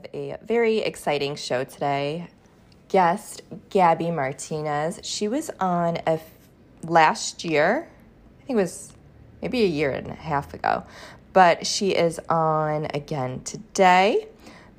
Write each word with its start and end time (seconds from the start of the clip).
Have 0.00 0.14
a 0.14 0.38
very 0.44 0.78
exciting 0.78 1.36
show 1.36 1.64
today. 1.64 2.28
Guest 2.88 3.42
Gabby 3.68 4.10
Martinez. 4.10 5.00
She 5.02 5.28
was 5.28 5.50
on 5.60 5.96
a 5.98 6.12
f- 6.12 6.30
last 6.82 7.44
year. 7.44 7.88
I 8.40 8.46
think 8.46 8.58
it 8.58 8.62
was 8.62 8.92
maybe 9.42 9.62
a 9.62 9.66
year 9.66 9.90
and 9.90 10.08
a 10.08 10.14
half 10.14 10.54
ago, 10.54 10.84
but 11.32 11.66
she 11.66 11.90
is 11.90 12.18
on 12.28 12.86
again 12.94 13.42
today. 13.44 14.26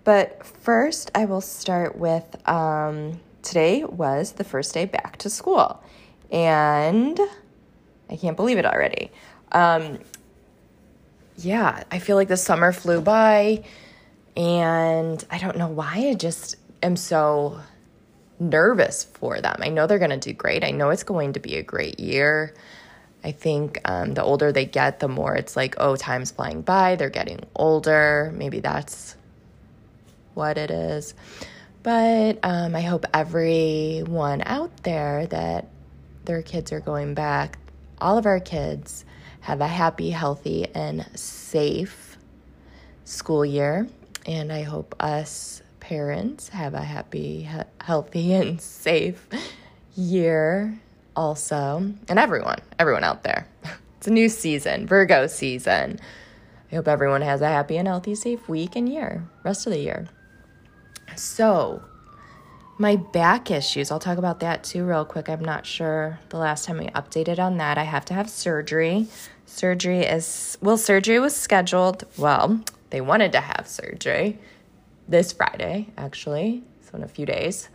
But 0.03 0.45
first, 0.45 1.11
I 1.13 1.25
will 1.25 1.41
start 1.41 1.97
with 1.97 2.35
um, 2.50 3.19
today 3.44 3.83
was 3.83 4.33
the 4.33 4.44
first 4.44 4.73
day 4.73 4.85
back 4.85 5.17
to 5.17 5.30
school, 5.30 5.83
and 6.31 7.19
I 8.09 8.16
can't 8.16 8.35
believe 8.35 8.58
it 8.58 8.66
already. 8.66 9.11
Um, 9.52 10.00
yeah, 11.38 11.83
I 11.91 12.00
feel 12.00 12.16
like 12.16 12.28
the 12.28 12.38
summer 12.38 12.72
flew 12.72 13.02
by 13.02 13.63
and 14.36 15.24
I 15.30 15.38
don't 15.38 15.58
know 15.58 15.68
why 15.68 16.08
I 16.10 16.14
just 16.14 16.56
am 16.82 16.96
so 16.96 17.60
nervous 18.40 19.04
for 19.04 19.40
them. 19.40 19.58
I 19.60 19.70
know 19.70 19.88
they're 19.88 20.00
going 20.00 20.12
to 20.12 20.18
do 20.18 20.34
great. 20.34 20.64
I 20.64 20.72
know 20.72 20.90
it's 20.90 21.04
going 21.04 21.34
to 21.34 21.40
be 21.40 21.58
a 21.58 21.64
great 21.64 22.00
year. 22.00 22.54
I 23.24 23.32
think 23.32 23.80
um, 23.86 24.14
the 24.16 24.24
older 24.24 24.52
they 24.52 24.66
get, 24.66 25.00
the 25.00 25.08
more 25.08 25.36
it's 25.36 25.56
like, 25.56 25.76
oh, 25.78 25.96
time's 25.96 26.32
flying 26.32 26.62
by. 26.62 26.96
They're 26.96 27.09
getting 27.09 27.42
older. 27.56 28.34
Maybe 28.36 28.59
that's 28.59 29.16
what 30.34 30.58
it 30.58 30.72
is. 30.72 31.14
But 31.84 32.40
um, 32.44 32.76
I 32.76 32.82
hope 32.82 33.06
everyone 33.14 34.42
out 34.46 34.76
there 34.84 35.28
that 35.28 35.68
their 36.26 36.42
kids 36.42 36.72
are 36.72 36.80
going 36.80 37.14
back, 37.14 37.58
all 38.00 38.18
of 38.18 38.26
our 38.26 38.40
kids, 38.40 39.06
have 39.42 39.62
a 39.62 39.68
happy, 39.68 40.12
healthy, 40.12 40.68
and 40.74 41.06
safe 41.18 42.18
school 43.06 43.46
year. 43.46 43.88
And 44.25 44.52
I 44.52 44.64
hope 44.64 44.95
us 45.00 45.61
parents 45.80 46.50
have 46.50 46.73
a 46.73 46.81
happy, 46.81 47.47
healthy, 47.80 48.33
and 48.36 48.61
safe 48.61 49.28
year 49.95 50.80
also. 51.16 51.94
And 52.08 52.19
everyone, 52.19 52.59
everyone 52.80 53.03
out 53.03 53.23
there. 53.23 53.47
It's 53.97 54.08
a 54.08 54.11
new 54.11 54.30
season, 54.30 54.88
Virgo 54.88 55.28
season. 55.28 56.00
I 56.72 56.75
hope 56.75 56.88
everyone 56.88 57.22
has 57.22 57.39
a 57.41 57.47
happy 57.47 57.78
and 57.78 57.88
healthy, 57.88 58.16
safe 58.16 58.50
week 58.50 58.75
and 58.75 58.89
year, 58.89 59.28
rest 59.44 59.67
of 59.67 59.73
the 59.73 59.80
year. 59.80 60.08
So, 61.16 61.83
my 62.80 62.95
back 62.95 63.52
issues, 63.52 63.91
I'll 63.91 64.00
talk 64.00 64.17
about 64.17 64.39
that 64.39 64.63
too, 64.63 64.85
real 64.85 65.06
quick. 65.06 65.30
I'm 65.30 65.45
not 65.45 65.67
sure 65.67 66.17
the 66.29 66.38
last 66.38 66.66
time 66.66 66.79
we 66.79 66.88
updated 66.88 67.38
on 67.38 67.57
that. 67.57 67.78
I 67.78 67.84
have 67.84 68.03
to 68.06 68.16
have 68.16 68.28
surgery. 68.28 69.06
Surgery 69.46 70.00
is, 70.00 70.57
well, 70.62 70.78
surgery 70.78 71.19
was 71.19 71.35
scheduled. 71.35 72.06
Well, 72.17 72.62
they 72.91 73.02
wanted 73.02 73.31
to 73.34 73.41
have 73.41 73.68
surgery 73.68 74.40
this 75.07 75.34
Friday, 75.34 75.88
actually, 75.97 76.63
so 76.81 76.96
in 76.96 77.03
a 77.03 77.07
few 77.07 77.25
days. 77.25 77.69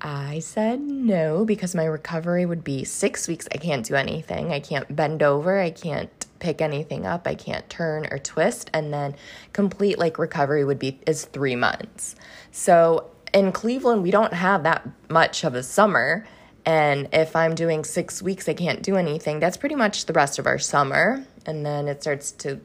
I 0.00 0.38
said 0.38 0.80
no 0.80 1.44
because 1.44 1.74
my 1.74 1.84
recovery 1.84 2.46
would 2.46 2.62
be 2.62 2.84
six 2.84 3.26
weeks. 3.26 3.48
I 3.52 3.56
can't 3.56 3.84
do 3.84 3.94
anything. 3.94 4.52
I 4.52 4.60
can't 4.60 4.94
bend 4.94 5.22
over. 5.22 5.58
I 5.58 5.70
can't 5.70 6.26
pick 6.38 6.60
anything 6.60 7.04
up. 7.04 7.26
I 7.26 7.34
can't 7.34 7.68
turn 7.68 8.06
or 8.10 8.18
twist. 8.18 8.70
And 8.72 8.92
then 8.92 9.16
complete 9.52 9.98
like 9.98 10.18
recovery 10.18 10.64
would 10.64 10.78
be 10.78 11.00
is 11.06 11.24
three 11.24 11.56
months. 11.56 12.14
So 12.52 13.10
in 13.34 13.50
Cleveland, 13.50 14.02
we 14.02 14.12
don't 14.12 14.32
have 14.32 14.62
that 14.62 14.88
much 15.08 15.42
of 15.42 15.54
a 15.54 15.64
summer. 15.64 16.24
And 16.64 17.08
if 17.12 17.34
I'm 17.34 17.54
doing 17.54 17.82
six 17.82 18.22
weeks, 18.22 18.48
I 18.48 18.54
can't 18.54 18.82
do 18.82 18.96
anything. 18.96 19.40
That's 19.40 19.56
pretty 19.56 19.74
much 19.74 20.06
the 20.06 20.12
rest 20.12 20.38
of 20.38 20.46
our 20.46 20.58
summer. 20.58 21.24
And 21.44 21.66
then 21.66 21.88
it 21.88 22.02
starts 22.02 22.30
to 22.32 22.60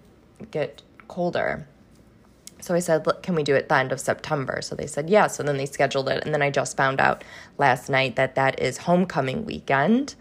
get 0.51 0.83
colder. 1.07 1.67
So 2.61 2.73
I 2.73 2.79
said, 2.79 3.05
can 3.23 3.35
we 3.35 3.43
do 3.43 3.55
it 3.55 3.67
the 3.67 3.75
end 3.75 3.91
of 3.91 3.99
September? 3.99 4.61
So 4.61 4.75
they 4.75 4.87
said, 4.87 5.09
yeah. 5.09 5.27
So 5.27 5.43
then 5.43 5.57
they 5.57 5.65
scheduled 5.65 6.07
it. 6.07 6.23
And 6.23 6.33
then 6.33 6.41
I 6.41 6.49
just 6.49 6.77
found 6.77 7.01
out 7.01 7.23
last 7.57 7.89
night 7.89 8.15
that 8.15 8.35
that 8.35 8.59
is 8.59 8.77
homecoming 8.77 9.45
weekend. 9.45 10.15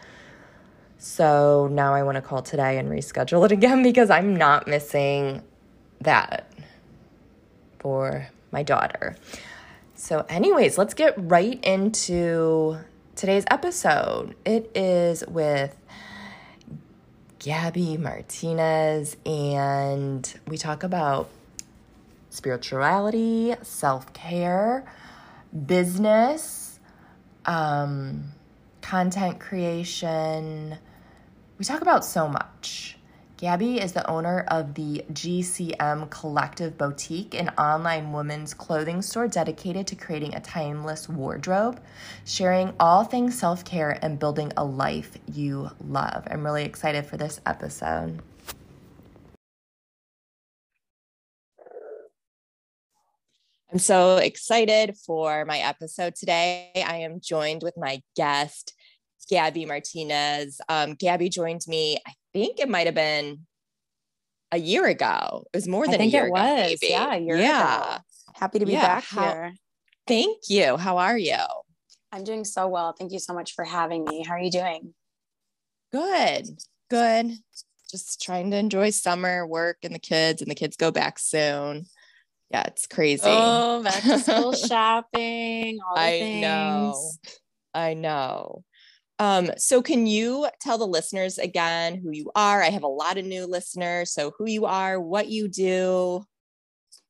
So 0.99 1.69
now 1.71 1.95
I 1.95 2.03
want 2.03 2.17
to 2.17 2.23
call 2.23 2.43
today 2.43 2.79
and 2.79 2.89
reschedule 2.89 3.45
it 3.45 3.53
again 3.59 3.83
because 3.83 4.11
I'm 4.11 4.35
not 4.35 4.67
missing 4.67 5.43
that 6.01 6.51
for 7.79 8.29
my 8.51 8.63
daughter. 8.63 9.17
So, 9.95 10.27
anyways, 10.29 10.79
let's 10.79 10.95
get 10.95 11.15
right 11.17 11.63
into 11.63 12.79
today's 13.15 13.45
episode. 13.51 14.35
It 14.45 14.71
is 14.75 15.25
with 15.29 15.77
Gabby 17.43 17.97
Martinez, 17.97 19.17
and 19.27 20.33
we 20.47 20.57
talk 20.57 20.85
about 20.85 21.29
spirituality, 22.31 23.57
self 23.63 24.13
care, 24.13 24.85
business, 25.67 26.79
um, 27.45 28.31
content 28.81 29.41
creation. 29.41 30.79
We 31.59 31.65
talk 31.65 31.83
about 31.83 32.05
so 32.05 32.29
much. 32.29 32.97
Gabby 33.43 33.81
is 33.81 33.91
the 33.91 34.09
owner 34.09 34.45
of 34.47 34.75
the 34.75 35.05
GCM 35.13 36.09
Collective 36.11 36.79
Boutique, 36.79 37.35
an 37.35 37.49
online 37.59 38.13
women's 38.13 38.55
clothing 38.55 39.03
store 39.03 39.27
dedicated 39.27 39.85
to 39.89 39.97
creating 39.97 40.33
a 40.37 40.41
timeless 40.41 41.09
wardrobe, 41.09 41.81
sharing 42.25 42.73
all 42.79 43.03
things 43.03 43.37
self 43.37 43.65
care 43.65 43.99
and 44.01 44.21
building 44.21 44.53
a 44.57 44.65
life 44.65 45.19
you 45.27 45.71
love. 45.85 46.23
I'm 46.31 46.45
really 46.45 46.65
excited 46.65 47.05
for 47.05 47.17
this 47.17 47.41
episode. 47.45 48.23
I'm 53.73 53.81
so 53.81 54.19
excited 54.19 54.97
for 55.05 55.45
my 55.47 55.59
episode 55.59 56.15
today. 56.15 56.71
I 56.77 56.99
am 56.99 57.19
joined 57.21 57.65
with 57.65 57.75
my 57.77 58.03
guest, 58.15 58.73
Gabby 59.29 59.65
Martinez. 59.65 60.61
Um, 60.69 60.95
Gabby 60.95 61.29
joined 61.29 61.63
me, 61.67 61.99
I 62.07 62.13
think 62.33 62.61
it 62.61 62.69
might 62.69 62.87
have 62.87 62.95
been 62.95 63.47
a 64.53 64.59
year 64.59 64.87
ago. 64.87 65.45
It 65.53 65.57
was 65.57 65.69
more 65.69 65.87
than 65.87 66.01
a 66.01 66.05
year 66.05 66.27
it 66.27 66.31
was. 66.31 66.41
ago. 66.41 66.55
Maybe. 66.55 66.87
Yeah, 66.89 67.15
yeah. 67.15 67.95
Ago. 67.95 68.03
Happy 68.35 68.59
to 68.59 68.67
be 68.67 68.73
yeah. 68.73 68.83
back 68.83 69.05
How, 69.05 69.23
here. 69.23 69.55
Thank 70.07 70.39
you. 70.49 70.77
How 70.77 70.99
are 70.99 71.19
you? 71.19 71.37
I'm 72.13 72.25
doing 72.25 72.45
so 72.45 72.69
well. 72.69 72.93
Thank 72.93 73.13
you 73.13 73.19
so 73.19 73.33
much 73.33 73.55
for 73.55 73.65
having 73.65 74.05
me. 74.05 74.25
How 74.27 74.35
are 74.35 74.41
you 74.41 74.51
doing? 74.51 74.95
Good. 75.93 76.49
Good. 76.91 77.33
Just 77.91 78.23
trying 78.23 78.51
to 78.51 78.57
enjoy 78.57 78.91
summer 78.91 79.47
work 79.47 79.79
and 79.83 79.95
the 79.95 79.99
kids, 79.99 80.43
and 80.43 80.51
the 80.51 80.55
kids 80.55 80.77
go 80.77 80.91
back 80.91 81.19
soon. 81.19 81.87
Yeah, 82.51 82.65
it's 82.67 82.87
crazy. 82.87 83.23
Oh, 83.25 83.83
back 83.83 84.03
to 84.03 84.19
school 84.19 84.53
shopping. 84.53 85.79
I 85.95 86.11
things. 86.11 86.43
know. 86.43 87.11
I 87.75 87.95
know. 87.95 88.65
Um, 89.23 89.53
so 89.57 89.83
can 89.83 90.09
you 90.09 90.49
tell 90.61 90.79
the 90.79 90.87
listeners 90.87 91.39
again 91.39 91.95
who 91.95 92.11
you 92.11 92.33
are? 92.35 92.61
I 92.61 92.71
have 92.71 92.83
a 92.83 92.89
lot 92.89 93.19
of 93.19 93.25
new 93.25 93.47
listeners. 93.47 94.13
So 94.13 94.33
who 94.37 94.51
you 94.51 94.67
are, 94.67 95.01
what 95.01 95.29
you 95.29 95.47
do. 95.47 96.25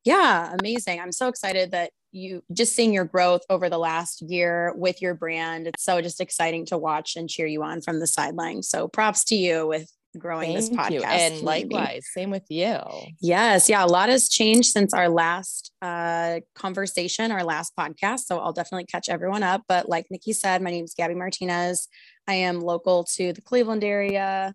Yeah, 0.04 0.54
amazing. 0.60 1.00
I'm 1.00 1.12
so 1.12 1.28
excited 1.28 1.70
that 1.70 1.90
you 2.10 2.42
just 2.52 2.76
seeing 2.76 2.92
your 2.92 3.06
growth 3.06 3.40
over 3.48 3.70
the 3.70 3.78
last 3.78 4.20
year 4.20 4.74
with 4.76 5.00
your 5.00 5.14
brand. 5.14 5.66
It's 5.66 5.82
so 5.84 6.02
just 6.02 6.20
exciting 6.20 6.66
to 6.66 6.76
watch 6.76 7.16
and 7.16 7.30
cheer 7.30 7.46
you 7.46 7.62
on 7.62 7.80
from 7.80 7.98
the 7.98 8.06
sideline. 8.06 8.62
So 8.62 8.88
props 8.88 9.24
to 9.26 9.34
you 9.34 9.66
with 9.66 9.90
growing 10.18 10.52
Thank 10.52 10.58
this 10.58 10.68
podcast. 10.68 10.92
You. 10.92 11.02
And 11.04 11.40
likewise, 11.40 12.06
same 12.12 12.30
with 12.30 12.44
you. 12.50 12.76
Yes. 13.22 13.70
Yeah. 13.70 13.82
A 13.82 13.86
lot 13.86 14.10
has 14.10 14.28
changed 14.28 14.68
since 14.68 14.92
our 14.92 15.08
last 15.08 15.71
uh, 15.82 16.40
conversation, 16.54 17.32
our 17.32 17.44
last 17.44 17.74
podcast. 17.76 18.20
So 18.20 18.38
I'll 18.38 18.52
definitely 18.52 18.86
catch 18.86 19.08
everyone 19.08 19.42
up. 19.42 19.64
But 19.68 19.88
like 19.88 20.06
Nikki 20.10 20.32
said, 20.32 20.62
my 20.62 20.70
name 20.70 20.84
is 20.84 20.94
Gabby 20.96 21.14
Martinez. 21.14 21.88
I 22.28 22.34
am 22.34 22.60
local 22.60 23.04
to 23.16 23.32
the 23.32 23.42
Cleveland 23.42 23.82
area. 23.82 24.54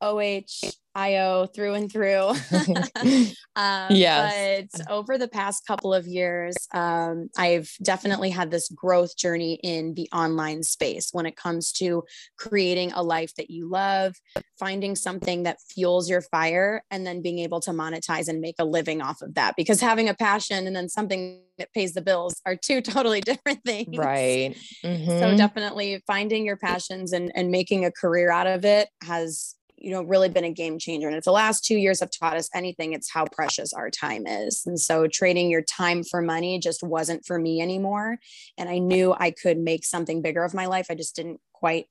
OHIO 0.00 1.46
through 1.54 1.74
and 1.74 1.90
through. 1.90 2.28
um, 3.56 3.88
yes. 3.90 4.68
But 4.72 4.90
over 4.90 5.18
the 5.18 5.28
past 5.28 5.66
couple 5.66 5.94
of 5.94 6.06
years, 6.06 6.54
um, 6.72 7.28
I've 7.36 7.70
definitely 7.82 8.30
had 8.30 8.50
this 8.50 8.68
growth 8.68 9.16
journey 9.16 9.58
in 9.62 9.94
the 9.94 10.08
online 10.12 10.62
space 10.62 11.10
when 11.12 11.26
it 11.26 11.36
comes 11.36 11.72
to 11.72 12.04
creating 12.38 12.92
a 12.92 13.02
life 13.02 13.34
that 13.36 13.50
you 13.50 13.68
love, 13.68 14.14
finding 14.58 14.96
something 14.96 15.44
that 15.44 15.58
fuels 15.68 16.08
your 16.08 16.22
fire, 16.22 16.82
and 16.90 17.06
then 17.06 17.22
being 17.22 17.38
able 17.38 17.60
to 17.60 17.70
monetize 17.70 18.28
and 18.28 18.40
make 18.40 18.56
a 18.58 18.64
living 18.64 19.00
off 19.00 19.22
of 19.22 19.34
that. 19.34 19.54
Because 19.56 19.80
having 19.80 20.08
a 20.08 20.14
passion 20.14 20.66
and 20.66 20.76
then 20.76 20.88
something 20.88 21.40
that 21.58 21.72
pays 21.72 21.94
the 21.94 22.02
bills 22.02 22.40
are 22.44 22.56
two 22.56 22.80
totally 22.82 23.20
different 23.20 23.62
things. 23.64 23.96
Right. 23.96 24.56
Mm-hmm. 24.84 25.18
So 25.18 25.36
definitely 25.36 26.02
finding 26.06 26.44
your 26.44 26.56
passions 26.56 27.12
and, 27.12 27.32
and 27.34 27.50
making 27.50 27.84
a 27.84 27.90
career 27.90 28.30
out 28.30 28.46
of 28.46 28.64
it 28.64 28.88
has 29.02 29.54
you 29.78 29.90
know 29.90 30.02
really 30.02 30.28
been 30.28 30.44
a 30.44 30.52
game 30.52 30.78
changer. 30.78 31.08
And 31.08 31.16
if 31.16 31.24
the 31.24 31.32
last 31.32 31.64
two 31.64 31.76
years 31.76 32.00
have 32.00 32.10
taught 32.10 32.36
us 32.36 32.48
anything 32.54 32.92
it's 32.92 33.10
how 33.10 33.26
precious 33.26 33.72
our 33.72 33.90
time 33.90 34.26
is. 34.26 34.62
And 34.66 34.80
so 34.80 35.06
trading 35.06 35.50
your 35.50 35.62
time 35.62 36.02
for 36.02 36.22
money 36.22 36.58
just 36.58 36.82
wasn't 36.82 37.24
for 37.26 37.38
me 37.38 37.60
anymore. 37.60 38.18
And 38.58 38.68
i 38.68 38.78
knew 38.78 39.14
i 39.18 39.30
could 39.30 39.58
make 39.58 39.84
something 39.84 40.22
bigger 40.22 40.44
of 40.44 40.54
my 40.54 40.66
life. 40.66 40.86
I 40.90 40.94
just 40.94 41.16
didn't 41.16 41.40
quite 41.52 41.86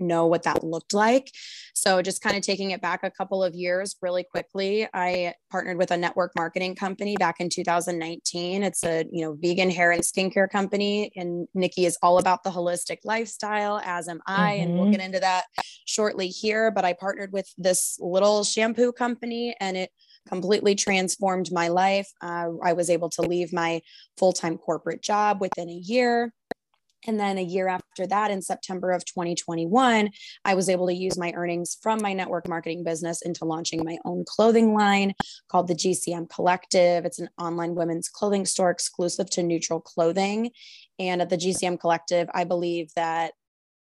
know 0.00 0.26
what 0.26 0.42
that 0.44 0.64
looked 0.64 0.94
like. 0.94 1.30
So 1.74 2.02
just 2.02 2.22
kind 2.22 2.36
of 2.36 2.42
taking 2.42 2.70
it 2.70 2.80
back 2.80 3.00
a 3.02 3.10
couple 3.10 3.42
of 3.42 3.54
years 3.54 3.96
really 4.02 4.24
quickly, 4.24 4.86
I 4.92 5.34
partnered 5.50 5.78
with 5.78 5.90
a 5.90 5.96
network 5.96 6.32
marketing 6.36 6.74
company 6.76 7.16
back 7.16 7.36
in 7.40 7.48
2019. 7.48 8.62
It's 8.62 8.84
a, 8.84 9.04
you 9.10 9.24
know, 9.24 9.36
vegan 9.40 9.70
hair 9.70 9.90
and 9.90 10.02
skincare 10.02 10.50
company 10.50 11.12
and 11.16 11.46
Nikki 11.54 11.86
is 11.86 11.98
all 12.02 12.18
about 12.18 12.42
the 12.42 12.50
holistic 12.50 12.98
lifestyle 13.04 13.80
as 13.84 14.08
am 14.08 14.20
I 14.26 14.54
mm-hmm. 14.54 14.62
and 14.62 14.74
we'll 14.74 14.84
mm-hmm. 14.84 14.92
get 14.92 15.04
into 15.04 15.20
that 15.20 15.44
shortly 15.86 16.28
here, 16.28 16.70
but 16.70 16.84
I 16.84 16.92
partnered 16.92 17.32
with 17.32 17.52
this 17.58 17.98
little 18.00 18.44
shampoo 18.44 18.92
company 18.92 19.54
and 19.60 19.76
it 19.76 19.90
completely 20.28 20.74
transformed 20.74 21.52
my 21.52 21.68
life. 21.68 22.10
Uh, 22.22 22.48
I 22.62 22.72
was 22.72 22.88
able 22.88 23.10
to 23.10 23.22
leave 23.22 23.52
my 23.52 23.82
full-time 24.16 24.56
corporate 24.56 25.02
job 25.02 25.40
within 25.40 25.68
a 25.68 25.72
year 25.72 26.32
and 27.06 27.18
then 27.18 27.38
a 27.38 27.42
year 27.42 27.68
after 27.68 28.06
that, 28.06 28.30
in 28.30 28.42
September 28.42 28.90
of 28.90 29.04
2021, 29.04 30.10
I 30.44 30.54
was 30.54 30.68
able 30.68 30.86
to 30.88 30.94
use 30.94 31.18
my 31.18 31.32
earnings 31.34 31.76
from 31.82 32.00
my 32.02 32.12
network 32.12 32.48
marketing 32.48 32.84
business 32.84 33.22
into 33.22 33.44
launching 33.44 33.84
my 33.84 33.98
own 34.04 34.24
clothing 34.26 34.74
line 34.74 35.14
called 35.48 35.68
the 35.68 35.74
GCM 35.74 36.28
Collective. 36.30 37.04
It's 37.04 37.18
an 37.18 37.28
online 37.38 37.74
women's 37.74 38.08
clothing 38.08 38.46
store 38.46 38.70
exclusive 38.70 39.30
to 39.30 39.42
neutral 39.42 39.80
clothing. 39.80 40.50
And 40.98 41.20
at 41.20 41.30
the 41.30 41.36
GCM 41.36 41.78
Collective, 41.80 42.28
I 42.34 42.44
believe 42.44 42.90
that 42.96 43.32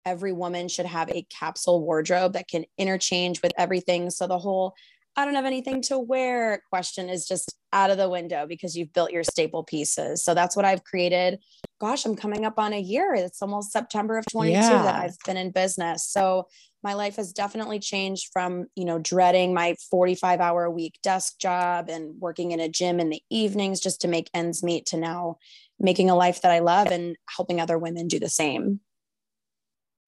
every 0.06 0.34
woman 0.34 0.68
should 0.68 0.86
have 0.86 1.10
a 1.10 1.26
capsule 1.30 1.84
wardrobe 1.84 2.34
that 2.34 2.48
can 2.48 2.66
interchange 2.78 3.42
with 3.42 3.52
everything. 3.58 4.10
So 4.10 4.28
the 4.28 4.38
whole 4.38 4.76
I 5.18 5.24
don't 5.24 5.36
have 5.36 5.46
anything 5.46 5.82
to 5.84 5.98
wear 5.98 6.62
question 6.70 7.10
is 7.10 7.26
just 7.26 7.56
out 7.72 7.90
of 7.90 7.98
the 7.98 8.10
window 8.10 8.46
because 8.48 8.76
you've 8.76 8.92
built 8.92 9.12
your 9.12 9.24
staple 9.24 9.64
pieces. 9.64 10.24
So 10.24 10.34
that's 10.34 10.56
what 10.56 10.66
I've 10.66 10.84
created. 10.84 11.40
Gosh, 11.80 12.06
I'm 12.06 12.16
coming 12.16 12.46
up 12.46 12.60
on 12.60 12.74
a 12.74 12.80
year. 12.80 13.14
It's 13.14 13.42
almost 13.42 13.72
September 13.72 14.18
of 14.18 14.26
22 14.32 14.54
yeah. 14.54 14.82
that 14.84 14.96
I've 14.96 15.18
been 15.26 15.38
in 15.38 15.52
business. 15.52 16.06
So 16.06 16.48
my 16.84 16.94
life 16.94 17.16
has 17.16 17.34
definitely 17.34 17.80
changed 17.80 18.30
from, 18.32 18.66
you 18.76 18.86
know, 18.86 19.00
dreading 19.00 19.54
my 19.54 19.76
45 19.90 20.40
hour 20.42 20.66
a 20.66 20.72
week 20.72 21.00
desk 21.02 21.40
job 21.40 21.90
and 21.90 22.20
working 22.20 22.52
in 22.52 22.60
a 22.60 22.70
gym 22.70 23.00
in 23.00 23.10
the 23.10 23.22
evenings 23.30 23.80
just 23.80 24.02
to 24.02 24.08
make 24.08 24.30
ends 24.34 24.64
meet 24.64 24.86
to 24.88 24.98
now 24.98 25.38
making 25.80 26.10
a 26.10 26.16
life 26.16 26.42
that 26.42 26.52
I 26.52 26.60
love 26.60 26.88
and 26.88 27.16
helping 27.36 27.60
other 27.60 27.78
women 27.78 28.08
do 28.08 28.20
the 28.20 28.30
same. 28.30 28.82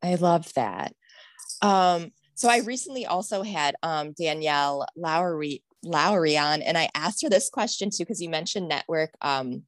I 0.04 0.16
love 0.16 0.54
that. 0.54 0.94
Um, 1.62 2.12
so 2.38 2.50
I 2.50 2.60
recently 2.60 3.08
also 3.08 3.42
had 3.42 3.76
um, 3.82 4.14
Danielle 4.14 4.86
Lowry 4.96 5.64
Lowry 5.84 6.38
on, 6.38 6.62
and 6.62 6.78
I 6.78 6.90
asked 6.94 7.24
her 7.24 7.30
this 7.30 7.50
question 7.50 7.90
too 7.90 8.04
because 8.04 8.22
you 8.22 8.30
mentioned 8.30 8.68
network 8.68 9.10
um, 9.22 9.64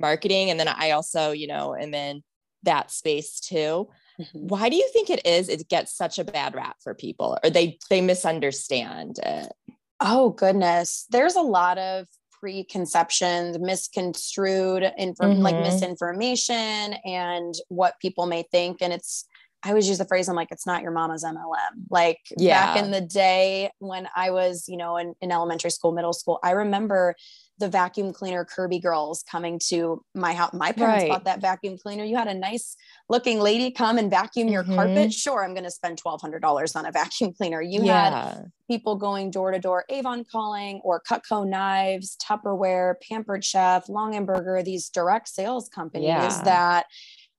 marketing, 0.00 0.50
and 0.50 0.58
then 0.58 0.66
I 0.66 0.90
also, 0.90 1.30
you 1.30 1.46
know, 1.46 1.76
am 1.76 1.94
in 1.94 2.24
that 2.64 2.90
space 2.90 3.38
too. 3.38 3.88
Mm-hmm. 4.20 4.48
Why 4.48 4.68
do 4.68 4.76
you 4.76 4.88
think 4.92 5.08
it 5.08 5.24
is 5.24 5.48
it 5.48 5.68
gets 5.68 5.96
such 5.96 6.18
a 6.18 6.24
bad 6.24 6.56
rap 6.56 6.76
for 6.82 6.94
people, 6.94 7.38
or 7.44 7.50
they 7.50 7.78
they 7.88 8.00
misunderstand 8.00 9.20
it? 9.24 9.52
Oh 10.00 10.30
goodness, 10.30 11.06
there's 11.10 11.36
a 11.36 11.42
lot 11.42 11.78
of 11.78 12.08
preconceptions, 12.40 13.56
misconstrued 13.60 14.82
inform 14.98 15.34
mm-hmm. 15.34 15.42
like 15.42 15.60
misinformation, 15.60 16.94
and 17.04 17.54
what 17.68 18.00
people 18.00 18.26
may 18.26 18.42
think, 18.50 18.78
and 18.80 18.92
it's 18.92 19.26
I 19.64 19.70
always 19.70 19.88
use 19.88 19.98
the 19.98 20.04
phrase, 20.04 20.28
I'm 20.28 20.36
like, 20.36 20.48
it's 20.50 20.66
not 20.66 20.82
your 20.82 20.90
mama's 20.90 21.24
MLM. 21.24 21.86
Like 21.90 22.20
yeah. 22.36 22.74
back 22.74 22.84
in 22.84 22.90
the 22.90 23.00
day 23.00 23.70
when 23.78 24.08
I 24.14 24.30
was, 24.30 24.66
you 24.68 24.76
know, 24.76 24.98
in, 24.98 25.14
in 25.20 25.32
elementary 25.32 25.70
school, 25.70 25.92
middle 25.92 26.12
school, 26.12 26.38
I 26.42 26.50
remember 26.50 27.14
the 27.58 27.68
vacuum 27.68 28.12
cleaner 28.12 28.44
Kirby 28.44 28.80
girls 28.80 29.22
coming 29.30 29.60
to 29.68 30.04
my 30.14 30.34
house. 30.34 30.52
My 30.52 30.72
parents 30.72 31.04
right. 31.04 31.08
bought 31.08 31.24
that 31.24 31.40
vacuum 31.40 31.78
cleaner. 31.78 32.02
You 32.02 32.16
had 32.16 32.26
a 32.26 32.34
nice 32.34 32.76
looking 33.08 33.38
lady 33.38 33.70
come 33.70 33.96
and 33.96 34.10
vacuum 34.10 34.48
your 34.48 34.64
mm-hmm. 34.64 34.74
carpet. 34.74 35.12
Sure, 35.12 35.44
I'm 35.44 35.54
going 35.54 35.64
to 35.64 35.70
spend 35.70 36.02
$1,200 36.02 36.76
on 36.76 36.86
a 36.86 36.92
vacuum 36.92 37.32
cleaner. 37.32 37.62
You 37.62 37.84
yeah. 37.84 38.10
had 38.10 38.52
people 38.68 38.96
going 38.96 39.30
door 39.30 39.52
to 39.52 39.58
door, 39.58 39.84
Avon 39.88 40.24
calling 40.30 40.80
or 40.82 41.00
Cutco 41.08 41.46
knives, 41.46 42.16
Tupperware, 42.16 42.94
Pampered 43.08 43.44
Chef, 43.44 43.86
Longaberger, 43.86 44.64
these 44.64 44.88
direct 44.88 45.28
sales 45.28 45.68
companies 45.68 46.08
yeah. 46.08 46.42
that 46.44 46.86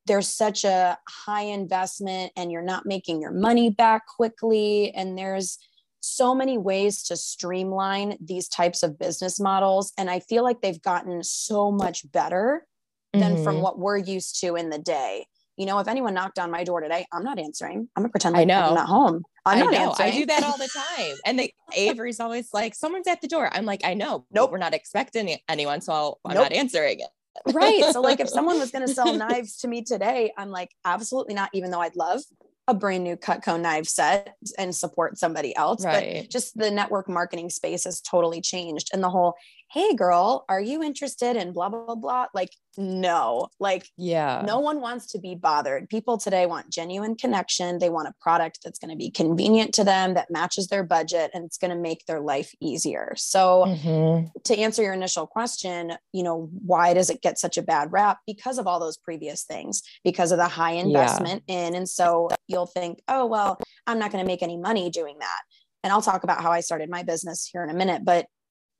there's 0.06 0.28
such 0.28 0.64
a 0.64 0.98
high 1.08 1.44
investment 1.44 2.32
and 2.36 2.52
you're 2.52 2.62
not 2.62 2.86
making 2.86 3.22
your 3.22 3.32
money 3.32 3.70
back 3.70 4.06
quickly 4.08 4.92
and 4.94 5.18
there's 5.18 5.58
so 6.02 6.36
many 6.36 6.58
ways 6.58 7.04
to 7.04 7.18
streamline 7.18 8.16
these 8.24 8.48
types 8.48 8.84
of 8.84 9.00
business 9.00 9.40
models 9.40 9.92
and 9.98 10.10
i 10.10 10.20
feel 10.20 10.44
like 10.44 10.62
they've 10.62 10.82
gotten 10.82 11.24
so 11.24 11.72
much 11.72 12.10
better 12.12 12.66
than 13.14 13.36
mm-hmm. 13.36 13.44
from 13.44 13.62
what 13.62 13.80
we're 13.80 13.98
used 13.98 14.40
to 14.40 14.56
in 14.56 14.70
the 14.70 14.80
day 14.80 15.26
you 15.58 15.66
know 15.66 15.80
if 15.80 15.88
anyone 15.88 16.14
knocked 16.14 16.38
on 16.38 16.52
my 16.52 16.64
door 16.64 16.82
today 16.82 17.06
i'm 17.12 17.24
not 17.24 17.40
answering 17.40 17.88
i'm 17.96 18.04
gonna 18.04 18.10
pretend 18.10 18.34
like 18.34 18.42
I 18.42 18.46
know. 18.46 18.68
i'm 18.70 18.76
not 18.76 18.88
home 18.88 19.24
I'm 19.48 19.60
I 19.60 19.62
not 19.62 19.74
know. 19.74 19.90
Answering. 19.92 20.12
I 20.12 20.18
do 20.18 20.26
that 20.26 20.44
all 20.44 20.58
the 20.58 20.70
time. 20.98 21.16
And 21.24 21.38
the 21.38 21.52
Avery's 21.78 22.20
always 22.20 22.52
like, 22.52 22.74
someone's 22.74 23.08
at 23.08 23.22
the 23.22 23.28
door. 23.28 23.48
I'm 23.54 23.64
like, 23.64 23.82
I 23.86 23.94
know. 23.94 24.26
Nope. 24.32 24.52
We're 24.52 24.58
not 24.58 24.74
expecting 24.74 25.38
anyone. 25.48 25.82
So 25.82 25.94
I'll, 25.94 26.20
I'm 26.26 26.34
nope. 26.34 26.46
not 26.46 26.52
answering 26.52 27.02
it 27.02 27.10
right. 27.54 27.84
So 27.92 28.02
like 28.02 28.20
if 28.20 28.30
someone 28.30 28.60
was 28.60 28.72
going 28.72 28.88
to 28.88 28.94
sell 28.94 29.14
knives 29.18 29.58
to 29.58 29.68
me 29.68 29.84
today, 29.84 30.32
I'm 30.38 30.50
like, 30.50 30.72
absolutely 30.84 31.34
not, 31.34 31.50
even 31.54 31.72
though 31.72 31.82
I'd 31.82 31.96
love 31.96 32.22
a 32.68 32.74
brand 32.74 33.04
new 33.04 33.16
Cutco 33.16 33.60
knife 33.60 33.86
set 33.86 34.36
and 34.58 34.76
support 34.76 35.18
somebody 35.18 35.56
else. 35.56 35.86
Right. 35.86 36.22
But 36.22 36.32
just 36.32 36.58
the 36.58 36.72
network 36.72 37.08
marketing 37.08 37.50
space 37.50 37.84
has 37.84 38.02
totally 38.02 38.42
changed. 38.42 38.90
And 38.92 39.04
the 39.04 39.10
whole, 39.10 39.36
hey 39.76 39.94
girl, 39.94 40.46
are 40.48 40.62
you 40.62 40.82
interested 40.82 41.36
in 41.36 41.52
blah, 41.52 41.68
blah, 41.68 41.96
blah? 41.96 42.28
Like 42.34 42.50
no 42.78 43.48
like 43.60 43.88
yeah 43.98 44.44
no 44.46 44.60
one 44.60 44.82
wants 44.82 45.08
to 45.08 45.20
be 45.20 45.36
bothered 45.36 45.88
people 45.90 46.18
today 46.18 46.46
want 46.46 46.70
genuine 46.70 47.16
connection 47.16 47.80
they 47.80 47.90
want 47.90 48.08
a 48.08 48.14
product 48.20 48.60
that's 48.64 48.80
going 48.80 48.90
to 48.90 48.98
be 48.98 49.10
convenient 49.10 49.74
to 49.74 49.84
them 49.84 50.14
that 50.14 50.30
matches 50.30 50.68
their 50.68 50.84
budget 50.84 51.32
and 51.34 51.46
it's 51.46 51.58
going 51.58 51.72
to 51.72 51.78
make 51.78 52.06
their 52.06 52.20
life 52.20 52.52
easier 52.60 53.14
so 53.16 53.66
mm-hmm. 53.68 54.28
to 54.44 54.58
answer 54.58 54.84
your 54.84 54.94
initial 54.94 55.26
question 55.26 55.94
you 56.12 56.24
know 56.24 56.50
why 56.66 56.94
does 56.94 57.10
it 57.10 57.22
get 57.22 57.40
such 57.40 57.58
a 57.58 57.62
bad 57.62 57.92
rap 57.92 58.20
because 58.28 58.58
of 58.58 58.68
all 58.68 58.80
those 58.80 58.98
previous 58.98 59.44
things 59.44 59.82
because 60.04 60.32
of 60.32 60.38
the 60.38 60.48
high 60.48 60.74
investment 60.74 61.44
yeah. 61.48 61.68
in 61.68 61.76
and 61.76 61.88
so 61.88 62.30
you'll 62.48 62.66
think 62.66 63.00
oh 63.08 63.26
well 63.26 63.58
i'm 63.88 64.00
not 64.00 64.12
going 64.12 64.24
to 64.24 64.28
make 64.28 64.44
any 64.44 64.58
money 64.58 64.90
doing 64.90 65.18
that 65.20 65.42
and 65.84 65.94
i'll 65.94 66.02
talk 66.02 66.24
about 66.24 66.42
how 66.42 66.52
i 66.52 66.60
started 66.60 66.90
my 66.90 67.04
business 67.04 67.50
here 67.52 67.64
in 67.64 67.70
a 67.70 67.74
minute 67.74 68.04
but 68.04 68.26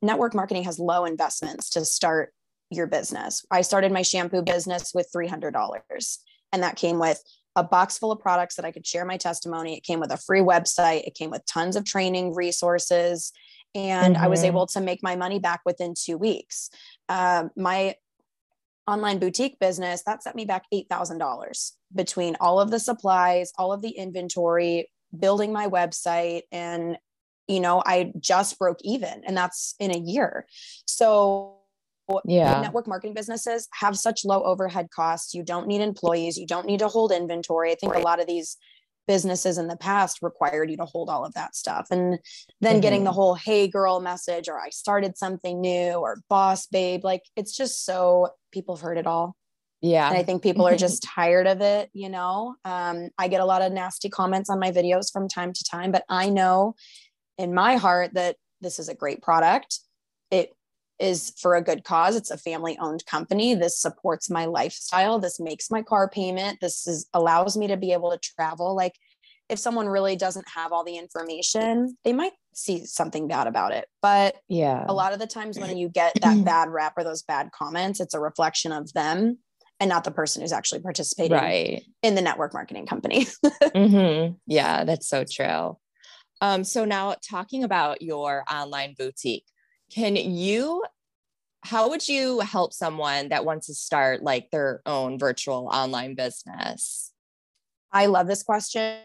network 0.02 0.34
marketing 0.34 0.64
has 0.64 0.80
low 0.80 1.06
investments 1.06 1.70
to 1.72 1.86
start 1.86 2.34
your 2.70 2.88
business. 2.88 3.46
I 3.52 3.62
started 3.62 3.92
my 3.92 4.02
shampoo 4.02 4.42
business 4.42 4.92
with 4.94 5.10
$300, 5.16 6.18
and 6.52 6.64
that 6.64 6.76
came 6.76 7.00
with 7.00 7.22
a 7.56 7.64
box 7.64 7.98
full 7.98 8.12
of 8.12 8.20
products 8.20 8.56
that 8.56 8.66
I 8.66 8.72
could 8.72 8.86
share 8.86 9.06
my 9.06 9.18
testimony. 9.18 9.78
It 9.78 9.84
came 9.84 10.00
with 10.00 10.12
a 10.12 10.18
free 10.18 10.42
website, 10.42 11.06
it 11.06 11.16
came 11.16 11.32
with 11.32 11.46
tons 11.46 11.76
of 11.76 11.86
training 11.86 12.34
resources, 12.34 13.32
and 13.74 14.16
mm-hmm. 14.16 14.24
I 14.24 14.28
was 14.28 14.40
mm-hmm. 14.40 14.48
able 14.48 14.68
to 14.68 14.82
make 14.82 15.02
my 15.04 15.16
money 15.16 15.40
back 15.40 15.62
within 15.66 15.94
two 15.98 16.18
weeks. 16.18 16.70
Uh, 17.08 17.46
my 17.56 17.96
online 18.88 19.20
boutique 19.20 19.60
business 19.60 20.04
that 20.04 20.24
set 20.24 20.36
me 20.36 20.46
back 20.46 20.66
$8,000 20.74 21.72
between 21.94 22.36
all 22.40 22.60
of 22.60 22.72
the 22.72 22.80
supplies, 22.80 23.52
all 23.58 23.74
of 23.74 23.82
the 23.82 23.90
inventory, 23.90 24.92
building 25.18 25.52
my 25.52 25.68
website, 25.68 26.44
and 26.52 26.98
you 27.48 27.60
know, 27.60 27.82
I 27.86 28.12
just 28.20 28.58
broke 28.58 28.80
even, 28.84 29.24
and 29.26 29.36
that's 29.36 29.76
in 29.80 29.92
a 29.94 30.00
year. 30.00 30.46
So 30.86 31.60
yeah 32.26 32.62
network 32.62 32.88
marketing 32.88 33.14
businesses 33.14 33.68
have 33.74 33.98
such 33.98 34.26
low 34.26 34.44
overhead 34.44 34.90
costs 34.92 35.34
you 35.34 35.44
don't 35.44 35.68
need 35.68 35.82
employees 35.82 36.38
you 36.38 36.46
don't 36.46 36.66
need 36.66 36.80
to 36.80 36.88
hold 36.88 37.12
inventory 37.12 37.72
i 37.72 37.76
think 37.76 37.94
right. 37.94 38.02
a 38.02 38.06
lot 38.06 38.20
of 38.20 38.28
these 38.28 38.58
businesses 39.08 39.58
in 39.58 39.68
the 39.68 39.78
past 39.78 40.20
required 40.22 40.70
you 40.70 40.78
to 40.78 40.86
hold 40.86 41.10
all 41.10 41.26
of 41.26 41.34
that 41.34 41.56
stuff 41.56 41.88
and 41.92 42.20
then 42.62 42.74
mm-hmm. 42.74 42.82
getting 42.82 43.04
the 43.04 43.12
whole 43.12 43.36
hey 43.36 43.68
girl 43.68 44.00
message 44.00 44.48
or 44.48 44.60
i 44.60 44.70
started 44.70 45.18
something 45.18 45.62
new 45.62 45.94
or 45.94 46.18
boss 46.30 46.68
babe 46.68 47.04
like 47.04 47.22
it's 47.36 47.56
just 47.56 47.86
so 47.86 48.30
people 48.52 48.76
have 48.76 48.82
heard 48.82 48.98
it 48.98 49.08
all 49.08 49.36
Yeah. 49.82 50.08
And 50.08 50.18
I 50.18 50.24
think 50.24 50.42
people 50.42 50.66
are 50.68 50.78
just 50.78 51.04
tired 51.16 51.46
of 51.46 51.62
it, 51.62 51.92
you 51.94 52.10
know. 52.10 52.56
Um, 52.66 53.10
I 53.20 53.28
get 53.28 53.42
a 53.42 53.46
lot 53.46 53.62
of 53.62 53.72
nasty 53.72 54.10
comments 54.10 54.50
on 54.50 54.60
my 54.60 54.72
videos 54.72 55.12
from 55.12 55.28
time 55.28 55.54
to 55.54 55.64
time, 55.70 55.92
but 55.92 56.04
I 56.10 56.30
know 56.30 56.76
in 57.38 57.54
my 57.54 57.76
heart 57.78 58.14
that 58.14 58.38
this 58.62 58.80
is 58.80 58.90
a 58.90 58.96
great 58.96 59.22
product. 59.22 59.80
It 60.32 60.52
is 61.00 61.34
for 61.40 61.56
a 61.56 61.62
good 61.62 61.84
cause. 61.84 62.16
It's 62.16 62.32
a 62.32 62.38
family 62.38 62.78
owned 62.80 63.06
company. 63.06 63.54
This 63.54 63.80
supports 63.80 64.30
my 64.30 64.46
lifestyle. 64.46 65.20
This 65.20 65.40
makes 65.40 65.70
my 65.70 65.82
car 65.82 66.10
payment. 66.10 66.60
This 66.62 66.88
is 66.88 67.08
allows 67.14 67.58
me 67.58 67.68
to 67.68 67.78
be 67.78 67.92
able 67.92 68.12
to 68.12 68.18
travel. 68.18 68.76
Like 68.76 68.94
if 69.50 69.60
someone 69.60 69.88
really 69.88 70.16
doesn't 70.16 70.48
have 70.56 70.72
all 70.72 70.84
the 70.84 70.98
information, 70.98 71.98
they 72.04 72.14
might 72.14 72.34
see 72.54 72.86
something 72.86 73.28
bad 73.28 73.48
about 73.48 73.74
it. 73.74 73.88
But 74.02 74.38
yeah, 74.48 74.86
a 74.88 74.94
lot 74.94 75.14
of 75.14 75.20
the 75.20 75.28
times 75.28 75.60
when 75.60 75.78
you 75.78 75.90
get 75.90 76.14
that 76.22 76.44
bad 76.46 76.70
rap 76.70 76.94
or 76.98 77.04
those 77.04 77.22
bad 77.22 77.50
comments, 77.52 78.00
it's 78.00 78.14
a 78.14 78.20
reflection 78.20 78.72
of 78.72 78.92
them 78.94 79.38
and 79.80 79.90
not 79.90 80.04
the 80.04 80.12
person 80.12 80.42
who's 80.42 80.54
actually 80.54 80.82
participating 80.82 81.38
right. 81.38 81.84
in 82.02 82.16
the 82.16 82.22
network 82.22 82.54
marketing 82.54 82.86
company. 82.86 83.26
mm-hmm. 83.46 84.34
Yeah, 84.48 84.86
that's 84.86 85.08
so 85.08 85.26
true. 85.30 85.78
Um, 86.42 86.64
so 86.64 86.86
now 86.86 87.16
talking 87.28 87.64
about 87.64 88.02
your 88.02 88.44
online 88.52 88.96
boutique, 88.98 89.46
can 89.92 90.16
you 90.16 90.84
how 91.64 91.90
would 91.90 92.08
you 92.08 92.42
help 92.42 92.74
someone 92.74 93.30
that 93.30 93.44
wants 93.44 93.66
to 93.68 93.74
start 93.74 94.22
like 94.22 94.52
their 94.52 94.82
own 94.86 95.18
virtual 95.18 95.68
online 95.72 96.14
business? 96.14 97.12
I 97.92 98.06
love 98.06 98.28
this 98.28 98.44
question 98.44 99.00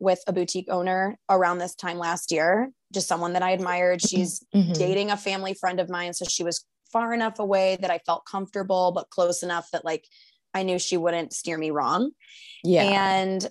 with 0.00 0.20
a 0.26 0.32
boutique 0.32 0.68
owner 0.68 1.16
around 1.28 1.58
this 1.58 1.76
time 1.76 1.98
last 1.98 2.32
year, 2.32 2.72
just 2.92 3.06
someone 3.06 3.34
that 3.34 3.42
I 3.42 3.50
admired. 3.50 4.02
She's 4.02 4.44
mm-hmm. 4.54 4.72
dating 4.72 5.10
a 5.12 5.16
family 5.16 5.54
friend 5.54 5.78
of 5.78 5.88
mine. 5.88 6.12
So 6.12 6.24
she 6.24 6.42
was 6.42 6.64
far 6.92 7.14
enough 7.14 7.38
away 7.38 7.76
that 7.80 7.90
I 7.90 7.98
felt 7.98 8.24
comfortable, 8.24 8.90
but 8.92 9.10
close 9.10 9.42
enough 9.44 9.70
that 9.72 9.84
like 9.84 10.06
I 10.54 10.64
knew 10.64 10.78
she 10.78 10.96
wouldn't 10.96 11.32
steer 11.32 11.58
me 11.58 11.70
wrong. 11.70 12.10
Yeah. 12.64 12.82
And 12.82 13.46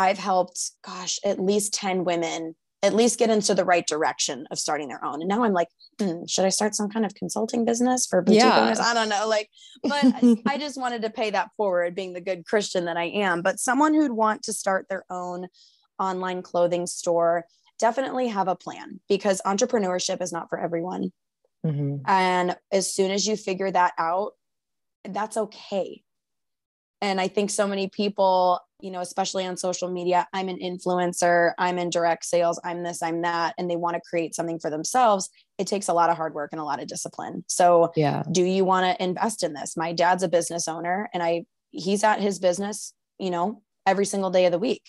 I've 0.00 0.18
helped, 0.18 0.70
gosh, 0.82 1.18
at 1.24 1.38
least 1.38 1.74
10 1.74 2.04
women 2.04 2.54
at 2.82 2.94
least 2.94 3.18
get 3.18 3.28
into 3.28 3.54
the 3.54 3.64
right 3.66 3.86
direction 3.86 4.46
of 4.50 4.58
starting 4.58 4.88
their 4.88 5.04
own. 5.04 5.20
And 5.20 5.28
now 5.28 5.44
I'm 5.44 5.52
like, 5.52 5.68
hmm, 6.00 6.24
should 6.26 6.46
I 6.46 6.48
start 6.48 6.74
some 6.74 6.88
kind 6.88 7.04
of 7.04 7.14
consulting 7.14 7.66
business 7.66 8.06
for 8.06 8.22
boutique 8.22 8.40
yeah. 8.40 8.62
owners? 8.62 8.80
I 8.80 8.94
don't 8.94 9.10
know. 9.10 9.28
Like, 9.28 9.50
but 9.82 10.02
I 10.46 10.56
just 10.56 10.80
wanted 10.80 11.02
to 11.02 11.10
pay 11.10 11.28
that 11.30 11.50
forward, 11.58 11.94
being 11.94 12.14
the 12.14 12.22
good 12.22 12.46
Christian 12.46 12.86
that 12.86 12.96
I 12.96 13.04
am. 13.04 13.42
But 13.42 13.60
someone 13.60 13.92
who'd 13.92 14.12
want 14.12 14.44
to 14.44 14.54
start 14.54 14.86
their 14.88 15.04
own 15.10 15.48
online 15.98 16.40
clothing 16.40 16.86
store, 16.86 17.44
definitely 17.78 18.28
have 18.28 18.48
a 18.48 18.56
plan 18.56 19.00
because 19.10 19.42
entrepreneurship 19.44 20.22
is 20.22 20.32
not 20.32 20.48
for 20.48 20.58
everyone. 20.58 21.12
Mm-hmm. 21.66 21.96
And 22.06 22.56
as 22.72 22.94
soon 22.94 23.10
as 23.10 23.26
you 23.26 23.36
figure 23.36 23.70
that 23.70 23.92
out, 23.98 24.32
that's 25.04 25.36
okay. 25.36 26.02
And 27.00 27.20
I 27.20 27.28
think 27.28 27.50
so 27.50 27.66
many 27.66 27.88
people, 27.88 28.60
you 28.80 28.90
know, 28.90 29.00
especially 29.00 29.46
on 29.46 29.56
social 29.56 29.90
media, 29.90 30.26
I'm 30.32 30.48
an 30.48 30.58
influencer, 30.58 31.52
I'm 31.58 31.78
in 31.78 31.90
direct 31.90 32.24
sales, 32.24 32.60
I'm 32.64 32.82
this, 32.82 33.02
I'm 33.02 33.22
that, 33.22 33.54
and 33.58 33.70
they 33.70 33.76
want 33.76 33.94
to 33.94 34.02
create 34.08 34.34
something 34.34 34.58
for 34.58 34.70
themselves. 34.70 35.30
It 35.58 35.66
takes 35.66 35.88
a 35.88 35.94
lot 35.94 36.10
of 36.10 36.16
hard 36.16 36.34
work 36.34 36.50
and 36.52 36.60
a 36.60 36.64
lot 36.64 36.80
of 36.80 36.88
discipline. 36.88 37.44
So, 37.48 37.92
yeah. 37.96 38.22
do 38.30 38.44
you 38.44 38.64
want 38.64 38.86
to 38.86 39.02
invest 39.02 39.42
in 39.42 39.54
this? 39.54 39.76
My 39.76 39.92
dad's 39.92 40.22
a 40.22 40.28
business 40.28 40.68
owner 40.68 41.08
and 41.14 41.22
I 41.22 41.44
he's 41.70 42.04
at 42.04 42.20
his 42.20 42.38
business, 42.38 42.92
you 43.18 43.30
know, 43.30 43.62
every 43.86 44.04
single 44.04 44.30
day 44.30 44.46
of 44.46 44.52
the 44.52 44.58
week 44.58 44.82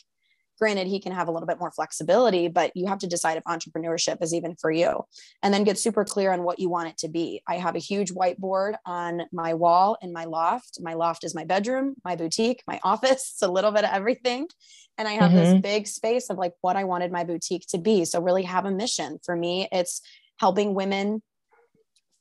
granted 0.61 0.85
he 0.85 0.99
can 0.99 1.11
have 1.11 1.27
a 1.27 1.31
little 1.31 1.47
bit 1.47 1.59
more 1.59 1.71
flexibility 1.71 2.47
but 2.47 2.71
you 2.75 2.85
have 2.85 2.99
to 2.99 3.07
decide 3.07 3.35
if 3.35 3.43
entrepreneurship 3.45 4.21
is 4.21 4.31
even 4.31 4.55
for 4.55 4.71
you. 4.71 5.03
And 5.41 5.51
then 5.51 5.63
get 5.63 5.79
super 5.79 6.05
clear 6.05 6.31
on 6.31 6.43
what 6.43 6.59
you 6.59 6.69
want 6.69 6.89
it 6.89 6.97
to 6.99 7.07
be. 7.07 7.41
I 7.47 7.55
have 7.55 7.75
a 7.75 7.79
huge 7.79 8.13
whiteboard 8.13 8.75
on 8.85 9.23
my 9.31 9.55
wall 9.55 9.97
in 10.03 10.13
my 10.13 10.25
loft. 10.25 10.77
My 10.79 10.93
loft 10.93 11.23
is 11.23 11.33
my 11.33 11.45
bedroom 11.45 11.95
my 12.05 12.15
boutique 12.15 12.61
my 12.67 12.79
office 12.83 13.31
it's 13.33 13.41
a 13.41 13.47
little 13.47 13.71
bit 13.71 13.85
of 13.85 13.91
everything. 13.91 14.47
And 14.97 15.07
i 15.07 15.13
have 15.13 15.31
mm-hmm. 15.31 15.53
this 15.53 15.61
big 15.61 15.87
space 15.87 16.29
of 16.29 16.37
like 16.37 16.53
what 16.61 16.75
i 16.75 16.83
wanted 16.83 17.11
my 17.11 17.23
boutique 17.23 17.65
to 17.69 17.79
be. 17.79 18.05
So 18.05 18.21
really 18.21 18.43
have 18.43 18.65
a 18.65 18.71
mission. 18.71 19.19
For 19.25 19.35
me 19.35 19.67
it's 19.71 20.01
helping 20.39 20.75
women 20.75 21.23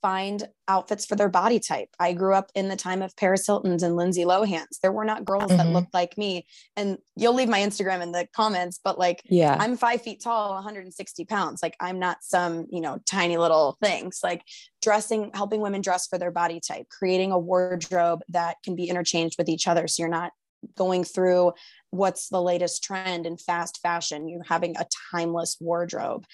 find 0.03 0.47
outfits 0.69 1.05
for 1.05 1.17
their 1.17 1.29
body 1.29 1.59
type. 1.59 1.89
I 1.99 2.13
grew 2.13 2.35
up 2.35 2.51
in 2.55 2.69
the 2.69 2.77
time 2.77 3.03
of 3.03 3.17
Paris 3.17 3.47
Hilton's 3.47 3.83
and 3.83 3.97
Lindsay 3.97 4.25
Lohan's. 4.25 4.79
There 4.83 4.93
were 4.93 5.05
not 5.05 5.25
girls 5.25 5.45
mm-hmm. 5.45 5.57
that 5.57 5.69
looked 5.69 5.93
like 5.95 6.17
me. 6.17 6.47
And 6.77 6.99
you'll 7.17 7.35
leave 7.35 7.49
my 7.49 7.61
Instagram 7.61 8.03
in 8.03 8.13
the 8.13 8.27
comments, 8.35 8.79
but 8.83 8.99
like, 8.99 9.23
yeah, 9.25 9.57
I'm 9.59 9.77
five 9.77 10.03
feet 10.03 10.23
tall, 10.23 10.55
160 10.55 11.25
pounds. 11.25 11.63
Like, 11.63 11.77
I'm 11.81 11.99
not 11.99 12.19
some, 12.23 12.67
you 12.71 12.81
know, 12.81 12.99
tiny 13.07 13.37
little 13.37 13.77
things. 13.83 14.21
Like, 14.23 14.43
dressing, 14.83 15.31
helping 15.35 15.61
women 15.61 15.81
dress 15.81 16.07
for 16.07 16.19
their 16.19 16.31
body 16.31 16.61
type, 16.61 16.87
creating 16.89 17.33
a 17.33 17.39
wardrobe 17.39 18.21
that 18.29 18.57
can 18.65 18.75
be 18.75 18.89
interchanged 18.89 19.37
with 19.39 19.49
each 19.49 19.67
other. 19.67 19.87
So 19.87 20.03
you're 20.03 20.11
not 20.11 20.33
going 20.77 21.05
through 21.05 21.53
what's 21.91 22.29
the 22.29 22.41
latest 22.41 22.85
trend 22.85 23.27
in 23.27 23.37
fast 23.37 23.81
fashion 23.83 24.29
you're 24.29 24.43
having 24.45 24.77
a 24.77 24.87
timeless 25.11 25.57
wardrobe. 25.61 26.25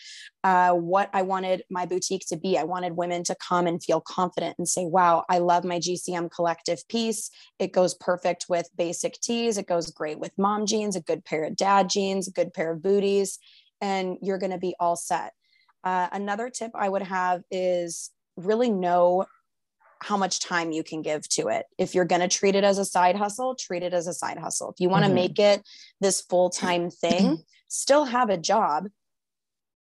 Uh, 0.45 0.73
what 0.73 1.11
i 1.13 1.23
wanted 1.23 1.63
my 1.71 1.87
boutique 1.87 2.25
to 2.29 2.37
be 2.37 2.59
i 2.59 2.63
wanted 2.63 2.97
women 2.97 3.25
to 3.25 3.35
come 3.37 3.67
and 3.67 3.83
feel 3.83 4.01
confident 4.01 4.55
and 4.59 4.69
say 4.69 4.85
wow 4.85 5.25
i 5.29 5.39
love 5.39 5.65
my 5.65 5.79
gcm 5.79 6.31
collective 6.31 6.87
piece. 6.89 7.31
It 7.59 7.73
goes 7.73 7.95
perfect 7.95 8.47
with 8.49 8.69
basic 8.77 9.21
tees. 9.21 9.59
It 9.59 9.67
goes 9.67 9.91
great 9.91 10.19
with 10.19 10.33
mom 10.39 10.67
jeans 10.67 10.97
a 10.97 11.01
good 11.01 11.25
pair 11.25 11.45
of 11.45 11.57
dad 11.57 11.89
jeans 11.89 12.29
a 12.29 12.33
good 12.33 12.53
pair 12.53 12.73
of 12.73 12.83
booties 12.83 13.39
and 13.81 14.17
you're 14.23 14.39
going 14.39 14.53
to 14.53 14.59
be 14.59 14.75
all 14.81 14.97
set. 14.97 15.33
Uh, 15.85 16.09
another 16.13 16.51
tip 16.51 16.71
i 16.75 16.89
would 16.89 17.03
have 17.03 17.43
is 17.51 18.11
really 18.37 18.71
know 18.71 19.25
how 20.03 20.17
much 20.17 20.41
time 20.41 20.73
you 20.73 20.83
can 20.83 21.03
give 21.03 21.29
to 21.31 21.49
it. 21.49 21.67
If 21.79 21.95
you're 21.95 22.05
going 22.05 22.21
to 22.21 22.29
treat 22.29 22.55
it 22.55 22.65
as 22.65 22.79
a 22.79 22.85
side 22.85 23.17
hustle, 23.17 23.55
treat 23.55 23.83
it 23.83 23.95
as 23.95 24.07
a 24.07 24.15
side 24.15 24.39
hustle. 24.39 24.71
If 24.71 24.81
you 24.81 24.89
want 24.89 25.05
to 25.05 25.09
mm-hmm. 25.09 25.15
make 25.15 25.39
it 25.39 25.63
this 26.01 26.21
full 26.21 26.51
time 26.51 26.91
thing, 26.91 27.43
still 27.69 28.05
have 28.05 28.31
a 28.31 28.37
job, 28.37 28.89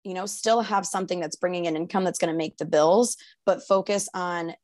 you 0.04 0.14
know, 0.14 0.26
still 0.26 0.61
have 0.61 0.87
something 0.87 1.21
that's 1.21 1.37
bringing 1.37 1.64
in 1.64 1.76
income 1.76 2.04
that's 2.04 2.18
going 2.18 2.33
to 2.33 2.37
make 2.37 2.56
the 2.59 2.64
bills, 2.64 3.16
but 3.47 3.66
focus 3.66 4.09
on 4.14 4.54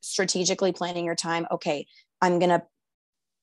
strategically 0.00 0.72
planning 0.72 1.04
your 1.04 1.14
time. 1.14 1.46
Okay, 1.50 1.86
I'm 2.20 2.38
going 2.38 2.50
to 2.50 2.62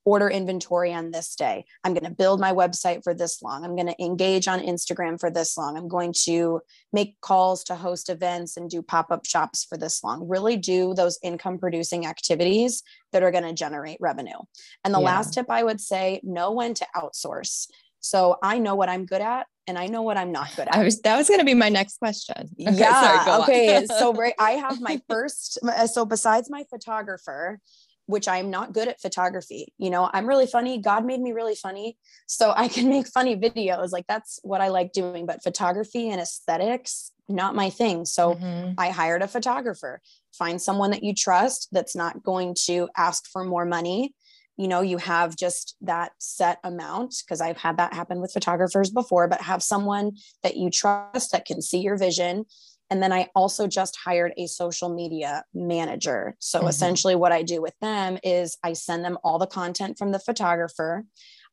order 0.05 0.29
inventory 0.29 0.93
on 0.93 1.12
this 1.12 1.36
day. 1.36 1.65
I'm 1.83 1.93
going 1.93 2.03
to 2.03 2.12
build 2.12 2.39
my 2.39 2.51
website 2.51 3.03
for 3.03 3.13
this 3.13 3.41
long. 3.41 3.63
I'm 3.63 3.75
going 3.75 3.88
to 3.88 4.03
engage 4.03 4.48
on 4.48 4.60
Instagram 4.60 5.19
for 5.19 5.31
this 5.31 5.57
long. 5.57 5.77
I'm 5.77 5.88
going 5.88 6.13
to 6.24 6.62
make 6.91 7.19
calls 7.22 7.63
to 7.65 7.75
host 7.75 8.10
events 8.10 8.57
and 8.57 8.69
do 8.69 8.81
pop 8.81 9.12
up 9.12 9.25
shops 9.25 9.65
for 9.65 9.77
this 9.77 10.03
long. 10.03 10.27
Really 10.27 10.57
do 10.57 10.93
those 10.93 11.19
income 11.24 11.57
producing 11.57 12.05
activities 12.05 12.83
that 13.12 13.24
are 13.24 13.31
going 13.31 13.43
to 13.45 13.53
generate 13.53 13.98
revenue. 14.00 14.39
And 14.83 14.93
the 14.93 15.00
yeah. 15.00 15.05
last 15.05 15.33
tip 15.33 15.50
I 15.50 15.63
would 15.63 15.79
say 15.79 16.19
know 16.24 16.51
when 16.51 16.74
to 16.75 16.88
outsource. 16.95 17.67
So 18.00 18.38
I 18.43 18.60
know 18.60 18.75
what 18.75 18.89
I'm 18.89 19.05
good 19.05 19.22
at 19.22 19.48
and 19.65 19.77
I 19.77 19.88
know 19.88 20.01
what 20.01 20.17
I'm 20.17 20.31
not 20.31 20.53
good 20.55 20.67
at. 20.67 20.75
I 20.75 20.83
was 20.83 21.01
that 21.01 21.17
was 21.17 21.29
going 21.29 21.39
to 21.39 21.45
be 21.45 21.53
my 21.53 21.69
next 21.69 21.98
question. 21.98 22.50
Okay, 22.60 22.79
yeah. 22.79 23.24
Sorry, 23.24 23.41
okay. 23.43 23.86
so 23.88 24.13
right, 24.13 24.33
I 24.38 24.51
have 24.51 24.81
my 24.81 25.01
first. 25.10 25.57
So 25.91 26.05
besides 26.05 26.50
my 26.50 26.65
photographer, 26.69 27.60
which 28.05 28.27
I'm 28.27 28.50
not 28.50 28.74
good 28.74 28.88
at 28.88 29.01
photography. 29.01 29.74
You 29.77 29.89
know, 29.89 30.10
I'm 30.13 30.27
really 30.27 30.48
funny. 30.48 30.77
God 30.79 31.05
made 31.05 31.22
me 31.22 31.31
really 31.31 31.55
funny. 31.55 31.98
So 32.27 32.53
I 32.55 32.67
can 32.67 32.89
make 32.89 33.07
funny 33.07 33.36
videos. 33.36 33.91
Like 33.91 34.07
that's 34.07 34.39
what 34.43 34.62
I 34.62 34.67
like 34.69 34.91
doing. 34.91 35.25
But 35.25 35.43
photography 35.43 36.10
and 36.10 36.19
aesthetics, 36.19 37.12
not 37.29 37.55
my 37.55 37.69
thing. 37.69 38.05
So 38.05 38.36
mm-hmm. 38.36 38.74
I 38.77 38.89
hired 38.89 39.22
a 39.22 39.27
photographer. 39.27 40.01
Find 40.38 40.62
someone 40.62 40.91
that 40.91 41.03
you 41.03 41.13
trust 41.13 41.69
that's 41.72 41.95
not 41.95 42.24
going 42.24 42.55
to 42.65 42.89
ask 42.98 43.27
for 43.27 43.43
more 43.43 43.65
money. 43.65 44.13
You 44.57 44.67
know, 44.67 44.81
you 44.81 44.98
have 44.98 45.36
just 45.36 45.75
that 45.81 46.12
set 46.19 46.60
amount 46.63 47.15
because 47.25 47.41
I've 47.41 47.57
had 47.57 47.77
that 47.77 47.93
happen 47.93 48.19
with 48.19 48.33
photographers 48.33 48.91
before, 48.91 49.27
but 49.27 49.41
have 49.41 49.63
someone 49.63 50.17
that 50.43 50.57
you 50.57 50.69
trust 50.69 51.31
that 51.31 51.45
can 51.45 51.62
see 51.62 51.79
your 51.79 51.98
vision 51.98 52.45
and 52.94 53.02
then 53.02 53.12
I 53.12 53.28
also 53.34 53.66
just 53.66 53.96
hired 53.96 54.34
a 54.38 54.46
social 54.46 54.88
media 54.88 55.44
manager. 55.52 56.36
So 56.38 56.60
mm-hmm. 56.60 56.68
essentially, 56.68 57.16
what 57.16 57.32
I 57.32 57.42
do 57.42 57.60
with 57.60 57.74
them 57.82 58.20
is 58.24 58.56
I 58.64 58.74
send 58.74 59.04
them 59.04 59.18
all 59.24 59.40
the 59.40 59.48
content 59.48 59.98
from 59.98 60.12
the 60.12 60.20
photographer. 60.20 61.04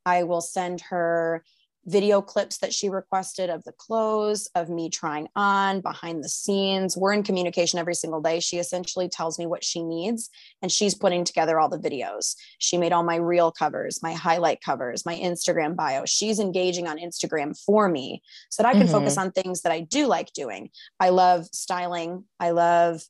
I 0.04 0.24
will 0.24 0.42
send 0.42 0.82
her 0.90 1.42
video 1.90 2.22
clips 2.22 2.58
that 2.58 2.72
she 2.72 2.88
requested 2.88 3.50
of 3.50 3.64
the 3.64 3.72
clothes, 3.72 4.48
of 4.54 4.68
me 4.68 4.88
trying 4.88 5.28
on 5.34 5.80
behind 5.80 6.22
the 6.22 6.28
scenes. 6.28 6.96
We're 6.96 7.12
in 7.12 7.22
communication 7.22 7.78
every 7.78 7.94
single 7.94 8.20
day. 8.20 8.40
She 8.40 8.58
essentially 8.58 9.08
tells 9.08 9.38
me 9.38 9.46
what 9.46 9.64
she 9.64 9.82
needs 9.82 10.30
and 10.62 10.70
she's 10.70 10.94
putting 10.94 11.24
together 11.24 11.58
all 11.58 11.68
the 11.68 11.78
videos. 11.78 12.36
She 12.58 12.78
made 12.78 12.92
all 12.92 13.02
my 13.02 13.16
reel 13.16 13.50
covers, 13.50 14.02
my 14.02 14.12
highlight 14.12 14.60
covers, 14.60 15.04
my 15.04 15.16
Instagram 15.16 15.74
bio. 15.74 16.04
She's 16.06 16.38
engaging 16.38 16.86
on 16.86 16.98
Instagram 16.98 17.60
for 17.60 17.88
me 17.88 18.22
so 18.50 18.62
that 18.62 18.68
I 18.68 18.72
can 18.72 18.82
mm-hmm. 18.82 18.92
focus 18.92 19.18
on 19.18 19.32
things 19.32 19.62
that 19.62 19.72
I 19.72 19.80
do 19.80 20.06
like 20.06 20.32
doing. 20.32 20.70
I 20.98 21.10
love 21.10 21.46
styling. 21.52 22.24
I 22.38 22.50
love 22.50 23.02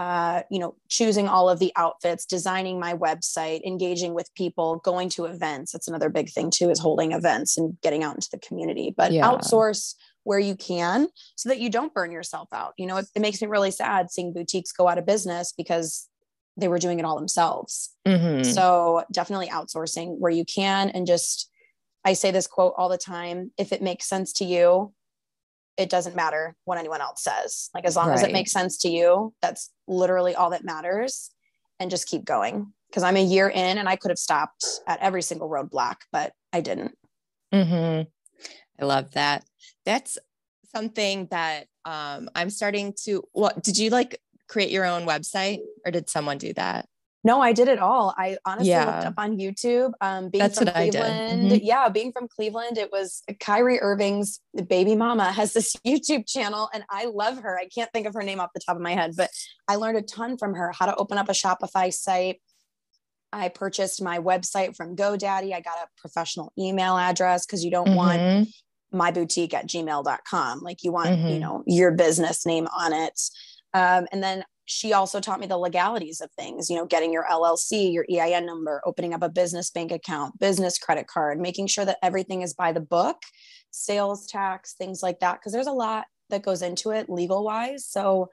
uh, 0.00 0.44
you 0.50 0.58
know, 0.58 0.74
choosing 0.88 1.28
all 1.28 1.50
of 1.50 1.58
the 1.58 1.70
outfits, 1.76 2.24
designing 2.24 2.80
my 2.80 2.94
website, 2.94 3.60
engaging 3.66 4.14
with 4.14 4.34
people, 4.34 4.80
going 4.82 5.10
to 5.10 5.26
events. 5.26 5.72
That's 5.72 5.88
another 5.88 6.08
big 6.08 6.30
thing 6.30 6.50
too, 6.50 6.70
is 6.70 6.80
holding 6.80 7.12
events 7.12 7.58
and 7.58 7.76
getting 7.82 8.02
out 8.02 8.14
into 8.14 8.30
the 8.32 8.38
community. 8.38 8.94
But 8.96 9.12
yeah. 9.12 9.28
outsource 9.28 9.94
where 10.24 10.38
you 10.38 10.56
can 10.56 11.08
so 11.36 11.50
that 11.50 11.58
you 11.58 11.68
don't 11.68 11.92
burn 11.92 12.10
yourself 12.12 12.48
out. 12.50 12.72
You 12.78 12.86
know, 12.86 12.96
it, 12.96 13.08
it 13.14 13.20
makes 13.20 13.42
me 13.42 13.48
really 13.48 13.70
sad 13.70 14.10
seeing 14.10 14.32
boutiques 14.32 14.72
go 14.72 14.88
out 14.88 14.96
of 14.96 15.04
business 15.04 15.52
because 15.54 16.08
they 16.56 16.68
were 16.68 16.78
doing 16.78 16.98
it 16.98 17.04
all 17.04 17.18
themselves. 17.18 17.90
Mhm. 18.08 18.46
So 18.46 19.04
definitely 19.12 19.48
outsourcing 19.48 20.16
where 20.18 20.32
you 20.32 20.46
can 20.46 20.88
and 20.88 21.06
just 21.06 21.50
I 22.06 22.14
say 22.14 22.30
this 22.30 22.46
quote 22.46 22.72
all 22.78 22.88
the 22.88 22.96
time, 22.96 23.52
if 23.58 23.70
it 23.70 23.82
makes 23.82 24.08
sense 24.08 24.32
to 24.34 24.46
you, 24.46 24.94
it 25.80 25.88
doesn't 25.88 26.14
matter 26.14 26.54
what 26.66 26.76
anyone 26.76 27.00
else 27.00 27.22
says. 27.22 27.70
Like 27.74 27.86
as 27.86 27.96
long 27.96 28.10
as 28.10 28.22
it 28.22 28.32
makes 28.32 28.52
sense 28.52 28.76
to 28.78 28.88
you, 28.90 29.32
that's 29.40 29.70
literally 29.90 30.34
all 30.34 30.50
that 30.50 30.64
matters 30.64 31.30
and 31.78 31.90
just 31.90 32.08
keep 32.08 32.24
going. 32.24 32.72
Cuz 32.92 33.02
I'm 33.02 33.16
a 33.16 33.22
year 33.22 33.48
in 33.48 33.78
and 33.78 33.88
I 33.88 33.96
could 33.96 34.10
have 34.10 34.18
stopped 34.18 34.64
at 34.86 35.00
every 35.00 35.22
single 35.22 35.48
roadblock, 35.48 35.96
but 36.12 36.32
I 36.52 36.60
didn't. 36.60 36.96
hmm 37.52 38.02
I 38.80 38.84
love 38.84 39.10
that. 39.12 39.44
That's 39.84 40.16
something 40.74 41.26
that 41.30 41.66
um, 41.84 42.30
I'm 42.34 42.50
starting 42.50 42.94
to. 43.04 43.22
What 43.32 43.62
did 43.62 43.76
you 43.76 43.90
like 43.90 44.20
create 44.48 44.70
your 44.70 44.86
own 44.86 45.06
website 45.06 45.58
or 45.84 45.90
did 45.92 46.08
someone 46.08 46.38
do 46.38 46.52
that? 46.54 46.86
No, 47.22 47.40
I 47.42 47.52
did 47.52 47.68
it 47.68 47.78
all. 47.78 48.14
I 48.16 48.38
honestly 48.46 48.74
looked 48.74 49.04
up 49.04 49.14
on 49.18 49.36
YouTube. 49.36 49.92
Um, 50.00 50.30
being 50.30 50.40
That's 50.42 50.56
from 50.58 50.68
what 50.68 50.76
I 50.76 50.88
did. 50.88 51.00
Cleveland, 51.02 51.50
Mhm. 51.52 51.60
yeah, 51.62 51.88
being 51.90 52.12
from 52.12 52.28
Cleveland, 52.28 52.78
it 52.78 52.90
was 52.90 53.22
Kyrie 53.40 53.78
Irving's 53.80 54.40
baby 54.68 54.94
mama 54.96 55.30
has 55.32 55.52
this 55.52 55.76
YouTube 55.86 56.26
channel, 56.26 56.70
and 56.72 56.82
I 56.88 57.04
love 57.06 57.38
her. 57.40 57.58
I 57.58 57.66
can't 57.68 57.92
think 57.92 58.06
of 58.06 58.14
her 58.14 58.22
name 58.22 58.40
off 58.40 58.50
the 58.54 58.60
top 58.60 58.76
of 58.76 58.82
my 58.82 58.94
head, 58.94 59.12
but 59.16 59.28
I 59.68 59.76
learned 59.76 59.98
a 59.98 60.02
ton 60.02 60.38
from 60.38 60.54
her. 60.54 60.72
How 60.72 60.86
to 60.86 60.96
open 60.96 61.18
up 61.18 61.28
a 61.28 61.32
Shopify 61.32 61.92
site. 61.92 62.40
I 63.32 63.48
purchased 63.50 64.02
my 64.02 64.18
website 64.18 64.74
from 64.74 64.96
GoDaddy. 64.96 65.52
I 65.54 65.60
got 65.60 65.76
a 65.76 65.88
professional 65.98 66.52
email 66.58 66.96
address 66.96 67.44
because 67.46 67.64
you 67.64 67.70
don't 67.70 67.94
want 67.94 68.18
Mhm. 68.18 68.52
my 68.92 69.10
boutique 69.12 69.52
at 69.54 69.66
gmail.com. 69.68 70.60
Like 70.60 70.82
you 70.82 70.90
want, 70.90 71.10
you 71.10 71.36
Mhm. 71.36 71.38
know, 71.40 71.62
your 71.66 71.92
business 71.92 72.44
name 72.46 72.66
on 72.76 72.92
it. 72.92 73.20
Um, 73.72 74.08
and 74.10 74.20
then 74.22 74.44
she 74.70 74.92
also 74.92 75.18
taught 75.20 75.40
me 75.40 75.46
the 75.48 75.58
legalities 75.58 76.20
of 76.20 76.30
things, 76.38 76.70
you 76.70 76.76
know, 76.76 76.86
getting 76.86 77.12
your 77.12 77.24
LLC, 77.28 77.92
your 77.92 78.06
EIN 78.08 78.46
number, 78.46 78.80
opening 78.86 79.12
up 79.12 79.22
a 79.22 79.28
business 79.28 79.68
bank 79.70 79.90
account, 79.90 80.38
business 80.38 80.78
credit 80.78 81.08
card, 81.08 81.40
making 81.40 81.66
sure 81.66 81.84
that 81.84 81.98
everything 82.02 82.42
is 82.42 82.54
by 82.54 82.72
the 82.72 82.80
book, 82.80 83.16
sales 83.70 84.26
tax, 84.26 84.74
things 84.74 85.02
like 85.02 85.18
that. 85.20 85.42
Cause 85.42 85.52
there's 85.52 85.66
a 85.66 85.72
lot 85.72 86.06
that 86.28 86.42
goes 86.42 86.62
into 86.62 86.90
it 86.90 87.10
legal 87.10 87.42
wise. 87.44 87.84
So 87.86 88.30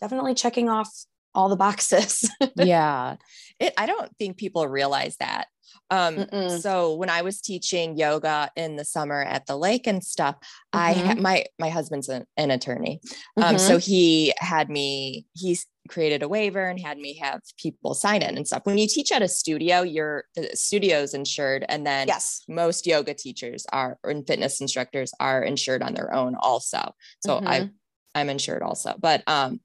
definitely 0.00 0.34
checking 0.34 0.68
off 0.70 0.90
all 1.34 1.48
the 1.50 1.56
boxes. 1.56 2.30
yeah. 2.56 3.16
It. 3.60 3.74
I 3.76 3.86
don't 3.86 4.10
think 4.18 4.36
people 4.38 4.66
realize 4.66 5.16
that. 5.18 5.48
Um, 5.90 6.16
Mm-mm. 6.16 6.60
so 6.60 6.94
when 6.94 7.10
I 7.10 7.22
was 7.22 7.40
teaching 7.40 7.98
yoga 7.98 8.50
in 8.56 8.76
the 8.76 8.84
summer 8.84 9.20
at 9.22 9.46
the 9.46 9.56
lake 9.56 9.86
and 9.86 10.02
stuff, 10.02 10.36
I 10.72 10.92
had 10.92 11.18
my 11.20 11.44
my 11.58 11.68
husband's 11.68 12.08
an, 12.08 12.24
an 12.36 12.50
attorney. 12.50 13.00
Um, 13.36 13.56
Mhm. 13.56 13.60
so 13.60 13.78
he 13.78 14.32
had 14.38 14.70
me, 14.70 15.26
he 15.34 15.52
s- 15.52 15.66
created 15.88 16.22
a 16.22 16.28
waiver 16.28 16.64
and 16.64 16.80
had 16.80 16.98
me 16.98 17.14
have 17.18 17.40
people 17.58 17.94
sign 17.94 18.22
in 18.22 18.36
and 18.36 18.46
stuff. 18.46 18.64
When 18.64 18.78
you 18.78 18.88
teach 18.88 19.12
at 19.12 19.22
a 19.22 19.28
studio, 19.28 19.82
your 19.82 20.24
the 20.34 20.50
studio's 20.54 21.14
insured. 21.14 21.64
And 21.68 21.86
then 21.86 22.08
yes. 22.08 22.42
most 22.48 22.86
yoga 22.86 23.14
teachers 23.14 23.66
are 23.72 23.98
and 24.04 24.26
fitness 24.26 24.60
instructors 24.60 25.12
are 25.20 25.42
insured 25.42 25.82
on 25.82 25.94
their 25.94 26.12
own 26.12 26.34
also. 26.36 26.94
So 27.20 27.40
I 27.44 27.60
Mhm. 27.60 27.72
I'm 28.14 28.30
insured 28.30 28.62
also. 28.62 28.94
But 28.98 29.22
um 29.26 29.60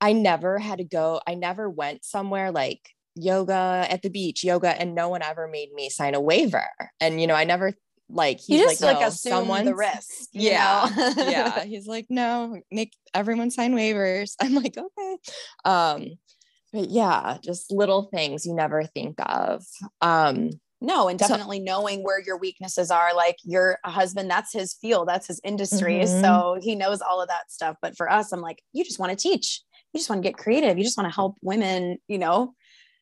I 0.00 0.12
never 0.12 0.58
had 0.58 0.78
to 0.78 0.84
go, 0.84 1.20
I 1.26 1.34
never 1.34 1.70
went 1.70 2.04
somewhere 2.04 2.50
like 2.50 2.90
yoga 3.14 3.86
at 3.88 4.02
the 4.02 4.10
beach, 4.10 4.42
yoga, 4.42 4.68
and 4.80 4.94
no 4.94 5.08
one 5.08 5.22
ever 5.22 5.46
made 5.46 5.72
me 5.72 5.88
sign 5.90 6.14
a 6.14 6.20
waiver. 6.20 6.68
And 7.00 7.20
you 7.20 7.26
know, 7.26 7.34
I 7.34 7.44
never 7.44 7.74
like 8.12 8.46
you 8.48 8.58
he's 8.58 8.66
just 8.70 8.82
like, 8.82 8.94
like, 8.94 9.00
no, 9.02 9.08
assume 9.08 9.30
someone's 9.32 9.66
the 9.68 9.74
risk. 9.74 10.28
you 10.32 10.50
yeah 10.50 10.88
know? 10.96 11.12
yeah 11.28 11.64
he's 11.64 11.86
like 11.86 12.06
no 12.10 12.60
make 12.70 12.92
everyone 13.14 13.50
sign 13.50 13.74
waivers 13.74 14.34
i'm 14.40 14.54
like 14.54 14.76
okay 14.76 15.16
um 15.64 16.06
but 16.72 16.88
yeah 16.90 17.38
just 17.42 17.70
little 17.72 18.04
things 18.14 18.44
you 18.46 18.54
never 18.54 18.84
think 18.84 19.16
of 19.18 19.64
um 20.00 20.50
No, 20.80 21.06
and 21.08 21.18
So- 21.20 21.28
definitely 21.28 21.60
knowing 21.60 22.02
where 22.02 22.20
your 22.20 22.36
weaknesses 22.38 22.90
are. 22.90 23.14
Like 23.14 23.36
your 23.44 23.78
husband, 23.84 24.28
that's 24.28 24.52
his 24.52 24.74
field, 24.74 25.06
that's 25.06 25.28
his 25.28 25.40
industry. 25.44 26.00
Mhm. 26.00 26.20
So 26.20 26.58
he 26.60 26.74
knows 26.74 27.00
all 27.00 27.22
of 27.22 27.28
that 27.28 27.52
stuff. 27.52 27.76
But 27.80 27.96
for 27.96 28.10
us, 28.10 28.32
I'm 28.32 28.40
like, 28.40 28.60
you 28.72 28.82
just 28.84 28.98
want 28.98 29.10
to 29.12 29.16
teach. 29.28 29.62
You 29.92 29.98
just 30.00 30.10
want 30.10 30.22
to 30.24 30.28
get 30.28 30.36
creative. 30.36 30.76
You 30.78 30.82
just 30.82 30.98
want 30.98 31.08
to 31.08 31.14
help 31.14 31.36
women, 31.40 31.98
you 32.08 32.18
know, 32.18 32.54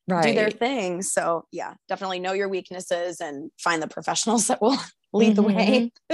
right 0.09 0.25
do 0.27 0.35
their 0.35 0.51
thing. 0.51 1.01
So 1.01 1.47
yeah, 1.53 1.73
definitely 1.89 2.21
know 2.21 2.35
your 2.35 2.51
weaknesses 2.51 3.19
and 3.19 3.51
find 3.59 3.81
the 3.83 3.89
professionals 3.89 4.47
that 4.49 4.61
will 4.61 4.77
lead 5.13 5.35
the 5.37 5.43
way. 5.43 5.93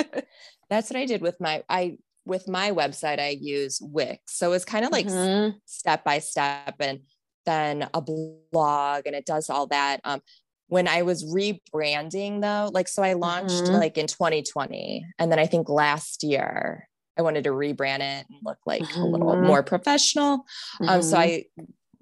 that's 0.71 0.91
what 0.91 0.97
i 0.97 1.05
did 1.07 1.21
with 1.23 1.41
my 1.41 1.63
i 1.69 1.97
with 2.25 2.49
my 2.49 2.71
website 2.73 3.19
i 3.21 3.29
use 3.41 3.79
wix 3.81 4.37
so 4.37 4.53
it's 4.53 4.65
kind 4.65 4.85
of 4.85 4.93
like 4.93 5.07
Mhm. 5.07 5.55
step 5.65 6.05
by 6.05 6.19
step 6.19 6.75
and 6.81 7.01
then 7.45 7.89
a 7.95 8.01
blog 8.01 9.07
and 9.07 9.15
it 9.15 9.25
does 9.27 9.49
all 9.51 9.67
that 9.69 10.01
um 10.05 10.21
when 10.69 10.89
i 10.89 11.03
was 11.03 11.25
rebranding 11.25 12.41
though 12.41 12.71
like 12.73 12.89
so 12.89 13.03
i 13.03 13.13
launched 13.13 13.67
Mhm. 13.67 13.81
like 13.81 13.97
in 13.99 14.07
2020 14.07 15.07
and 15.19 15.31
then 15.31 15.39
i 15.39 15.47
think 15.47 15.69
last 15.69 16.25
year 16.25 16.89
i 17.17 17.23
wanted 17.23 17.45
to 17.45 17.51
rebrand 17.51 18.01
it 18.01 18.27
and 18.29 18.39
look 18.43 18.59
like 18.67 18.93
a 18.97 19.07
little 19.07 19.37
Mhm. 19.37 19.47
more 19.47 19.63
professional 19.63 20.45
um 20.89 21.03
so 21.03 21.17
Mhm. 21.17 21.21
i 21.21 21.45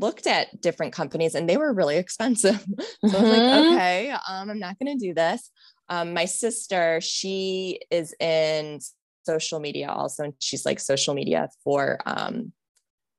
looked 0.01 0.27
at 0.27 0.61
different 0.61 0.93
companies 0.93 1.35
and 1.35 1.49
they 1.49 1.57
were 1.57 1.73
really 1.73 1.97
expensive 1.99 2.65
so 3.07 3.19
i 3.19 3.21
was 3.21 3.31
like 3.31 3.45
Mhm. 3.45 3.63
okay 3.67 4.11
um 4.29 4.49
i'm 4.51 4.59
not 4.59 4.77
going 4.79 4.99
to 4.99 5.07
do 5.07 5.13
this 5.15 5.51
um 5.89 6.13
my 6.15 6.25
sister 6.25 7.01
she 7.01 7.81
is 7.91 8.15
in 8.21 8.79
social 9.27 9.61
media 9.61 9.89
also 9.89 10.25
and 10.25 10.35
she's 10.39 10.65
like 10.67 10.79
social 10.81 11.15
media 11.15 11.49
for 11.63 11.99
um 12.07 12.53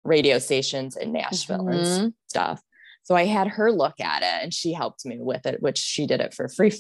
radio 0.04 0.38
stations 0.40 0.96
in 0.96 1.12
Nashville 1.12 1.68
and 1.68 1.80
s- 1.82 2.00
Mhm. 2.00 2.14
stuff. 2.28 2.62
So 3.04 3.16
I 3.16 3.26
had 3.26 3.48
her 3.48 3.72
look 3.72 4.00
at 4.00 4.22
it 4.22 4.44
and 4.44 4.54
she 4.54 4.74
helped 4.74 5.06
me 5.06 5.18
with 5.20 5.46
it, 5.46 5.62
which 5.62 5.78
she 5.80 6.06
did 6.08 6.22
it 6.22 6.34
for 6.34 6.48
free 6.48 6.72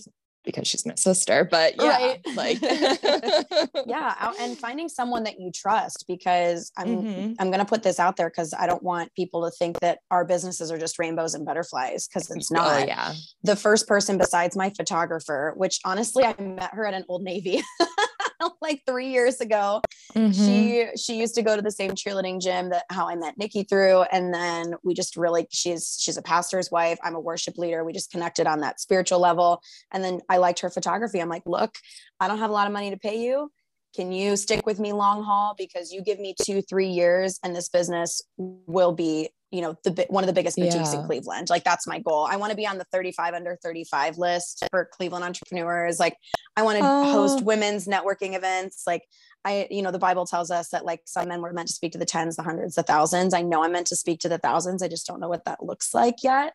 because 0.45 0.67
she's 0.67 0.85
my 0.85 0.95
sister. 0.95 1.43
But 1.49 1.75
yeah, 1.81 1.89
Right. 1.89 2.21
like 2.35 2.61
yeah. 3.87 4.31
And 4.39 4.57
finding 4.57 4.89
someone 4.89 5.23
that 5.23 5.39
you 5.39 5.51
trust 5.53 6.05
because 6.07 6.71
I'm 6.77 6.87
Mhm. 7.03 7.35
I'm 7.39 7.47
going 7.47 7.59
to 7.59 7.65
put 7.65 7.83
this 7.83 7.99
out 7.99 8.15
there 8.17 8.29
because 8.29 8.53
I 8.57 8.67
don't 8.67 8.83
want 8.83 9.13
people 9.15 9.43
to 9.45 9.51
think 9.51 9.79
that 9.79 9.99
our 10.11 10.25
businesses 10.25 10.71
are 10.71 10.77
just 10.77 10.97
rainbows 10.99 11.33
and 11.33 11.45
butterflies 11.45 12.07
because 12.07 12.29
it's 12.31 12.51
Oh 12.51 12.55
not. 12.55 12.87
yeah. 12.87 13.13
The 13.43 13.55
first 13.55 13.87
person 13.87 14.17
besides 14.17 14.55
my 14.55 14.69
photographer, 14.69 15.53
which 15.55 15.79
honestly 15.85 16.23
I 16.23 16.35
met 16.41 16.73
her 16.73 16.85
at 16.85 16.93
an 16.93 17.03
old 17.09 17.23
Navy 17.23 17.63
like 18.61 18.81
three 18.87 19.09
years 19.09 19.41
ago. 19.41 19.81
Mhm. 20.15 20.33
She 20.33 20.97
she 20.97 21.19
used 21.19 21.35
to 21.35 21.41
go 21.41 21.55
to 21.55 21.61
the 21.61 21.71
same 21.71 21.91
cheerleading 21.91 22.41
gym 22.41 22.69
that 22.69 22.83
how 22.89 23.07
I 23.07 23.15
met 23.15 23.37
Nikki 23.37 23.63
through, 23.63 24.03
and 24.11 24.33
then 24.33 24.75
we 24.83 24.93
just 24.93 25.15
really 25.17 25.47
she's 25.51 25.97
she's 25.99 26.17
a 26.17 26.21
pastor's 26.21 26.71
wife. 26.71 26.99
I'm 27.03 27.15
a 27.15 27.19
worship 27.19 27.57
leader. 27.57 27.83
We 27.83 27.93
just 27.93 28.11
connected 28.11 28.47
on 28.47 28.61
that 28.61 28.79
spiritual 28.79 29.19
level, 29.19 29.61
and 29.91 30.03
then 30.03 30.21
I 30.29 30.37
liked 30.37 30.59
her 30.61 30.69
photography. 30.69 31.19
I'm 31.19 31.29
like, 31.29 31.43
look, 31.45 31.75
I 32.19 32.27
don't 32.27 32.39
have 32.39 32.49
a 32.49 32.53
lot 32.53 32.67
of 32.67 32.73
money 32.73 32.91
to 32.91 32.97
pay 32.97 33.21
you. 33.21 33.51
Can 33.95 34.11
you 34.11 34.35
stick 34.35 34.65
with 34.65 34.77
me 34.77 34.91
long 34.91 35.23
haul 35.23 35.55
because 35.57 35.93
you 35.93 36.01
give 36.01 36.19
me 36.19 36.35
two 36.41 36.61
three 36.61 36.89
years, 36.89 37.39
and 37.43 37.55
this 37.55 37.69
business 37.69 38.21
will 38.37 38.91
be 38.91 39.29
you 39.51 39.61
know 39.61 39.75
the 39.83 40.05
one 40.09 40.23
of 40.23 40.27
the 40.27 40.33
biggest 40.33 40.57
boutiques 40.57 40.93
in 40.93 41.05
Cleveland. 41.05 41.49
Like 41.49 41.63
that's 41.63 41.87
my 41.87 41.99
goal. 41.99 42.27
I 42.29 42.35
want 42.37 42.51
to 42.51 42.57
be 42.57 42.67
on 42.67 42.77
the 42.77 42.85
35 42.91 43.33
under 43.33 43.57
35 43.63 44.17
list 44.17 44.63
for 44.71 44.85
Cleveland 44.91 45.23
entrepreneurs. 45.23 45.99
Like 45.99 46.17
I 46.57 46.63
want 46.63 46.79
to 46.79 46.83
Oh. 46.85 47.11
host 47.11 47.43
women's 47.43 47.87
networking 47.87 48.35
events. 48.35 48.83
Like 48.87 49.03
I, 49.45 49.67
you 49.69 49.83
know, 49.83 49.91
the 49.91 49.99
Bible 49.99 50.25
tells 50.25 50.49
us 50.49 50.69
that 50.69 50.85
like 50.85 51.01
some 51.05 51.27
men 51.27 51.39
were 51.41 51.53
meant 51.53 51.67
to 51.67 51.73
speak 51.75 51.91
to 51.91 51.99
the 51.99 52.05
tens, 52.05 52.35
the 52.35 52.41
hundreds, 52.41 52.73
the 52.75 52.81
thousands. 52.83 53.33
I 53.35 53.43
know 53.43 53.63
I'm 53.63 53.71
meant 53.73 53.85
to 53.87 53.95
speak 53.95 54.19
to 54.21 54.29
the 54.29 54.39
thousands. 54.39 54.81
I 54.81 54.87
just 54.87 55.05
don't 55.05 55.19
know 55.19 55.29
what 55.29 55.45
that 55.45 55.63
looks 55.63 55.93
like 55.93 56.15
yet. 56.23 56.53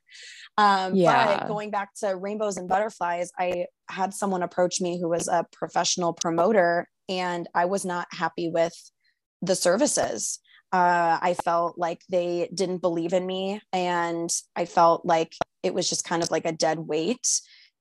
Um, 0.59 0.97
Yeah. 0.97 1.39
But 1.39 1.47
going 1.49 1.71
back 1.71 1.95
to 2.01 2.17
rainbows 2.17 2.57
and 2.57 2.69
butterflies, 2.69 3.31
I 3.39 3.67
had 3.89 4.13
someone 4.13 4.43
approach 4.43 4.81
me 4.81 5.01
who 5.01 5.09
was 5.09 5.29
a 5.29 5.47
professional 5.53 6.13
promoter, 6.13 6.89
and 7.09 7.49
I 7.55 7.67
was 7.67 7.85
not 7.85 8.09
happy 8.11 8.49
with 8.51 8.75
the 9.41 9.55
services. 9.55 10.41
Uh, 10.73 11.19
I 11.21 11.35
felt 11.35 11.79
like 11.79 12.03
they 12.09 12.49
didn't 12.55 12.79
believe 12.79 13.13
in 13.13 13.27
me, 13.27 13.61
and 13.73 14.31
I 14.55 14.65
felt 14.67 15.05
like 15.05 15.35
it 15.63 15.75
was 15.75 15.89
just 15.89 16.05
kind 16.05 16.23
of 16.23 16.31
like 16.31 16.45
a 16.47 16.53
dead 16.53 16.79
weight 16.79 17.27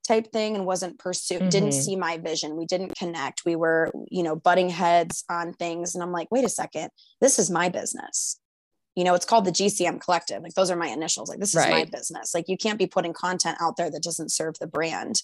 type 0.06 0.32
thing 0.32 0.56
and 0.56 0.66
wasn't 0.66 0.98
pursued 0.98 1.50
didn't 1.50 1.68
Mhm. 1.70 1.84
see 1.84 1.94
my 1.96 2.16
vision. 2.18 2.56
We 2.56 2.66
didn't 2.66 2.96
connect. 2.96 3.44
We 3.44 3.54
were 3.54 3.92
you 4.08 4.22
know 4.22 4.34
butting 4.34 4.70
heads 4.70 5.24
on 5.30 5.52
things 5.54 5.94
and 5.94 6.02
i'm 6.02 6.10
like 6.10 6.28
wait 6.30 6.44
a 6.44 6.48
second. 6.48 6.90
This 7.20 7.38
is 7.38 7.48
my 7.50 7.68
business. 7.68 8.40
You 8.96 9.04
know 9.04 9.14
it's 9.14 9.26
called 9.26 9.44
the 9.44 9.52
gcm 9.52 10.00
collective. 10.00 10.42
Like 10.42 10.54
those 10.54 10.70
are 10.70 10.76
my 10.76 10.88
initials. 10.88 11.28
Like 11.28 11.38
this 11.38 11.50
is 11.54 11.70
my 11.70 11.84
business. 11.84 12.34
Like 12.34 12.48
you 12.48 12.56
can't 12.56 12.78
be 12.78 12.86
putting 12.88 13.12
content 13.12 13.58
out 13.60 13.76
there 13.76 13.90
that 13.90 14.02
doesn't 14.02 14.32
serve 14.32 14.54
the 14.58 14.66
brand. 14.66 15.22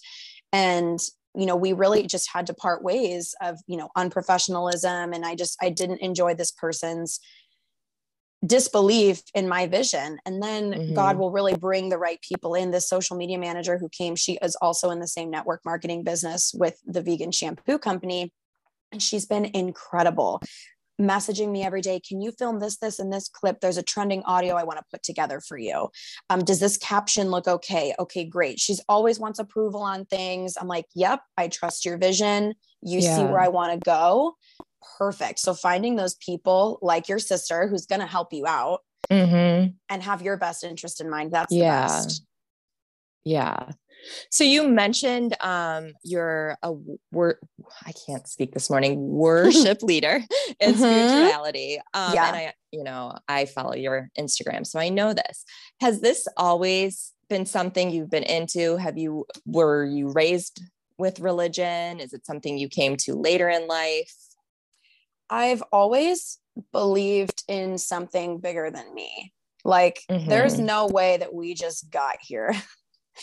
And 0.53 0.99
you 1.35 1.45
know 1.45 1.55
we 1.55 1.73
really 1.73 2.07
just 2.07 2.29
had 2.31 2.47
to 2.47 2.53
part 2.53 2.81
ways 2.83 3.35
of 3.41 3.57
you 3.67 3.77
know 3.77 3.89
unprofessionalism 3.97 5.13
and 5.13 5.25
i 5.25 5.35
just 5.35 5.55
i 5.61 5.69
didn't 5.69 5.99
enjoy 5.99 6.33
this 6.33 6.49
person's 6.51 7.19
disbelief 8.45 9.21
in 9.33 9.47
my 9.47 9.67
vision. 9.67 10.19
And 10.25 10.41
then 10.41 10.93
god 10.93 11.15
Mhm. 11.15 11.19
will 11.19 11.31
really 11.31 11.55
bring 11.55 11.89
the 11.89 11.97
right 11.97 12.21
people 12.21 12.53
in. 12.53 12.71
This 12.71 12.87
social 12.87 13.17
media 13.17 13.37
manager 13.37 13.77
who 13.77 13.89
came 13.89 14.15
she 14.15 14.37
is 14.41 14.55
also 14.61 14.91
in 14.91 14.99
the 14.99 15.07
same 15.07 15.29
network 15.29 15.61
marketing 15.65 16.03
business 16.03 16.53
with 16.53 16.79
the 16.85 17.01
vegan 17.01 17.31
shampoo 17.31 17.79
company. 17.79 18.31
And 18.91 19.01
she's 19.01 19.25
been 19.25 19.45
incredible 19.45 20.41
messaging 20.99 21.51
me 21.51 21.63
every 21.63 21.81
day 21.81 21.99
can 21.99 22.21
you 22.21 22.31
film 22.31 22.59
this 22.59 22.77
this 22.77 22.97
and 22.97 23.13
this 23.13 23.29
clip? 23.29 23.59
There's 23.59 23.77
a 23.77 23.83
trending 23.83 24.23
audio 24.23 24.55
i 24.55 24.63
want 24.63 24.79
to 24.79 24.85
put 24.91 25.03
together 25.03 25.39
for 25.39 25.57
you. 25.57 25.89
Um, 26.29 26.43
does 26.43 26.59
this 26.59 26.77
caption 26.77 27.29
look 27.29 27.47
okay? 27.47 27.93
Okay 27.99 28.25
great. 28.25 28.59
She's 28.59 28.81
always 28.89 29.19
wants 29.19 29.37
approval 29.37 29.81
on 29.81 30.05
things. 30.05 30.57
I'm 30.59 30.67
like 30.67 30.85
yep 30.95 31.21
i 31.37 31.47
trust 31.47 31.85
your 31.85 31.97
vision. 31.97 32.55
You 32.81 32.99
yeah. 32.99 33.15
see 33.15 33.23
where 33.23 33.39
i 33.39 33.47
want 33.47 33.73
to 33.73 33.79
go 33.85 34.35
perfect 34.97 35.39
so 35.39 35.53
finding 35.53 35.95
those 35.95 36.15
people 36.15 36.79
like 36.81 37.07
your 37.07 37.19
sister 37.19 37.67
who's 37.67 37.85
going 37.85 38.01
to 38.01 38.07
help 38.07 38.31
you 38.31 38.45
out 38.45 38.81
mm-hmm. 39.09 39.71
and 39.89 40.03
have 40.03 40.21
your 40.21 40.37
best 40.37 40.63
interest 40.63 41.01
in 41.01 41.09
mind 41.09 41.31
that's 41.31 41.53
yeah. 41.53 41.87
the 41.87 41.93
best 41.93 42.25
yeah 43.23 43.69
so 44.29 44.43
you 44.43 44.67
mentioned 44.67 45.35
um, 45.41 45.91
you're 46.03 46.57
a 46.63 46.73
wor- 47.11 47.39
I 47.85 47.91
can't 48.05 48.27
speak 48.27 48.53
this 48.53 48.69
morning 48.69 48.97
worship 49.09 49.81
leader 49.81 50.21
in 50.59 50.73
mm-hmm. 50.73 50.79
spirituality. 50.79 51.79
Um, 51.93 52.13
yeah. 52.13 52.27
And 52.27 52.35
I, 52.35 52.53
you 52.71 52.83
know, 52.83 53.17
I 53.27 53.45
follow 53.45 53.75
your 53.75 54.09
Instagram, 54.17 54.65
so 54.65 54.79
I 54.79 54.89
know 54.89 55.13
this. 55.13 55.43
Has 55.81 56.01
this 56.01 56.27
always 56.37 57.13
been 57.29 57.45
something 57.45 57.91
you've 57.91 58.09
been 58.09 58.23
into? 58.23 58.77
Have 58.77 58.97
you 58.97 59.25
were 59.45 59.85
you 59.85 60.09
raised 60.09 60.61
with 60.97 61.19
religion? 61.19 61.99
Is 61.99 62.13
it 62.13 62.25
something 62.25 62.57
you 62.57 62.69
came 62.69 62.95
to 62.97 63.15
later 63.15 63.49
in 63.49 63.67
life? 63.67 64.13
I've 65.29 65.63
always 65.71 66.39
believed 66.71 67.43
in 67.47 67.77
something 67.77 68.39
bigger 68.39 68.71
than 68.71 68.93
me. 68.93 69.33
Like, 69.63 70.01
mm-hmm. 70.09 70.29
there's 70.29 70.59
no 70.59 70.87
way 70.87 71.17
that 71.17 71.33
we 71.33 71.53
just 71.53 71.89
got 71.91 72.17
here. 72.21 72.53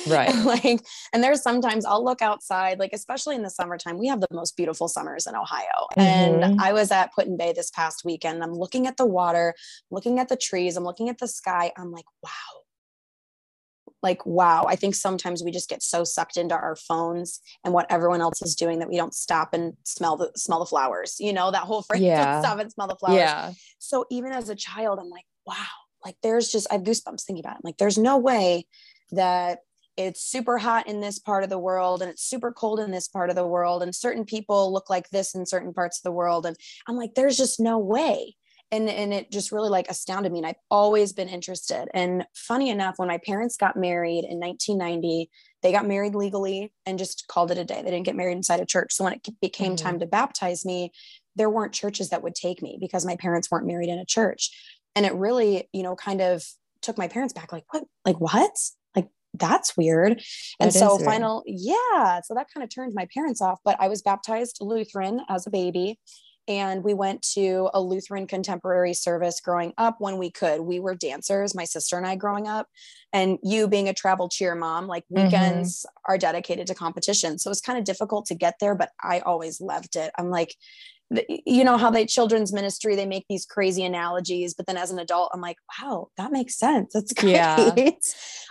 Right. 0.09 0.35
like, 0.45 0.81
and 1.13 1.23
there's 1.23 1.41
sometimes 1.41 1.85
I'll 1.85 2.05
look 2.05 2.21
outside, 2.21 2.81
like, 2.81 2.91
especially 2.93 3.37
in 3.37 3.43
the 3.43 3.49
summertime, 3.49 3.97
we 3.97 4.09
have 4.09 4.21
the 4.21 4.27
most 4.33 4.57
beautiful 4.57 4.89
summers 4.89 5.29
in 5.29 5.37
Ohio. 5.37 5.87
Mm-hmm. 5.97 6.01
And 6.43 6.61
I 6.61 6.73
was 6.73 6.91
at 6.91 7.13
Put-in-Bay 7.15 7.53
this 7.53 7.71
past 7.71 8.03
weekend. 8.05 8.43
I'm 8.43 8.55
looking 8.55 8.89
at 8.89 8.97
the 8.97 9.07
water, 9.07 9.55
looking 9.93 10.19
at 10.19 10.29
the 10.29 10.37
trees, 10.37 10.77
I'm 10.77 10.83
looking 10.83 11.09
at 11.11 11.19
the 11.19 11.29
sky. 11.29 11.71
I'm 11.79 11.93
like, 11.93 12.07
wow. 12.25 12.31
Like, 14.05 14.25
wow. 14.27 14.67
I 14.69 14.77
think 14.77 14.95
sometimes 14.95 15.43
we 15.43 15.51
just 15.51 15.71
get 15.71 15.83
so 15.83 16.05
sucked 16.05 16.37
into 16.37 16.55
our 16.55 16.77
phones 16.77 17.41
and 17.65 17.73
what 17.73 17.91
everyone 17.91 18.21
else 18.21 18.43
is 18.43 18.55
doing 18.55 18.81
that 18.81 18.89
we 18.91 18.99
don't 18.99 19.15
stop 19.15 19.55
and 19.55 19.73
smell 19.83 20.19
the 20.19 20.31
smell 20.37 20.59
the 20.59 20.67
flowers, 20.67 21.17
you 21.19 21.33
know, 21.33 21.51
that 21.51 21.63
whole 21.63 21.83
phrase, 21.83 22.03
yeah. 22.03 22.41
stop 22.41 22.59
and 22.59 22.71
smell 22.71 22.87
the 22.87 22.97
flowers. 22.97 23.17
Yeah. 23.17 23.53
So 23.79 24.05
even 24.11 24.31
as 24.33 24.51
a 24.51 24.55
child, 24.55 24.99
I'm 25.01 25.09
like, 25.09 25.25
wow, 25.47 25.55
like 26.05 26.17
there's 26.23 26.53
just 26.53 26.67
I 26.71 26.75
have 26.75 26.83
goosebumps 26.83 27.25
thinking 27.25 27.43
about 27.43 27.55
it. 27.55 27.61
I'm 27.61 27.63
like, 27.65 27.79
there's 27.79 27.97
no 27.97 28.19
way 28.19 28.67
that 29.13 29.61
it's 29.97 30.21
super 30.21 30.59
hot 30.59 30.87
in 30.87 31.01
this 31.01 31.19
part 31.19 31.43
of 31.43 31.49
the 31.49 31.59
world 31.59 32.03
and 32.03 32.11
it's 32.11 32.23
super 32.23 32.53
cold 32.53 32.81
in 32.81 32.91
this 32.91 33.09
part 33.09 33.31
of 33.31 33.37
the 33.37 33.47
world 33.47 33.83
and 33.83 33.95
certain 33.95 34.27
people 34.27 34.71
look 34.71 34.91
like 34.91 35.09
this 35.09 35.35
in 35.35 35.47
certain 35.47 35.73
parts 35.73 35.99
of 35.99 36.03
the 36.03 36.11
world 36.11 36.47
and 36.47 36.57
i'm 36.89 36.97
like 36.97 37.15
there's 37.15 37.37
just 37.37 37.61
no 37.61 37.79
way 37.79 38.35
and 38.75 38.89
and 38.89 39.15
it 39.15 39.31
just 39.31 39.53
really 39.53 39.69
like 39.69 39.89
astounded 39.89 40.33
me 40.33 40.39
and 40.39 40.47
i've 40.47 40.55
always 40.71 41.13
been 41.13 41.29
interested 41.29 41.89
and 41.95 42.25
funny 42.35 42.71
enough 42.71 42.95
when 42.97 43.09
my 43.09 43.19
parents 43.19 43.57
got 43.57 43.77
married 43.77 44.25
in 44.25 44.39
1990 44.39 45.31
they 45.63 45.73
got 45.73 45.87
married 45.87 46.15
legally 46.15 46.73
and 46.85 46.99
just 46.99 47.27
called 47.29 47.51
it 47.51 47.59
a 47.59 47.65
day 47.65 47.83
they 47.83 47.91
didn't 47.91 48.07
get 48.07 48.17
married 48.17 48.37
inside 48.37 48.61
a 48.61 48.67
church 48.67 48.93
so 48.93 49.05
when 49.05 49.13
it 49.13 49.27
became 49.41 49.75
mm-hmm. 49.75 49.87
time 49.87 49.99
to 49.99 50.07
baptize 50.07 50.65
me 50.65 50.91
there 51.37 51.51
weren't 51.51 51.73
churches 51.73 52.11
that 52.11 52.23
would 52.23 52.35
take 52.35 52.63
me 52.63 52.77
because 52.81 53.07
my 53.07 53.17
parents 53.17 53.51
weren't 53.51 53.67
married 53.67 53.89
in 53.89 53.99
a 53.99 54.05
church 54.05 54.51
and 54.97 55.07
it 55.07 55.15
really 55.15 55.69
you 55.73 55.83
know 55.83 55.95
kind 55.95 56.21
of 56.21 56.43
took 56.83 56.99
my 56.99 57.09
parents 57.09 57.33
back 57.33 57.53
like 57.53 57.65
what 57.73 57.85
like 58.05 58.21
what 58.21 58.51
Like 58.95 59.09
that's 59.33 59.77
weird. 59.77 60.23
And 60.61 60.71
that 60.71 60.79
so 60.79 60.99
final, 60.99 61.43
yeah. 61.47 62.21
So 62.23 62.35
that 62.35 62.47
kind 62.55 62.63
of 62.63 62.73
turned 62.73 62.93
my 62.95 63.09
parents 63.13 63.41
off. 63.41 63.59
But 63.65 63.77
I 63.81 63.89
was 63.89 64.01
baptized 64.01 64.59
Lutheran 64.61 65.23
as 65.29 65.47
a 65.47 65.51
baby. 65.51 65.99
And 66.47 66.85
we 66.85 66.95
went 66.95 67.23
to 67.35 67.71
a 67.73 67.81
Lutheran 67.81 68.27
contemporary 68.27 68.95
service 68.95 69.41
growing 69.41 69.73
up 69.79 69.97
when 69.99 70.19
we 70.19 70.31
could. 70.31 70.61
We 70.61 70.81
were 70.81 70.95
dancers, 70.95 71.55
my 71.55 71.65
sister 71.65 71.97
and 71.97 72.07
I 72.07 72.17
growing 72.17 72.49
up. 72.49 72.69
And 73.13 73.39
you 73.43 73.69
being 73.69 73.89
a 73.89 73.95
travel 73.95 74.29
cheer 74.29 74.55
mom, 74.55 74.87
like 74.87 75.05
mm-hmm. 75.05 75.25
weekends 75.25 75.81
mm-hmm. 75.81 76.13
are 76.13 76.19
dedicated 76.19 76.67
to 76.67 76.75
competition. 76.75 77.39
So 77.39 77.49
it 77.49 77.53
was 77.53 77.61
kind 77.61 77.79
of 77.79 77.85
difficult 77.85 78.27
to 78.27 78.35
get 78.35 78.55
there, 78.61 78.75
but 78.75 78.91
I 79.03 79.21
always 79.21 79.61
loved 79.61 79.97
it. 79.97 80.13
I'm 80.19 80.31
like, 80.31 80.55
you 81.29 81.65
know 81.65 81.77
how 81.77 81.91
they 81.91 82.07
children's 82.07 82.53
ministry 82.53 82.97
they 82.97 83.07
make 83.07 83.27
these 83.29 83.45
crazy 83.45 83.85
analogies 83.85 84.55
but 84.55 84.67
then 84.67 84.77
as 84.77 84.91
an 84.91 84.99
adult 84.99 85.31
i'm 85.35 85.41
like 85.41 85.59
wow 85.79 86.09
that 86.17 86.33
makes 86.33 86.57
sense 86.57 86.93
that's 86.95 87.13
great 87.21 87.33
yeah. 87.33 87.91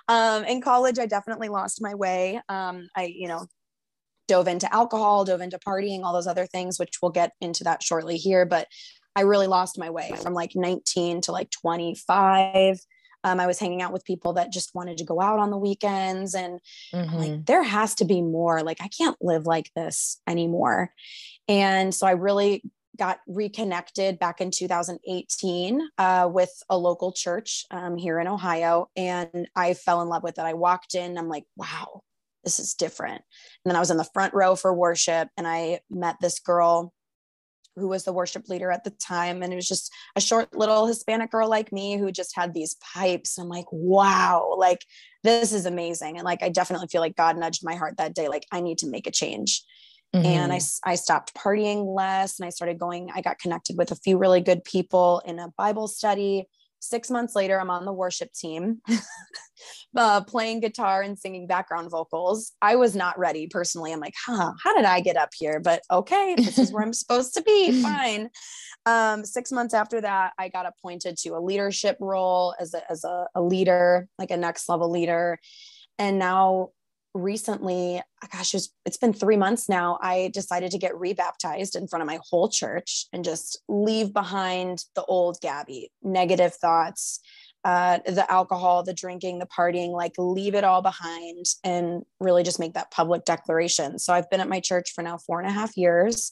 um, 0.08 0.43
in 0.45 0.62
college 0.62 0.99
i 0.99 1.06
definitely 1.06 1.49
lost 1.49 1.82
my 1.82 1.95
way 1.95 2.39
um, 2.49 2.88
i 2.95 3.06
you 3.06 3.27
know 3.27 3.47
dove 4.27 4.47
into 4.47 4.73
alcohol 4.73 5.25
dove 5.25 5.41
into 5.41 5.59
partying 5.59 6.03
all 6.03 6.13
those 6.13 6.27
other 6.27 6.45
things 6.45 6.79
which 6.79 6.97
we'll 7.01 7.12
get 7.12 7.31
into 7.41 7.63
that 7.63 7.83
shortly 7.83 8.17
here 8.17 8.45
but 8.45 8.67
i 9.15 9.21
really 9.21 9.47
lost 9.47 9.77
my 9.77 9.89
way 9.89 10.12
from 10.21 10.33
like 10.33 10.51
19 10.55 11.21
to 11.21 11.31
like 11.31 11.49
25 11.51 12.79
um, 13.23 13.39
I 13.39 13.47
was 13.47 13.59
hanging 13.59 13.81
out 13.81 13.93
with 13.93 14.03
people 14.05 14.33
that 14.33 14.51
just 14.51 14.75
wanted 14.75 14.97
to 14.97 15.05
go 15.05 15.21
out 15.21 15.39
on 15.39 15.49
the 15.49 15.57
weekends. 15.57 16.36
And 16.36 16.59
mm-hmm. 16.93 17.15
like, 17.15 17.45
there 17.45 17.63
has 17.63 17.95
to 17.95 18.05
be 18.05 18.21
more. 18.21 18.62
Like, 18.63 18.81
I 18.81 18.89
can't 18.89 19.17
live 19.21 19.45
like 19.45 19.71
this 19.75 20.21
anymore. 20.27 20.91
And 21.47 21.95
so 21.95 22.05
I 22.05 22.12
really 22.12 22.63
got 22.97 23.19
reconnected 23.27 24.19
back 24.19 24.39
in 24.39 24.51
2018 24.51 25.81
uh, 25.97 26.29
with 26.31 26.51
a 26.69 26.77
local 26.77 27.12
church 27.12 27.65
um, 27.71 27.97
here 27.97 28.19
in 28.19 28.27
Ohio. 28.27 28.89
And 28.95 29.47
I 29.55 29.73
fell 29.73 30.01
in 30.01 30.09
love 30.09 30.23
with 30.23 30.38
it. 30.38 30.43
I 30.43 30.53
walked 30.53 30.93
in, 30.93 31.17
I'm 31.17 31.29
like, 31.29 31.45
wow, 31.55 32.01
this 32.43 32.60
is 32.60 32.73
different. 32.73 33.21
And 33.63 33.69
then 33.71 33.75
I 33.75 33.79
was 33.79 33.91
in 33.91 33.97
the 33.97 34.10
front 34.13 34.34
row 34.34 34.56
for 34.56 34.73
worship 34.73 35.29
and 35.38 35.47
I 35.47 35.79
met 35.89 36.17
this 36.21 36.39
girl 36.39 36.93
who 37.75 37.88
was 37.88 38.03
the 38.03 38.13
worship 38.13 38.47
leader 38.49 38.71
at 38.71 38.84
the 38.84 38.91
time. 38.91 39.41
And 39.41 39.51
it 39.51 39.56
was 39.56 39.67
just 39.67 39.91
a 40.15 40.21
short 40.21 40.56
little 40.56 40.86
Hispanic 40.86 41.32
girl 41.32 41.49
like 41.49 41.71
me 41.71 41.97
who 41.97 42.12
just 42.12 42.36
had 42.36 42.53
these 42.53 42.75
pipes. 42.93 43.38
And 43.38 43.45
I'm 43.45 43.49
like, 43.49 43.65
wow, 43.71 44.56
like 44.58 44.86
this 45.23 45.53
is 45.53 45.65
amazing. 45.65 46.17
And 46.17 46.25
like, 46.25 46.43
I 46.43 46.49
definitely 46.49 46.88
feel 46.88 47.01
like 47.01 47.15
God 47.15 47.38
nudged 47.38 47.63
my 47.63 47.75
heart 47.75 47.97
that 47.97 48.13
day. 48.13 48.27
Like, 48.27 48.45
I 48.51 48.62
need 48.62 48.77
to 48.79 48.89
make 48.89 49.08
a 49.08 49.12
change. 49.12 49.63
Mm-hmm. 50.13 50.25
And 50.25 50.53
I, 50.53 50.60
I 50.84 50.95
stopped 50.95 51.34
partying 51.34 51.95
less 51.95 52.39
and 52.39 52.45
I 52.45 52.51
started 52.51 52.77
going, 52.77 53.10
I 53.13 53.21
got 53.21 53.39
connected 53.39 53.77
with 53.77 53.91
a 53.91 53.95
few 53.95 54.17
really 54.17 54.41
good 54.41 54.63
people 54.63 55.23
in 55.25 55.39
a 55.39 55.51
Bible 55.58 55.88
study. 55.88 56.47
Six 56.84 57.10
months 57.10 57.34
later, 57.34 57.62
I'm 57.62 57.69
on 57.69 57.86
the 57.86 57.93
worship 57.93 58.34
team, 58.34 58.82
uh, 59.96 60.22
playing 60.26 60.60
guitar 60.60 61.02
and 61.02 61.17
singing 61.17 61.48
background 61.48 61.89
vocals. 61.89 62.52
I 62.62 62.76
was 62.76 62.93
not 62.93 63.17
ready 63.17 63.48
personally. 63.48 63.93
I'm 63.93 64.02
like, 64.02 64.15
huh, 64.26 64.52
how 64.62 64.76
did 64.76 64.84
I 64.84 65.00
get 65.00 65.15
up 65.15 65.30
here? 65.34 65.62
But 65.62 65.82
okay, 65.89 66.36
this 66.36 66.60
is 66.60 66.74
where 66.74 66.84
I'm 66.84 66.91
supposed 67.04 67.36
to 67.36 67.41
be. 67.41 67.82
Fine. 67.84 68.32
Um, 68.86 69.24
six 69.24 69.50
months 69.50 69.74
after 69.74 70.02
that, 70.02 70.34
I 70.38 70.50
got 70.50 70.65
appointed 70.65 71.15
to 71.19 71.30
a 71.30 71.39
leadership 71.39 71.96
role 72.02 72.54
as 72.60 72.74
a, 72.74 72.91
as 72.91 73.06
a, 73.06 73.28
a 73.34 73.41
leader, 73.41 74.10
like 74.19 74.32
a 74.32 74.36
next 74.36 74.67
level 74.67 74.91
leader. 74.91 75.39
And 75.98 76.19
now 76.19 76.72
recently, 77.13 78.02
gosh, 78.32 78.54
it's, 78.54 78.69
it's 78.86 78.97
been 78.97 79.13
three 79.13 79.38
months 79.38 79.69
now. 79.69 79.99
I 80.02 80.32
decided 80.34 80.71
to 80.71 80.78
get 80.78 80.97
rebaptized 80.97 81.76
in 81.76 81.88
front 81.88 82.02
of 82.02 82.08
my 82.08 82.19
whole 82.30 82.49
church 82.49 83.08
and 83.13 83.23
just 83.23 83.62
leave 83.67 84.13
behind 84.13 84.84
the 84.95 85.04
old 85.04 85.39
Gabby, 85.41 85.91
negative 86.02 86.54
thoughts, 86.56 87.19
uh, 87.63 87.99
the 88.06 88.30
alcohol, 88.30 88.84
the 88.84 88.93
drinking, 88.93 89.39
the 89.39 89.45
partying, 89.45 89.91
like 89.91 90.13
leave 90.17 90.56
it 90.56 90.63
all 90.63 90.82
behind 90.82 91.45
and 91.63 92.04
really 92.19 92.43
just 92.43 92.60
make 92.60 92.73
that 92.73 92.91
public 92.91 93.23
declaration. 93.26 93.99
So 93.99 94.13
I've 94.13 94.30
been 94.30 94.41
at 94.41 94.49
my 94.49 94.60
church 94.60 94.91
for 94.93 95.02
now 95.02 95.17
four 95.17 95.39
and 95.39 95.47
a 95.47 95.54
half 95.54 95.78
years. 95.78 96.32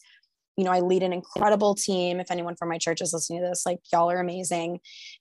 You 0.58 0.66
know, 0.66 0.72
I 0.72 0.82
lead 0.82 1.04
an 1.04 1.14
incredible 1.14 1.76
team. 1.76 2.20
If 2.20 2.30
anyone 2.30 2.56
from 2.58 2.68
my 2.68 2.78
church 2.78 3.02
is 3.02 3.14
listening 3.14 3.42
to 3.42 3.48
this, 3.48 3.66
like 3.66 3.80
y'all 3.94 4.12
are 4.12 4.20
amazing. 4.20 4.80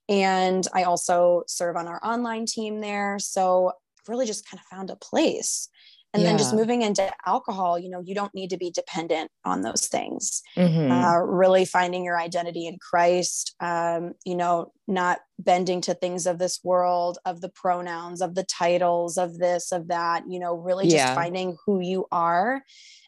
And 0.09 0.67
I 0.73 0.83
also 0.83 1.43
serve 1.47 1.77
on 1.77 1.87
our 1.87 2.03
online 2.03 2.45
team 2.45 2.81
there. 2.81 3.17
So 3.17 3.71
really 4.11 4.25
just 4.27 4.47
kind 4.47 4.59
of 4.59 4.65
found 4.65 4.89
a 4.89 4.95
place 4.95 5.69
and 6.13 6.21
yeah. 6.21 6.29
then 6.29 6.37
just 6.37 6.53
moving 6.53 6.81
into 6.81 7.09
alcohol 7.25 7.79
you 7.79 7.89
know 7.89 8.01
you 8.05 8.13
don't 8.13 8.33
need 8.35 8.49
to 8.49 8.57
be 8.57 8.69
dependent 8.69 9.31
on 9.45 9.61
those 9.61 9.87
things 9.87 10.41
mm-hmm. 10.57 10.91
uh, 10.91 11.17
really 11.17 11.65
finding 11.65 12.03
your 12.03 12.19
identity 12.19 12.67
in 12.67 12.77
christ 12.77 13.55
um, 13.59 14.13
you 14.25 14.35
know 14.35 14.71
not 14.87 15.19
bending 15.39 15.81
to 15.81 15.93
things 15.93 16.27
of 16.27 16.37
this 16.37 16.59
world 16.63 17.17
of 17.25 17.41
the 17.41 17.49
pronouns 17.49 18.21
of 18.21 18.35
the 18.35 18.43
titles 18.43 19.17
of 19.17 19.37
this 19.37 19.71
of 19.71 19.87
that 19.87 20.23
you 20.27 20.39
know 20.39 20.53
really 20.53 20.85
just 20.85 20.95
yeah. 20.97 21.15
finding 21.15 21.57
who 21.65 21.79
you 21.79 22.05
are 22.11 22.61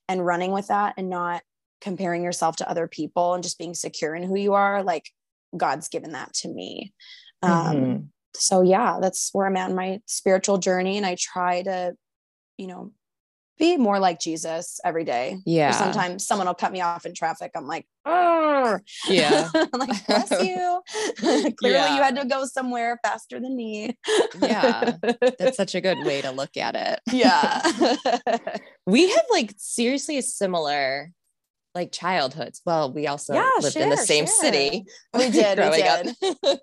and 0.07 0.25
running 0.25 0.51
with 0.51 0.67
that 0.67 0.93
and 0.97 1.09
not 1.09 1.41
comparing 1.81 2.23
yourself 2.23 2.55
to 2.55 2.69
other 2.69 2.87
people 2.87 3.33
and 3.33 3.43
just 3.43 3.59
being 3.59 3.73
secure 3.73 4.15
in 4.15 4.23
who 4.23 4.37
you 4.37 4.53
are 4.53 4.83
like 4.83 5.09
god's 5.55 5.89
given 5.89 6.13
that 6.13 6.33
to 6.33 6.47
me 6.47 6.93
um, 7.41 7.75
mm-hmm 7.75 8.03
so 8.35 8.61
yeah, 8.61 8.99
that's 9.01 9.29
where 9.33 9.45
I'm 9.47 9.57
at 9.57 9.69
in 9.69 9.75
my 9.75 9.99
spiritual 10.05 10.57
journey. 10.57 10.97
And 10.97 11.05
I 11.05 11.15
try 11.19 11.61
to, 11.63 11.95
you 12.57 12.67
know, 12.67 12.91
be 13.59 13.77
more 13.77 13.99
like 13.99 14.19
Jesus 14.19 14.79
every 14.83 15.03
day. 15.03 15.37
Yeah. 15.45 15.69
Or 15.69 15.73
sometimes 15.73 16.25
someone 16.25 16.47
will 16.47 16.55
cut 16.55 16.71
me 16.71 16.81
off 16.81 17.05
in 17.05 17.13
traffic. 17.13 17.51
I'm 17.55 17.67
like, 17.67 17.85
oh, 18.03 18.79
yeah. 19.07 19.47
I'm 19.55 19.69
like, 19.79 20.07
bless 20.07 20.31
you. 20.43 20.81
Clearly, 21.17 21.53
yeah. 21.61 21.95
you 21.95 22.01
had 22.01 22.15
to 22.15 22.25
go 22.25 22.45
somewhere 22.45 22.99
faster 23.03 23.39
than 23.39 23.55
me. 23.55 23.95
yeah. 24.41 24.97
That's 25.37 25.57
such 25.57 25.75
a 25.75 25.81
good 25.81 25.99
way 26.03 26.21
to 26.21 26.31
look 26.31 26.57
at 26.57 26.75
it. 26.75 26.99
Yeah. 27.11 27.61
we 28.87 29.09
have 29.11 29.25
like 29.31 29.53
seriously 29.57 30.17
a 30.17 30.23
similar 30.23 31.11
like 31.75 31.91
childhoods. 31.91 32.61
Well, 32.65 32.91
we 32.91 33.07
also 33.07 33.33
Yeah, 33.33 33.49
lived 33.59 33.75
in 33.77 33.89
the 33.89 33.97
same 33.97 34.25
share. 34.25 34.35
city. 34.35 34.85
We 35.13 35.29
did, 35.29 35.57
we 35.59 35.83
up. 35.83 36.59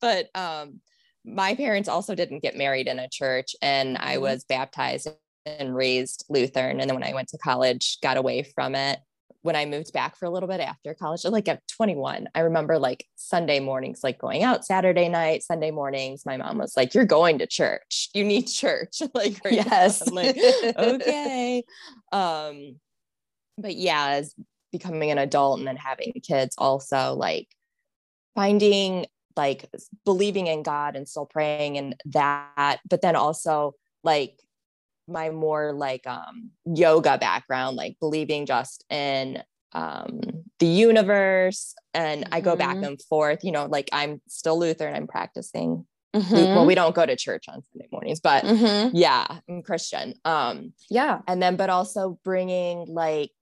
but 0.00 0.28
um 0.34 0.80
my 1.24 1.54
parents 1.54 1.88
also 1.88 2.14
didn't 2.14 2.42
get 2.42 2.56
married 2.56 2.86
in 2.86 2.98
a 2.98 3.08
church 3.08 3.56
and 3.62 3.96
I 3.98 4.16
Mhm. 4.16 4.20
was 4.20 4.44
baptized 4.44 5.08
and 5.46 5.74
raised 5.74 6.24
Lutheran. 6.28 6.80
And 6.80 6.88
then 6.88 6.96
when 6.96 7.08
I 7.08 7.14
went 7.14 7.28
to 7.28 7.38
college, 7.38 7.98
got 8.00 8.16
away 8.16 8.42
from 8.42 8.74
it. 8.74 9.00
When 9.42 9.56
I 9.56 9.66
moved 9.66 9.92
back 9.92 10.16
for 10.16 10.24
a 10.24 10.30
little 10.30 10.48
bit 10.48 10.60
after 10.60 10.94
college, 10.94 11.24
like 11.24 11.48
at 11.48 11.66
21, 11.68 12.28
I 12.34 12.40
remember 12.40 12.78
like 12.78 13.06
Sunday 13.16 13.60
mornings, 13.60 14.02
like 14.02 14.18
going 14.18 14.42
out 14.42 14.64
Saturday 14.64 15.08
night, 15.08 15.42
Sunday 15.42 15.70
mornings. 15.70 16.24
My 16.24 16.38
mom 16.38 16.56
was 16.58 16.76
like, 16.78 16.94
You're 16.94 17.04
going 17.04 17.38
to 17.38 17.46
church. 17.46 18.08
You 18.14 18.24
need 18.24 18.46
church. 18.46 19.02
like, 19.14 19.40
Yes. 19.50 20.00
I'm 20.06 20.14
like, 20.14 20.36
okay. 20.76 21.62
Um, 22.10 22.80
but 23.58 23.76
yeah, 23.76 24.08
as 24.12 24.34
becoming 24.72 25.10
an 25.10 25.18
adult 25.18 25.58
and 25.58 25.68
then 25.68 25.76
having 25.76 26.12
kids, 26.22 26.54
also 26.56 27.14
like 27.14 27.48
finding 28.34 29.06
like 29.36 29.68
believing 30.04 30.46
in 30.46 30.62
God 30.62 30.96
and 30.96 31.08
still 31.08 31.26
praying 31.26 31.76
and 31.78 31.96
that, 32.06 32.80
but 32.88 33.00
then 33.02 33.16
also 33.16 33.74
like 34.02 34.38
my 35.06 35.30
more 35.30 35.72
like 35.72 36.06
um 36.06 36.50
yoga 36.64 37.18
background, 37.18 37.76
like 37.76 37.96
believing 38.00 38.46
just 38.46 38.84
in 38.90 39.42
um 39.72 40.20
the 40.60 40.66
universe 40.66 41.74
and 41.92 42.28
I 42.32 42.40
go 42.40 42.56
back 42.56 42.76
Mhm. 42.78 42.86
and 42.86 43.02
forth, 43.02 43.44
you 43.44 43.52
know, 43.52 43.66
like 43.66 43.88
I'm 43.92 44.20
still 44.28 44.58
Lutheran, 44.58 44.94
I'm 44.94 45.06
practicing. 45.06 45.86
Mhm. 46.14 46.54
Well, 46.54 46.64
we 46.64 46.76
don't 46.76 46.94
go 46.94 47.04
to 47.04 47.16
church 47.16 47.46
on 47.48 47.62
Sunday 47.64 47.88
mornings, 47.90 48.20
but 48.20 48.44
Mhm. 48.44 48.90
yeah, 48.94 49.26
I'm 49.48 49.62
Christian. 49.62 50.14
Um 50.24 50.72
Yeah. 50.88 51.20
and 51.26 51.42
then 51.42 51.56
but 51.56 51.70
also 51.70 52.18
bringing 52.24 52.86
like 52.86 53.32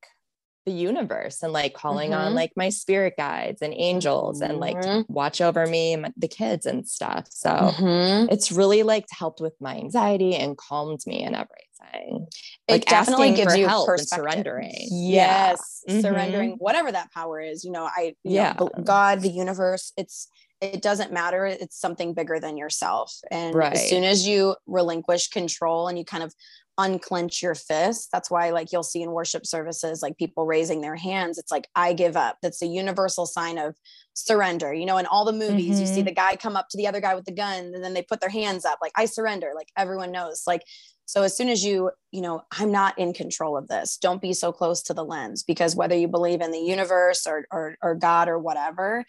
the 0.64 0.72
universe 0.72 1.42
and 1.42 1.52
like 1.52 1.74
calling 1.74 2.14
on 2.14 2.32
Mhm. 2.32 2.36
like 2.36 2.52
my 2.56 2.68
spirit 2.68 3.14
guides 3.16 3.62
and 3.62 3.74
angels 3.76 4.40
and 4.40 4.58
like 4.60 4.76
Mhm. 4.76 5.04
watch 5.08 5.40
over 5.40 5.66
me 5.66 5.94
and 5.94 6.02
my- 6.02 6.12
the 6.16 6.28
kids 6.28 6.66
and 6.66 6.86
stuff 6.88 7.26
so 7.30 7.50
Mhm. 7.50 8.30
it's 8.30 8.52
really 8.52 8.82
like 8.84 9.06
helped 9.10 9.40
with 9.40 9.54
my 9.60 9.76
anxiety 9.76 10.36
and 10.36 10.56
calmed 10.56 11.00
me 11.06 11.22
and 11.24 11.34
everything 11.34 12.28
It 12.68 12.72
like 12.72 12.84
definitely 12.86 13.32
gives 13.34 13.56
you 13.56 13.66
help 13.66 13.88
and 13.88 14.06
surrendering 14.08 14.72
Yeah. 14.90 15.50
Yes, 15.50 15.82
Mhm. 15.88 16.00
surrendering 16.00 16.50
whatever 16.58 16.92
that 16.92 17.10
power 17.12 17.40
is. 17.40 17.64
You 17.64 17.72
know, 17.72 17.84
I 17.84 18.14
you 18.22 18.36
Yeah. 18.36 18.54
know, 18.58 18.68
God, 18.84 19.20
the 19.20 19.30
universe. 19.30 19.92
It's 19.96 20.28
it 20.60 20.80
doesn't 20.80 21.10
matter. 21.12 21.44
It's 21.44 21.76
something 21.76 22.14
bigger 22.14 22.38
than 22.38 22.56
yourself. 22.56 23.12
And 23.32 23.52
Right. 23.52 23.72
as 23.72 23.88
soon 23.88 24.04
as 24.04 24.28
you 24.28 24.54
relinquish 24.68 25.26
control 25.28 25.88
and 25.88 25.98
you 25.98 26.04
kind 26.04 26.22
of 26.22 26.32
unclench 26.78 27.42
your 27.42 27.54
fist, 27.54 28.08
that's 28.12 28.30
why 28.30 28.50
like 28.50 28.72
you'll 28.72 28.82
see 28.82 29.02
in 29.02 29.12
worship 29.12 29.46
services 29.46 30.02
like 30.02 30.16
people 30.16 30.46
raising 30.46 30.80
their 30.80 30.96
hands. 30.96 31.38
It's 31.38 31.52
like 31.52 31.68
I 31.74 31.92
give 31.92 32.16
up. 32.16 32.38
That's 32.42 32.62
a 32.62 32.66
universal 32.66 33.26
sign 33.26 33.58
of 33.58 33.76
surrender. 34.14 34.72
You 34.72 34.86
know, 34.86 34.98
in 34.98 35.06
all 35.06 35.24
the 35.24 35.32
movies, 35.32 35.80
you 35.80 35.86
see 35.86 36.02
Mhm. 36.02 36.06
the 36.06 36.14
guy 36.14 36.36
come 36.36 36.56
up 36.56 36.68
to 36.70 36.76
the 36.76 36.86
other 36.86 37.00
guy 37.00 37.14
with 37.14 37.24
the 37.24 37.32
gun, 37.32 37.72
and 37.74 37.84
then 37.84 37.94
they 37.94 38.02
put 38.02 38.20
their 38.20 38.30
hands 38.30 38.64
up, 38.64 38.78
like 38.80 38.92
I 38.96 39.04
surrender. 39.04 39.52
Like 39.54 39.68
everyone 39.76 40.12
knows. 40.12 40.44
Like 40.46 40.62
so 41.04 41.22
as 41.22 41.36
soon 41.36 41.48
as 41.50 41.62
you, 41.62 41.90
you 42.10 42.22
know, 42.22 42.42
I'm 42.52 42.72
not 42.72 42.98
in 42.98 43.12
control 43.12 43.56
of 43.56 43.68
this. 43.68 43.98
Don't 43.98 44.22
be 44.22 44.32
so 44.32 44.50
close 44.52 44.82
to 44.84 44.94
the 44.94 45.04
lens 45.04 45.42
because 45.42 45.76
whether 45.76 45.94
you 45.96 46.08
believe 46.08 46.40
in 46.40 46.52
the 46.52 46.58
universe 46.60 47.26
or 47.26 47.46
or, 47.50 47.76
or 47.82 47.94
God 47.94 48.28
or 48.28 48.38
whatever, 48.38 49.04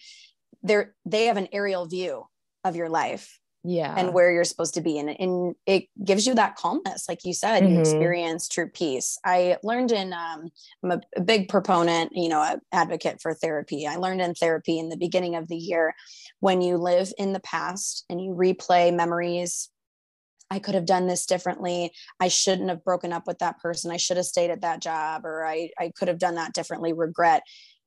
they're 0.63 0.95
they 1.06 1.26
have 1.26 1.38
an 1.38 1.47
aerial 1.54 1.86
view 1.86 2.26
of 2.65 2.76
your 2.76 2.89
life 2.89 3.39
yeah 3.63 3.93
and 3.97 4.13
where 4.13 4.32
you're 4.32 4.43
supposed 4.43 4.73
to 4.73 4.82
be. 4.82 4.97
And, 4.99 5.10
and 5.10 5.56
it 5.65 5.86
gives 6.04 6.28
you 6.28 6.36
that 6.36 6.56
calmness. 6.56 7.08
Like 7.08 7.23
you 7.23 7.34
said, 7.34 7.63
you 7.63 7.76
Mhm. 7.76 7.80
experience 7.80 8.47
true 8.47 8.69
peace. 8.69 9.17
I 9.23 9.58
learned 9.63 9.91
in 9.91 10.13
um, 10.13 10.49
I'm 10.84 10.91
a, 10.91 11.02
a 11.15 11.21
big 11.21 11.47
proponent, 11.47 12.12
you 12.13 12.30
know, 12.30 12.41
a 12.41 12.60
advocate 12.71 13.21
for 13.21 13.34
therapy. 13.34 13.88
I 13.88 13.95
learned 13.95 14.21
in 14.21 14.34
therapy 14.34 14.80
in 14.80 14.89
the 14.89 14.97
beginning 14.97 15.36
of 15.36 15.47
the 15.47 15.56
year 15.56 15.93
when 16.39 16.62
you 16.62 16.78
live 16.78 17.13
in 17.17 17.34
the 17.34 17.39
past 17.39 18.06
and 18.10 18.21
you 18.21 18.32
replay 18.32 18.93
memories 18.93 19.69
I 20.52 20.60
could 20.60 20.76
have 20.76 20.86
done 20.86 21.08
this 21.08 21.26
differently. 21.26 21.91
I 22.19 22.28
shouldn't 22.28 22.69
have 22.69 22.84
broken 22.84 23.12
up 23.12 23.26
with 23.26 23.39
that 23.39 23.60
person. 23.60 23.89
I 23.89 23.97
should 23.97 24.17
have 24.17 24.28
stayed 24.28 24.52
at 24.52 24.62
that 24.62 24.82
job, 24.82 25.26
or 25.26 25.43
I, 25.43 25.69
I 25.80 25.91
could 25.97 26.10
have 26.10 26.19
done 26.19 26.36
that 26.36 26.54
differently. 26.54 26.93
Regret. 26.93 27.41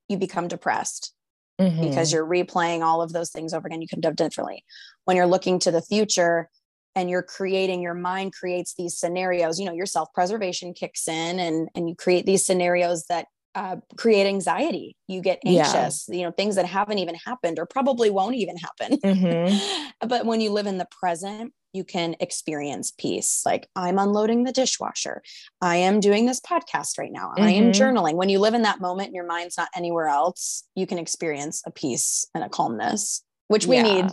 You 0.09 0.17
become 0.17 0.49
depressed 0.49 1.13
because 1.59 2.11
Mhm. 2.11 2.13
you're 2.13 2.27
replaying 2.27 2.83
all 2.83 3.03
of 3.03 3.13
those 3.13 3.31
things 3.31 3.55
over 3.55 3.67
again. 3.67 3.81
You 3.83 3.89
could 3.89 4.05
have 4.05 4.17
done 4.17 4.27
differently. 4.27 4.65
When 5.05 5.17
you're 5.17 5.27
looking 5.27 5.59
to 5.61 5.71
the 5.71 5.83
future 5.83 6.51
and 6.95 7.09
you're 7.11 7.23
creating, 7.23 7.83
your 7.83 7.95
mind 7.95 8.33
creates 8.35 8.75
these 8.75 8.99
scenarios, 8.99 9.59
you 9.59 9.67
know, 9.67 9.73
your 9.73 9.87
self-preservation 9.87 10.75
kicks 10.75 11.09
in 11.09 11.39
and, 11.39 11.69
and 11.75 11.89
you 11.89 11.95
create 11.95 12.27
these 12.27 12.45
scenarios 12.45 13.05
that 13.09 13.27
uh, 13.57 13.77
create 13.97 14.27
anxiety. 14.27 14.95
You 15.09 15.23
get 15.23 15.41
Yeah. 15.43 15.65
anxious, 15.65 16.07
you 16.09 16.23
know, 16.23 16.31
things 16.31 16.57
that 16.57 16.67
haven't 16.67 16.99
even 16.99 17.15
happened 17.15 17.59
or 17.59 17.65
probably 17.67 18.11
won't 18.11 18.37
even 18.37 18.57
happen. 18.59 18.99
Mhm. 18.99 19.93
but 20.07 20.27
when 20.27 20.43
you 20.43 20.51
live 20.51 20.67
in 20.67 20.77
the 20.77 20.87
present, 20.91 21.55
you 21.73 21.83
can 21.83 22.17
experience 22.21 22.93
peace. 22.97 23.43
Like 23.47 23.69
I'm 23.75 23.99
unloading 23.99 24.45
the 24.45 24.53
dishwasher. 24.53 25.23
I 25.63 25.77
am 25.77 26.01
doing 26.01 26.27
this 26.27 26.41
podcast 26.41 26.99
right 26.99 27.11
now. 27.11 27.33
I 27.37 27.51
am 27.53 27.67
Mhm. 27.67 27.75
journaling. 27.75 28.15
When 28.15 28.29
you 28.29 28.39
live 28.41 28.55
in 28.55 28.63
that 28.63 28.81
moment 28.81 29.09
and 29.09 29.15
your 29.17 29.27
mind's 29.27 29.57
not 29.57 29.69
anywhere 29.75 30.09
else, 30.09 30.65
you 30.75 30.87
can 30.87 30.99
experience 30.99 31.63
a 31.67 31.71
peace 31.71 32.27
and 32.35 32.45
a 32.45 32.49
calmness, 32.51 33.25
which 33.49 33.67
we 33.67 33.83
need 33.83 34.07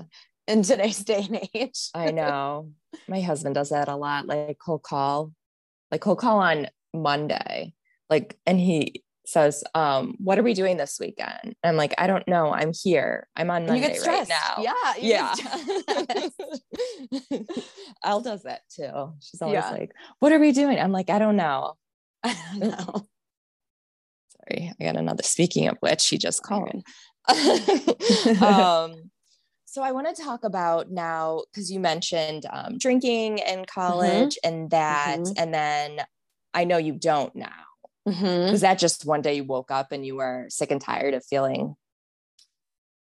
in 0.48 0.64
today's 0.64 1.04
day 1.06 1.26
and 1.30 1.48
age. 1.54 1.90
I 1.94 2.12
know. 2.12 2.72
My 3.08 3.22
husband 3.22 3.56
does 3.56 3.70
that 3.70 3.90
a 3.90 3.96
lot. 3.98 4.26
Like 4.26 4.58
he'll 4.66 4.80
call, 4.80 5.34
like 5.92 6.04
he'll 6.04 6.16
call 6.16 6.40
on 6.40 6.68
Monday, 6.94 7.74
like, 8.10 8.38
and 8.46 8.60
he 8.60 9.03
says, 9.26 9.64
um, 9.74 10.16
what 10.20 10.38
are 10.38 10.44
we 10.44 10.54
doing 10.54 10.78
this 10.78 10.98
weekend? 11.00 11.56
I'm 11.64 11.76
like, 11.78 11.94
I 11.98 12.08
don't 12.08 12.28
know. 12.28 12.54
I'm 12.54 12.72
here. 12.74 13.28
I'm 13.36 13.50
on 13.50 13.64
And 13.64 13.76
you 13.78 13.82
Monday 13.82 13.98
get 14.00 14.08
right 14.08 14.28
now. 14.28 14.62
Yeah. 14.62 14.74
Yeah. 15.00 16.30
Elle 18.04 18.22
does 18.22 18.44
that 18.44 18.62
too. 18.70 19.14
She's 19.22 19.42
always 19.42 19.56
Yeah. 19.64 19.70
like, 19.72 19.92
what 20.20 20.32
are 20.32 20.40
we 20.40 20.52
doing? 20.52 20.78
I'm 20.80 20.92
like, 20.92 21.10
I 21.10 21.20
don't 21.20 21.38
know. 21.38 21.76
I 22.24 22.36
don't 22.52 22.60
know. 22.70 22.78
Sorry. 24.50 24.74
I 24.80 24.84
got 24.84 24.98
another. 24.98 25.24
Speaking 25.24 25.68
of 25.68 25.78
which, 25.80 26.02
she 26.02 26.18
just 26.18 26.44
called. 26.44 26.84
um, 28.42 29.10
so 29.66 29.82
I 29.82 29.92
want 29.92 30.14
to 30.16 30.22
talk 30.22 30.44
about 30.44 30.92
now 30.92 31.44
because 31.52 31.72
you 31.72 31.80
mentioned 31.80 32.46
um, 32.52 32.78
drinking 32.78 33.38
in 33.40 33.66
college 33.66 34.38
and 34.44 34.70
that, 34.72 35.20
Mhm. 35.20 35.34
and 35.38 35.54
then 35.54 36.02
I 36.54 36.66
know 36.66 36.78
you 36.78 36.94
don't 36.94 37.34
now. 37.36 37.50
Mhm. 38.08 38.52
Was 38.52 38.62
that 38.62 38.80
just 38.80 39.06
one 39.06 39.22
day 39.22 39.36
you 39.36 39.44
woke 39.46 39.72
up 39.72 39.92
and 39.92 40.06
you 40.06 40.16
were 40.16 40.46
sick 40.50 40.72
and 40.72 40.82
tired 40.82 41.14
of 41.14 41.26
feeling 41.26 41.76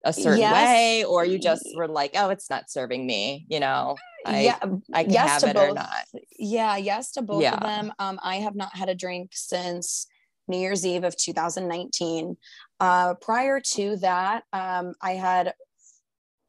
a 0.03 0.13
certain 0.13 0.39
Yes. 0.39 0.53
way, 0.53 1.03
or 1.05 1.25
you 1.25 1.37
just 1.39 1.65
were 1.75 1.87
like, 1.87 2.11
"Oh, 2.15 2.29
it's 2.29 2.49
not 2.49 2.69
serving 2.69 3.05
me," 3.05 3.45
you 3.49 3.59
know? 3.59 3.97
I, 4.25 4.41
yeah, 4.41 4.59
I 4.93 5.03
can 5.03 5.11
yes 5.11 5.29
have 5.29 5.41
to 5.41 5.47
it 5.49 5.57
or 5.57 5.67
both. 5.67 5.75
not. 5.75 6.05
Yeah, 6.37 6.77
yes 6.77 7.11
to 7.13 7.21
both 7.21 7.41
Yeah. 7.41 7.53
of 7.55 7.61
them. 7.61 7.93
Um, 7.99 8.19
I 8.23 8.37
have 8.37 8.55
not 8.55 8.75
had 8.75 8.89
a 8.89 8.95
drink 8.95 9.31
since 9.33 10.07
New 10.47 10.57
Year's 10.59 10.85
Eve 10.85 11.03
of 11.03 11.15
2019. 11.17 12.37
Uh, 12.79 13.15
prior 13.15 13.59
to 13.59 13.97
that, 13.97 14.43
um, 14.53 14.93
I 15.01 15.13
had 15.13 15.53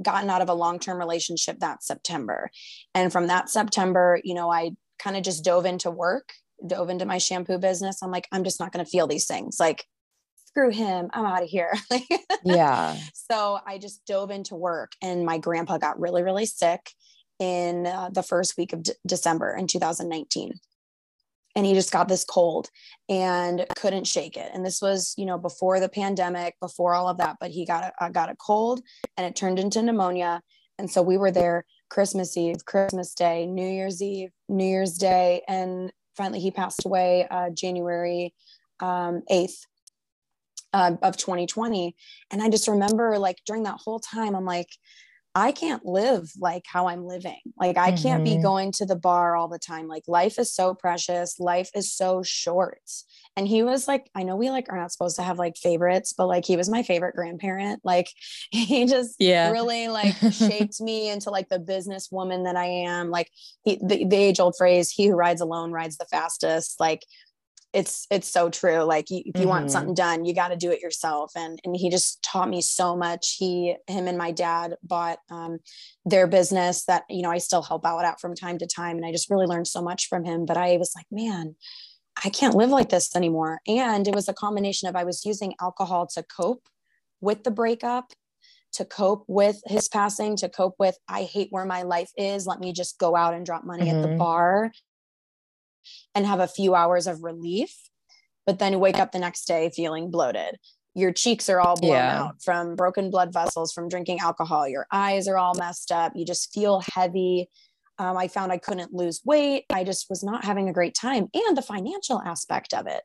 gotten 0.02 0.30
out 0.30 0.42
of 0.42 0.48
a 0.48 0.54
long-term 0.54 0.98
relationship 0.98 1.58
that 1.60 1.82
September, 1.82 2.50
and 2.94 3.12
from 3.12 3.26
that 3.28 3.48
September, 3.48 4.20
you 4.24 4.34
know, 4.34 4.50
I 4.50 4.72
kind 4.98 5.16
of 5.16 5.22
just 5.22 5.44
dove 5.44 5.66
into 5.66 5.90
work, 5.90 6.32
dove 6.66 6.90
into 6.90 7.06
my 7.06 7.18
shampoo 7.18 7.58
business. 7.58 8.02
I'm 8.02 8.10
like, 8.10 8.28
I'm 8.32 8.44
just 8.44 8.60
not 8.60 8.72
going 8.72 8.84
to 8.84 8.90
feel 8.90 9.06
these 9.06 9.26
things. 9.26 9.58
Like, 9.60 9.84
screw 10.46 10.70
him, 10.70 11.08
I'm 11.12 11.24
out 11.24 11.42
of 11.42 11.48
here. 11.48 11.72
Yeah. 12.44 12.96
so 13.12 13.58
I 13.66 13.78
just 13.78 14.06
dove 14.06 14.30
into 14.30 14.54
work, 14.54 14.92
and 15.02 15.26
my 15.26 15.38
grandpa 15.38 15.78
got 15.78 16.00
really, 16.00 16.22
really 16.22 16.46
sick 16.46 16.90
in 17.38 17.86
uh, 17.86 18.10
the 18.12 18.22
first 18.22 18.56
week 18.56 18.72
of 18.72 18.84
D- 18.84 18.92
December 19.06 19.54
in 19.54 19.66
2019. 19.66 20.54
And 21.56 21.66
he 21.66 21.74
just 21.74 21.90
got 21.92 22.08
this 22.08 22.24
cold 22.24 22.70
and 23.08 23.66
couldn't 23.76 24.06
shake 24.06 24.36
it. 24.36 24.50
And 24.54 24.64
this 24.64 24.80
was, 24.80 25.14
you 25.18 25.26
know, 25.26 25.36
before 25.36 25.80
the 25.80 25.88
pandemic, 25.88 26.54
before 26.60 26.94
all 26.94 27.08
of 27.08 27.18
that. 27.18 27.36
But 27.40 27.50
he 27.50 27.66
got 27.66 27.84
a, 27.84 28.04
uh, 28.04 28.08
got 28.10 28.30
a 28.30 28.36
cold, 28.36 28.80
and 29.16 29.26
it 29.26 29.34
turned 29.34 29.58
into 29.58 29.82
pneumonia. 29.82 30.40
And 30.78 30.90
so 30.90 31.02
we 31.02 31.18
were 31.18 31.32
there 31.32 31.64
Christmas 31.90 32.36
Eve, 32.36 32.64
Christmas 32.64 33.14
Day, 33.14 33.46
New 33.46 33.68
Year's 33.68 34.00
Eve, 34.00 34.30
New 34.48 34.64
Year's 34.64 34.96
Day, 34.96 35.42
and 35.48 35.92
finally 36.18 36.40
he 36.40 36.50
passed 36.50 36.84
away 36.84 37.26
uh, 37.30 37.48
January 37.50 38.34
um, 38.80 39.22
8th 39.30 39.60
uh, 40.74 40.96
of 41.02 41.16
2020. 41.16 41.94
And 42.30 42.42
I 42.42 42.50
just 42.50 42.68
remember 42.68 43.18
like 43.18 43.38
during 43.46 43.62
that 43.62 43.78
whole 43.82 44.00
time, 44.00 44.34
I'm 44.34 44.44
like, 44.44 44.68
I 45.38 45.52
can't 45.52 45.86
live 45.86 46.32
like 46.38 46.64
how 46.66 46.88
I'm 46.88 47.06
living. 47.06 47.38
Like, 47.60 47.78
I 47.78 47.92
can't 47.92 48.24
be 48.24 48.36
Mhm. 48.38 48.42
going 48.42 48.72
to 48.72 48.84
the 48.86 48.96
bar 48.96 49.36
all 49.36 49.46
the 49.46 49.58
time. 49.58 49.86
Like, 49.86 50.02
life 50.08 50.36
is 50.38 50.52
so 50.52 50.74
precious. 50.74 51.38
Life 51.38 51.70
is 51.76 51.94
so 51.94 52.22
short. 52.24 52.80
And 53.36 53.46
he 53.46 53.62
was 53.62 53.86
like, 53.86 54.10
I 54.16 54.24
know 54.24 54.34
we 54.34 54.50
like 54.50 54.66
are 54.68 54.76
not 54.76 54.90
supposed 54.90 55.14
to 55.16 55.22
have 55.22 55.38
like 55.38 55.56
favorites, 55.56 56.12
but 56.12 56.26
like 56.26 56.44
he 56.44 56.56
was 56.56 56.68
my 56.68 56.82
favorite 56.82 57.14
grandparent. 57.14 57.82
Like, 57.84 58.08
he 58.50 58.84
just 58.86 59.14
Yeah. 59.20 59.50
really 59.52 59.86
like 59.86 60.16
shaped 60.32 60.80
me 60.80 61.08
into 61.08 61.30
like 61.30 61.48
the 61.48 61.60
business 61.60 62.08
woman 62.10 62.42
that 62.42 62.56
I 62.56 62.66
am. 62.66 63.10
Like, 63.10 63.30
he, 63.64 63.78
the, 63.80 64.04
the 64.06 64.16
age 64.16 64.40
old 64.40 64.56
phrase, 64.58 64.90
he 64.90 65.06
who 65.06 65.14
rides 65.14 65.40
alone 65.40 65.70
rides 65.70 65.98
the 65.98 66.06
fastest. 66.06 66.80
Like, 66.80 67.04
it's 67.72 68.06
it's 68.10 68.30
so 68.30 68.48
true 68.48 68.82
like 68.82 69.10
you, 69.10 69.18
if 69.18 69.26
you 69.26 69.32
mm-hmm. 69.32 69.48
want 69.48 69.70
something 69.70 69.94
done 69.94 70.24
you 70.24 70.34
got 70.34 70.48
to 70.48 70.56
do 70.56 70.70
it 70.70 70.80
yourself 70.80 71.32
and 71.36 71.58
and 71.64 71.76
he 71.76 71.90
just 71.90 72.22
taught 72.22 72.48
me 72.48 72.62
so 72.62 72.96
much 72.96 73.36
he 73.38 73.76
him 73.86 74.08
and 74.08 74.16
my 74.16 74.30
dad 74.30 74.74
bought 74.82 75.18
um, 75.30 75.58
their 76.04 76.26
business 76.26 76.84
that 76.86 77.02
you 77.10 77.22
know 77.22 77.30
i 77.30 77.38
still 77.38 77.62
help 77.62 77.84
out 77.84 78.04
at 78.04 78.20
from 78.20 78.34
time 78.34 78.56
to 78.58 78.66
time 78.66 78.96
and 78.96 79.04
i 79.04 79.12
just 79.12 79.30
really 79.30 79.46
learned 79.46 79.66
so 79.66 79.82
much 79.82 80.08
from 80.08 80.24
him 80.24 80.46
but 80.46 80.56
i 80.56 80.76
was 80.78 80.92
like 80.96 81.06
man 81.10 81.54
i 82.24 82.30
can't 82.30 82.54
live 82.54 82.70
like 82.70 82.88
this 82.88 83.14
anymore 83.14 83.60
and 83.66 84.08
it 84.08 84.14
was 84.14 84.28
a 84.28 84.34
combination 84.34 84.88
of 84.88 84.96
i 84.96 85.04
was 85.04 85.26
using 85.26 85.54
alcohol 85.60 86.06
to 86.06 86.22
cope 86.22 86.66
with 87.20 87.44
the 87.44 87.50
breakup 87.50 88.12
to 88.72 88.84
cope 88.84 89.24
with 89.28 89.60
his 89.66 89.88
passing 89.88 90.36
to 90.36 90.48
cope 90.48 90.74
with 90.78 90.96
i 91.06 91.22
hate 91.22 91.48
where 91.50 91.66
my 91.66 91.82
life 91.82 92.10
is 92.16 92.46
let 92.46 92.60
me 92.60 92.72
just 92.72 92.98
go 92.98 93.14
out 93.14 93.34
and 93.34 93.44
drop 93.44 93.64
money 93.64 93.86
mm-hmm. 93.86 93.96
at 93.96 94.02
the 94.02 94.08
mm-hmm. 94.08 94.18
bar 94.18 94.70
and 96.14 96.26
have 96.26 96.40
a 96.40 96.48
few 96.48 96.74
hours 96.74 97.06
of 97.06 97.22
relief, 97.22 97.74
but 98.46 98.58
then 98.58 98.80
wake 98.80 98.98
up 98.98 99.12
the 99.12 99.18
next 99.18 99.44
day 99.46 99.70
feeling 99.74 100.10
bloated. 100.10 100.56
Your 100.94 101.12
cheeks 101.12 101.48
are 101.48 101.60
all 101.60 101.76
blown 101.76 101.92
yeah. 101.92 102.22
out 102.22 102.42
from 102.42 102.74
broken 102.74 103.10
blood 103.10 103.32
vessels 103.32 103.72
from 103.72 103.88
drinking 103.88 104.20
alcohol. 104.20 104.68
Your 104.68 104.86
eyes 104.90 105.28
are 105.28 105.38
all 105.38 105.54
messed 105.54 105.92
up. 105.92 106.12
You 106.16 106.24
just 106.24 106.52
feel 106.52 106.82
heavy. 106.92 107.48
Um, 107.98 108.16
I 108.16 108.28
found 108.28 108.52
I 108.52 108.58
couldn't 108.58 108.94
lose 108.94 109.20
weight. 109.24 109.64
I 109.70 109.84
just 109.84 110.08
was 110.08 110.24
not 110.24 110.44
having 110.44 110.68
a 110.68 110.72
great 110.72 110.94
time. 110.94 111.28
And 111.34 111.56
the 111.56 111.62
financial 111.62 112.20
aspect 112.22 112.74
of 112.74 112.86
it. 112.86 113.02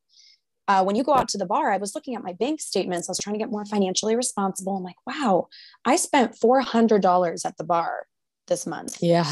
Uh, 0.68 0.84
when 0.84 0.96
you 0.96 1.04
go 1.04 1.14
out 1.14 1.28
to 1.28 1.38
the 1.38 1.46
bar, 1.46 1.72
I 1.72 1.78
was 1.78 1.94
looking 1.94 2.16
at 2.16 2.24
my 2.24 2.34
bank 2.34 2.62
statements. 2.62 3.10
I 3.10 3.12
was 3.12 3.20
trying 3.20 3.34
to 3.34 3.40
get 3.40 3.52
more 3.52 3.66
financially 3.66 4.16
responsible. 4.16 4.78
I'm 4.78 4.84
like, 4.84 4.96
wow, 5.06 5.50
I 5.84 5.98
spent 5.98 6.40
$400 6.40 7.46
at 7.46 7.58
the 7.58 7.64
bar 7.64 8.08
this 8.48 8.66
month. 8.68 8.98
Yeah. 9.02 9.32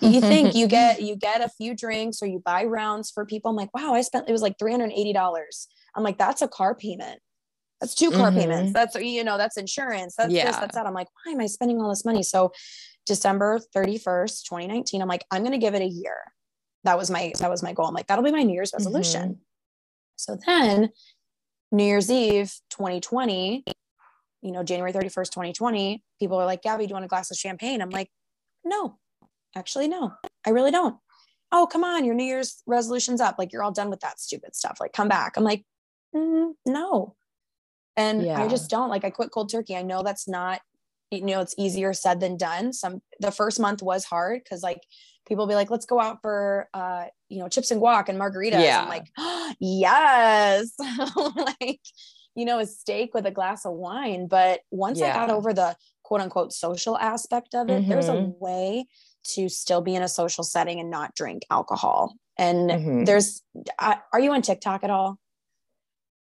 You 0.00 0.20
think 0.20 0.54
you 0.54 0.66
get 0.68 1.02
you 1.02 1.16
get 1.16 1.40
a 1.40 1.48
few 1.48 1.74
drinks 1.74 2.22
or 2.22 2.26
you 2.26 2.40
buy 2.44 2.64
rounds 2.64 3.10
for 3.10 3.26
people? 3.26 3.50
I'm 3.50 3.56
like 3.56 3.74
wow 3.74 3.94
i 3.94 4.00
spent 4.00 4.28
it 4.28 4.32
was 4.32 4.42
like 4.42 4.58
$380 4.58 5.66
i'm 5.94 6.02
like 6.02 6.18
that's 6.18 6.42
a 6.42 6.48
car 6.48 6.74
payment. 6.74 7.20
That's 7.80 7.94
two 7.94 8.10
car 8.10 8.30
mm-hmm. 8.30 8.38
payments. 8.38 8.72
That's 8.72 8.94
you 8.96 9.24
know 9.24 9.36
that's 9.36 9.56
insurance. 9.56 10.14
That's 10.16 10.32
yeah. 10.32 10.46
this 10.46 10.56
that's 10.56 10.74
that. 10.74 10.86
I'm 10.86 10.94
like 10.94 11.08
why 11.24 11.32
am 11.32 11.40
i 11.40 11.46
spending 11.46 11.80
all 11.80 11.88
this 11.88 12.04
money? 12.04 12.22
So 12.22 12.52
december 13.06 13.60
31st 13.76 14.44
2019 14.44 15.02
i'm 15.02 15.08
like 15.08 15.26
i'm 15.30 15.42
going 15.42 15.52
to 15.52 15.58
give 15.58 15.74
it 15.74 15.82
a 15.82 15.86
year. 15.86 16.16
That 16.84 16.96
was 16.96 17.10
my 17.10 17.32
that 17.38 17.50
was 17.50 17.62
my 17.62 17.72
goal. 17.72 17.86
I'm 17.86 17.94
like 17.94 18.06
that'll 18.06 18.24
be 18.24 18.32
my 18.32 18.42
new 18.42 18.54
year's 18.54 18.72
resolution. 18.72 19.22
Mm-hmm. 19.22 19.40
so 20.16 20.38
then 20.46 20.90
new 21.72 21.84
year's 21.84 22.10
eve 22.10 22.54
2020 22.70 23.64
you 24.42 24.52
know 24.52 24.62
january 24.62 24.92
31st 24.92 25.30
2020 25.30 26.04
people 26.20 26.38
are 26.38 26.46
like 26.46 26.62
gabby 26.62 26.84
do 26.84 26.90
you 26.90 26.94
want 26.94 27.04
a 27.04 27.08
glass 27.08 27.30
of 27.30 27.36
champagne? 27.36 27.82
I'm 27.82 27.90
like 27.90 28.08
no 28.64 28.98
actually, 29.56 29.88
no, 29.88 30.12
I 30.46 30.50
really 30.50 30.70
don't. 30.70 30.96
Oh, 31.52 31.66
come 31.70 31.84
on, 31.84 32.04
your 32.04 32.14
New 32.14 32.24
Year's 32.24 32.62
resolution's 32.66 33.20
up. 33.20 33.36
Like 33.38 33.52
you're 33.52 33.62
all 33.62 33.72
done 33.72 33.90
with 33.90 34.00
that 34.00 34.20
stupid 34.20 34.56
stuff. 34.56 34.78
Like 34.80 34.92
come 34.92 35.08
back. 35.08 35.36
I'm 35.36 35.44
like, 35.44 35.64
mm, 36.14 36.52
no. 36.66 37.14
And 37.96 38.24
yeah. 38.24 38.42
I 38.42 38.48
just 38.48 38.70
don't 38.70 38.90
like, 38.90 39.04
I 39.04 39.10
quit 39.10 39.30
cold 39.30 39.50
turkey. 39.50 39.76
I 39.76 39.82
know 39.82 40.02
that's 40.02 40.26
not, 40.26 40.60
you 41.10 41.24
know, 41.24 41.40
it's 41.40 41.54
easier 41.56 41.92
said 41.92 42.18
than 42.18 42.36
done. 42.36 42.72
Some, 42.72 43.02
the 43.20 43.30
first 43.30 43.60
month 43.60 43.82
was 43.82 44.04
hard 44.04 44.42
because 44.42 44.64
like 44.64 44.80
people 45.28 45.46
be 45.46 45.54
like, 45.54 45.70
let's 45.70 45.86
go 45.86 46.00
out 46.00 46.20
for, 46.20 46.68
uh, 46.74 47.04
you 47.28 47.38
know, 47.38 47.48
chips 47.48 47.70
and 47.70 47.80
guac 47.80 48.08
and 48.08 48.18
margaritas. 48.18 48.64
Yeah. 48.64 48.82
I'm 48.82 48.88
like, 48.88 49.06
oh, 49.16 49.54
yes. 49.60 50.72
like, 51.60 51.80
you 52.34 52.44
know, 52.44 52.58
a 52.58 52.66
steak 52.66 53.14
with 53.14 53.26
a 53.26 53.30
glass 53.30 53.64
of 53.64 53.74
wine. 53.74 54.26
But 54.26 54.60
once 54.72 54.98
yeah. 54.98 55.10
I 55.10 55.14
got 55.14 55.30
over 55.30 55.52
the 55.52 55.76
quote 56.14 56.22
unquote 56.22 56.52
social 56.52 56.96
aspect 56.96 57.56
of 57.56 57.68
it, 57.68 57.80
mm-hmm. 57.80 57.90
there's 57.90 58.06
a 58.06 58.12
mm-hmm. 58.12 58.38
way 58.38 58.86
to 59.24 59.48
still 59.48 59.80
be 59.80 59.96
in 59.96 60.02
a 60.02 60.06
social 60.06 60.44
setting 60.44 60.78
and 60.78 60.88
not 60.88 61.12
drink 61.16 61.42
alcohol. 61.50 62.14
And 62.38 62.70
mm-hmm. 62.70 63.04
there's, 63.04 63.42
uh, 63.80 63.96
are 64.12 64.20
you 64.20 64.30
on 64.30 64.40
TikTok 64.40 64.84
at 64.84 64.90
all? 64.90 65.18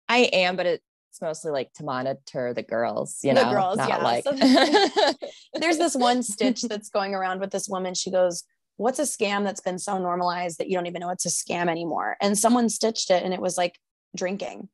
I 0.09 0.29
am, 0.33 0.57
but 0.57 0.67
it's 0.67 0.83
mostly 1.23 1.53
like 1.53 1.73
to 1.75 1.85
monitor 1.85 2.53
the 2.53 2.65
girls, 2.65 3.21
you 3.23 3.33
the 3.33 3.45
know, 3.45 3.53
girls, 3.53 3.79
yeah. 3.79 3.99
Like... 3.99 4.25
There's 5.55 5.79
this 5.79 5.95
one 5.95 6.23
stitch 6.25 6.63
that's 6.63 6.89
going 6.89 7.15
around 7.15 7.39
with 7.39 7.53
this 7.53 7.69
woman. 7.69 7.95
She 7.95 8.11
goes, 8.11 8.43
what's 8.77 8.99
a 8.99 9.03
scam 9.03 9.45
that's 9.45 9.61
been 9.61 9.79
so 9.79 9.99
normalized 9.99 10.59
that 10.59 10.69
you 10.69 10.75
don't 10.77 10.87
even 10.87 10.99
know 10.99 11.11
it's 11.11 11.27
a 11.27 11.29
scam 11.29 11.69
anymore? 11.69 12.17
And 12.21 12.37
someone 12.37 12.69
stitched 12.71 13.13
it 13.13 13.23
and 13.23 13.33
it 13.33 13.41
was 13.41 13.57
like 13.57 13.79
drinking 14.17 14.69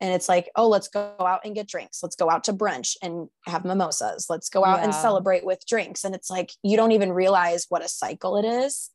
and 0.00 0.12
it's 0.12 0.28
like 0.28 0.50
oh 0.56 0.68
let's 0.68 0.88
go 0.88 1.14
out 1.20 1.40
and 1.44 1.54
get 1.54 1.68
drinks. 1.68 2.02
Let's 2.02 2.16
go 2.16 2.30
out 2.30 2.44
to 2.44 2.52
brunch 2.52 2.96
and 3.02 3.28
have 3.46 3.64
mimosas. 3.64 4.26
Let's 4.28 4.48
go 4.48 4.64
out 4.64 4.78
yeah. 4.78 4.84
and 4.84 4.94
celebrate 4.94 5.44
with 5.44 5.66
drinks. 5.66 6.04
And 6.04 6.14
it's 6.14 6.30
like 6.30 6.52
you 6.62 6.76
don't 6.76 6.92
even 6.92 7.12
realize 7.12 7.66
what 7.68 7.84
a 7.84 7.88
cycle 7.88 8.36
it 8.36 8.44
is. 8.44 8.90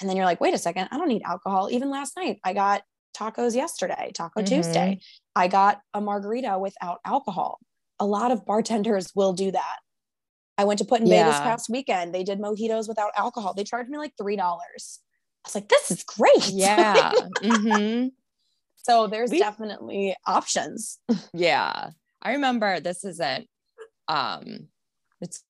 And 0.00 0.08
then 0.08 0.16
you're 0.16 0.26
like 0.26 0.40
wait 0.40 0.54
a 0.54 0.58
second. 0.58 0.88
I 0.90 0.98
don't 0.98 1.08
need 1.08 1.22
alcohol. 1.24 1.68
Even 1.70 1.90
last 1.90 2.16
night 2.16 2.40
i 2.44 2.52
got 2.52 2.82
tacos 3.16 3.54
yesterday 3.54 4.10
taco 4.12 4.40
mm-hmm. 4.40 4.56
tuesday 4.56 4.98
i 5.36 5.46
got 5.46 5.80
a 5.94 6.00
margarita 6.00 6.58
without 6.58 6.98
alcohol. 7.04 7.58
A 8.00 8.06
lot 8.06 8.32
of 8.32 8.44
bartenders 8.44 9.12
will 9.14 9.32
do 9.32 9.52
that. 9.52 9.78
I 10.58 10.64
went 10.64 10.78
to 10.78 10.84
Put-in-Bay 10.84 11.16
yeah. 11.16 11.30
this 11.30 11.40
past 11.40 11.68
weekend. 11.68 12.14
They 12.14 12.22
did 12.22 12.38
mojitos 12.38 12.88
without 12.88 13.10
alcohol. 13.16 13.54
They 13.54 13.64
charged 13.64 13.90
me 13.90 13.98
like 13.98 14.12
three 14.16 14.36
dollars. 14.36 15.00
I 15.44 15.48
was 15.48 15.54
like 15.54 15.68
this 15.68 15.90
is 15.90 16.02
great. 16.04 16.48
Yeah. 16.52 17.12
Mm-hmm. 17.42 18.08
So 18.84 19.06
there's 19.06 19.30
we, 19.30 19.38
definitely 19.38 20.14
options. 20.26 20.98
yeah. 21.34 21.90
I 22.22 22.32
remember 22.32 22.80
this 22.80 23.04
isn't 23.04 23.48
um 24.08 24.68
it's 25.20 25.42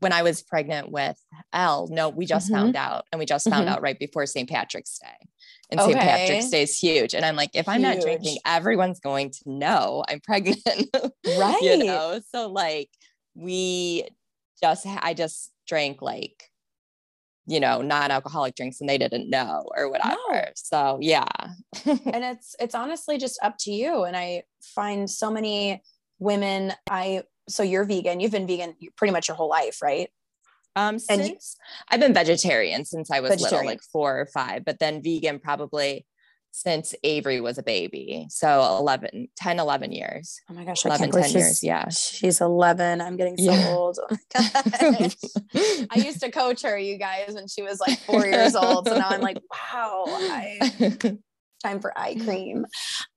when 0.00 0.12
I 0.12 0.22
was 0.22 0.42
pregnant 0.42 0.90
with 0.90 1.16
Elle. 1.52 1.88
No, 1.90 2.08
we 2.08 2.26
just 2.26 2.46
mm-hmm. 2.46 2.56
found 2.56 2.76
out 2.76 3.04
and 3.12 3.20
we 3.20 3.26
just 3.26 3.48
found 3.48 3.66
mm-hmm. 3.66 3.74
out 3.74 3.82
right 3.82 3.98
before 3.98 4.26
St. 4.26 4.48
Patrick's 4.48 4.98
Day. 4.98 5.28
And 5.70 5.80
St. 5.80 5.96
Patrick's 5.96 6.50
Day 6.50 6.62
is 6.62 6.76
huge. 6.76 7.14
And 7.14 7.24
I'm 7.24 7.36
like, 7.36 7.50
if 7.54 7.68
I'm 7.68 7.82
not 7.82 8.00
drinking, 8.00 8.38
everyone's 8.44 9.00
going 9.00 9.30
to 9.30 9.38
know 9.46 10.02
I'm 10.08 10.20
pregnant. 10.20 10.60
right. 11.38 11.62
you 11.62 11.84
know, 11.84 12.20
so 12.30 12.50
like 12.50 12.90
we 13.34 14.08
just, 14.60 14.86
I 14.86 15.14
just 15.14 15.52
drank 15.68 16.02
like 16.02 16.50
you 17.46 17.58
know 17.60 17.82
non-alcoholic 17.82 18.54
drinks 18.54 18.80
and 18.80 18.88
they 18.88 18.98
didn't 18.98 19.28
know 19.28 19.68
or 19.76 19.90
whatever. 19.90 20.16
No. 20.30 20.44
so 20.54 20.98
yeah. 21.00 21.26
And 21.86 22.24
it's 22.24 22.54
it's 22.60 22.74
honestly 22.74 23.18
just 23.18 23.38
up 23.42 23.56
to 23.60 23.72
you. 23.72 24.04
And 24.04 24.16
i 24.16 24.44
find 24.62 25.10
so 25.10 25.30
many 25.30 25.82
women 26.18 26.72
i 26.88 27.22
so 27.48 27.62
you're 27.62 27.84
vegan 27.84 28.20
you've 28.20 28.30
been 28.30 28.46
vegan 28.46 28.76
pretty 28.96 29.12
much 29.12 29.28
your 29.28 29.36
whole 29.36 29.48
life 29.48 29.82
right? 29.82 30.08
Um 30.76 30.98
since 30.98 31.28
you, 31.28 31.36
i've 31.90 32.00
been 32.00 32.14
vegetarian 32.14 32.84
since 32.84 33.10
i 33.10 33.20
was 33.20 33.40
little 33.40 33.64
like 33.64 33.82
four 33.82 34.20
or 34.20 34.26
five 34.26 34.64
but 34.64 34.78
then 34.78 35.02
vegan 35.02 35.38
probably 35.38 36.06
since 36.52 36.94
Avery 37.02 37.40
was 37.40 37.58
a 37.58 37.62
baby. 37.62 38.26
So 38.28 38.76
11, 38.78 39.28
10, 39.36 39.58
11 39.58 39.90
years. 39.90 40.40
Oh 40.48 40.54
my 40.54 40.64
gosh, 40.64 40.84
11, 40.84 41.10
10 41.10 41.30
years. 41.30 41.62
Yeah. 41.62 41.88
She's 41.88 42.40
11. 42.40 43.00
I'm 43.00 43.16
getting 43.16 43.38
so 43.38 43.52
yeah. 43.52 43.68
old. 43.68 43.98
Oh 44.08 44.16
I 44.36 45.96
used 45.96 46.20
to 46.20 46.30
coach 46.30 46.62
her, 46.62 46.78
you 46.78 46.98
guys, 46.98 47.32
when 47.34 47.48
she 47.48 47.62
was 47.62 47.80
like 47.80 47.98
four 48.00 48.26
years 48.26 48.54
old. 48.54 48.86
So 48.86 48.96
now 48.96 49.08
I'm 49.08 49.22
like, 49.22 49.38
wow, 49.72 50.04
I 50.06 50.58
time 51.62 51.80
for 51.80 51.96
eye 51.98 52.16
cream. 52.24 52.66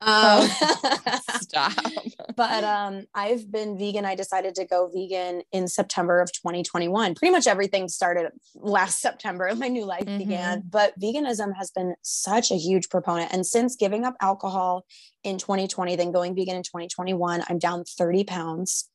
Um, 0.02 0.48
Stop. 1.42 1.74
but 2.36 2.64
um, 2.64 3.06
I've 3.14 3.52
been 3.52 3.78
vegan. 3.78 4.06
I 4.06 4.16
decided 4.16 4.56
to 4.56 4.66
go 4.66 4.90
vegan 4.94 5.42
in 5.52 5.68
September 5.68 6.22
of 6.22 6.32
2021. 6.32 7.16
Pretty 7.16 7.32
much 7.32 7.48
everything 7.48 7.88
started 7.88 8.32
last 8.56 9.02
September. 9.02 9.54
My 9.56 9.68
new 9.68 9.86
life 9.86 10.06
mm-hmm. 10.06 10.18
began. 10.18 10.64
But 10.70 11.00
veganism 11.00 11.56
has 11.58 11.72
been 11.72 11.96
such 12.02 12.52
a 12.52 12.56
huge 12.56 12.90
proponent. 12.90 13.34
And 13.34 13.46
since 13.46 13.76
giving 13.76 14.06
up 14.06 14.16
alcohol 14.22 14.86
in 15.24 15.38
2020, 15.38 15.96
then 15.96 16.12
going 16.12 16.36
vegan 16.36 16.56
in 16.56 16.64
2021, 16.64 17.44
I'm 17.50 17.60
down 17.60 17.84
30 17.86 18.24
pounds 18.26 18.90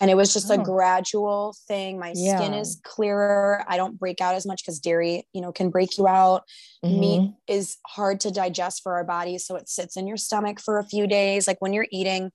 and 0.00 0.10
it 0.10 0.16
was 0.16 0.32
just 0.32 0.50
oh. 0.50 0.54
a 0.54 0.58
gradual 0.58 1.54
thing 1.68 1.98
my 1.98 2.12
yeah. 2.14 2.36
skin 2.36 2.54
is 2.54 2.80
clearer 2.84 3.64
i 3.68 3.76
don't 3.76 3.98
break 3.98 4.20
out 4.20 4.34
as 4.34 4.46
much 4.46 4.62
because 4.62 4.78
dairy 4.78 5.26
you 5.32 5.40
know 5.40 5.52
can 5.52 5.70
break 5.70 5.96
you 5.96 6.06
out 6.06 6.42
mm-hmm. 6.84 7.00
meat 7.00 7.32
is 7.46 7.78
hard 7.86 8.20
to 8.20 8.30
digest 8.30 8.82
for 8.82 8.94
our 8.94 9.04
bodies 9.04 9.46
so 9.46 9.56
it 9.56 9.68
sits 9.68 9.96
in 9.96 10.06
your 10.06 10.16
stomach 10.16 10.60
for 10.60 10.78
a 10.78 10.84
few 10.84 11.06
days 11.06 11.46
like 11.46 11.60
when 11.60 11.72
you're 11.72 11.86
eating 11.90 12.30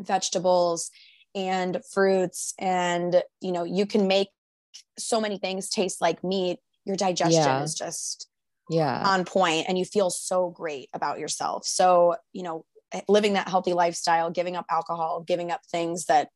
vegetables 0.00 0.90
and 1.34 1.80
fruits 1.92 2.54
and 2.58 3.22
you 3.40 3.52
know 3.52 3.64
you 3.64 3.86
can 3.86 4.06
make 4.06 4.28
so 4.98 5.20
many 5.20 5.38
things 5.38 5.68
taste 5.68 6.00
like 6.00 6.22
meat 6.24 6.58
your 6.84 6.96
digestion 6.96 7.42
yeah. 7.42 7.62
is 7.62 7.74
just 7.74 8.28
yeah 8.68 9.02
on 9.06 9.24
point 9.24 9.66
and 9.68 9.78
you 9.78 9.84
feel 9.84 10.10
so 10.10 10.50
great 10.50 10.88
about 10.92 11.18
yourself 11.18 11.64
so 11.64 12.16
you 12.32 12.42
know 12.42 12.64
living 13.08 13.34
that 13.34 13.48
healthy 13.48 13.72
lifestyle 13.72 14.30
giving 14.30 14.56
up 14.56 14.66
alcohol 14.70 15.22
giving 15.26 15.50
up 15.50 15.60
things 15.70 16.06
that 16.06 16.28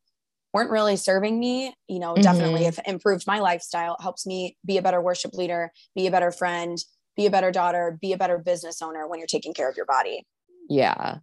weren't 0.55 0.71
really 0.71 0.97
serving 0.97 1.39
me, 1.39 1.75
you 1.89 1.99
know, 1.99 2.15
mm-hmm. 2.15 2.23
definitely 2.23 2.65
have 2.65 2.79
improved 2.87 3.27
my 3.27 3.41
lifestyle, 3.41 3.97
helps 4.01 4.25
me 4.25 4.57
be 4.65 4.79
a 4.79 4.83
better 4.83 5.03
worship 5.03 5.35
leader, 5.35 5.73
be 5.97 6.07
a 6.07 6.11
better 6.13 6.31
friend, 6.31 6.79
be 7.17 7.27
a 7.27 7.31
better 7.31 7.51
daughter, 7.51 7.99
be 8.01 8.13
a 8.13 8.17
better 8.17 8.39
business 8.39 8.81
owner 8.81 9.09
when 9.09 9.19
you're 9.19 9.27
taking 9.27 9.53
care 9.53 9.69
of 9.69 9.77
your 9.77 9.85
body. 9.85 10.25
Yeah. 10.71 11.19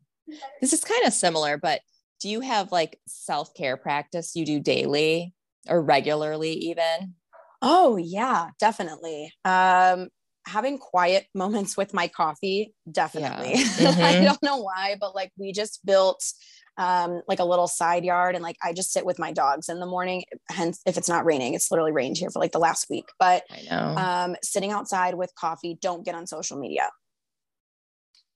This 0.59 0.73
is 0.73 0.84
kind 0.84 1.07
of 1.07 1.13
similar, 1.13 1.57
but 1.57 1.79
do 2.19 2.29
you 2.29 2.41
have 2.41 2.71
like 2.71 2.99
self 3.07 3.53
care 3.55 3.77
practice 3.77 4.36
you 4.36 4.45
do 4.45 4.59
daily 4.59 5.34
or 5.67 5.82
regularly, 5.82 6.51
even? 6.51 7.15
Oh, 7.61 7.95
yeah, 7.97 8.49
definitely. 8.59 9.34
Um, 9.45 10.09
having 10.45 10.77
quiet 10.77 11.27
moments 11.35 11.77
with 11.77 11.93
my 11.93 12.07
coffee, 12.07 12.73
definitely. 12.91 13.53
Yeah. 13.55 13.65
Mm-hmm. 13.91 14.01
I 14.01 14.23
don't 14.23 14.43
know 14.43 14.57
why, 14.57 14.95
but 14.99 15.15
like 15.15 15.31
we 15.37 15.51
just 15.51 15.85
built 15.85 16.23
um, 16.77 17.21
like 17.27 17.39
a 17.39 17.43
little 17.43 17.67
side 17.67 18.05
yard 18.05 18.35
and 18.35 18.43
like 18.43 18.57
I 18.63 18.73
just 18.73 18.91
sit 18.91 19.05
with 19.05 19.19
my 19.19 19.31
dogs 19.31 19.69
in 19.69 19.79
the 19.79 19.85
morning. 19.85 20.23
Hence, 20.49 20.81
if 20.85 20.97
it's 20.97 21.09
not 21.09 21.25
raining, 21.25 21.53
it's 21.53 21.71
literally 21.71 21.91
rained 21.91 22.17
here 22.17 22.29
for 22.29 22.39
like 22.39 22.51
the 22.51 22.59
last 22.59 22.89
week. 22.89 23.05
But 23.19 23.43
I 23.49 23.61
know. 23.69 23.95
Um, 23.97 24.35
sitting 24.43 24.71
outside 24.71 25.15
with 25.15 25.33
coffee, 25.35 25.77
don't 25.81 26.05
get 26.05 26.15
on 26.15 26.27
social 26.27 26.57
media. 26.59 26.89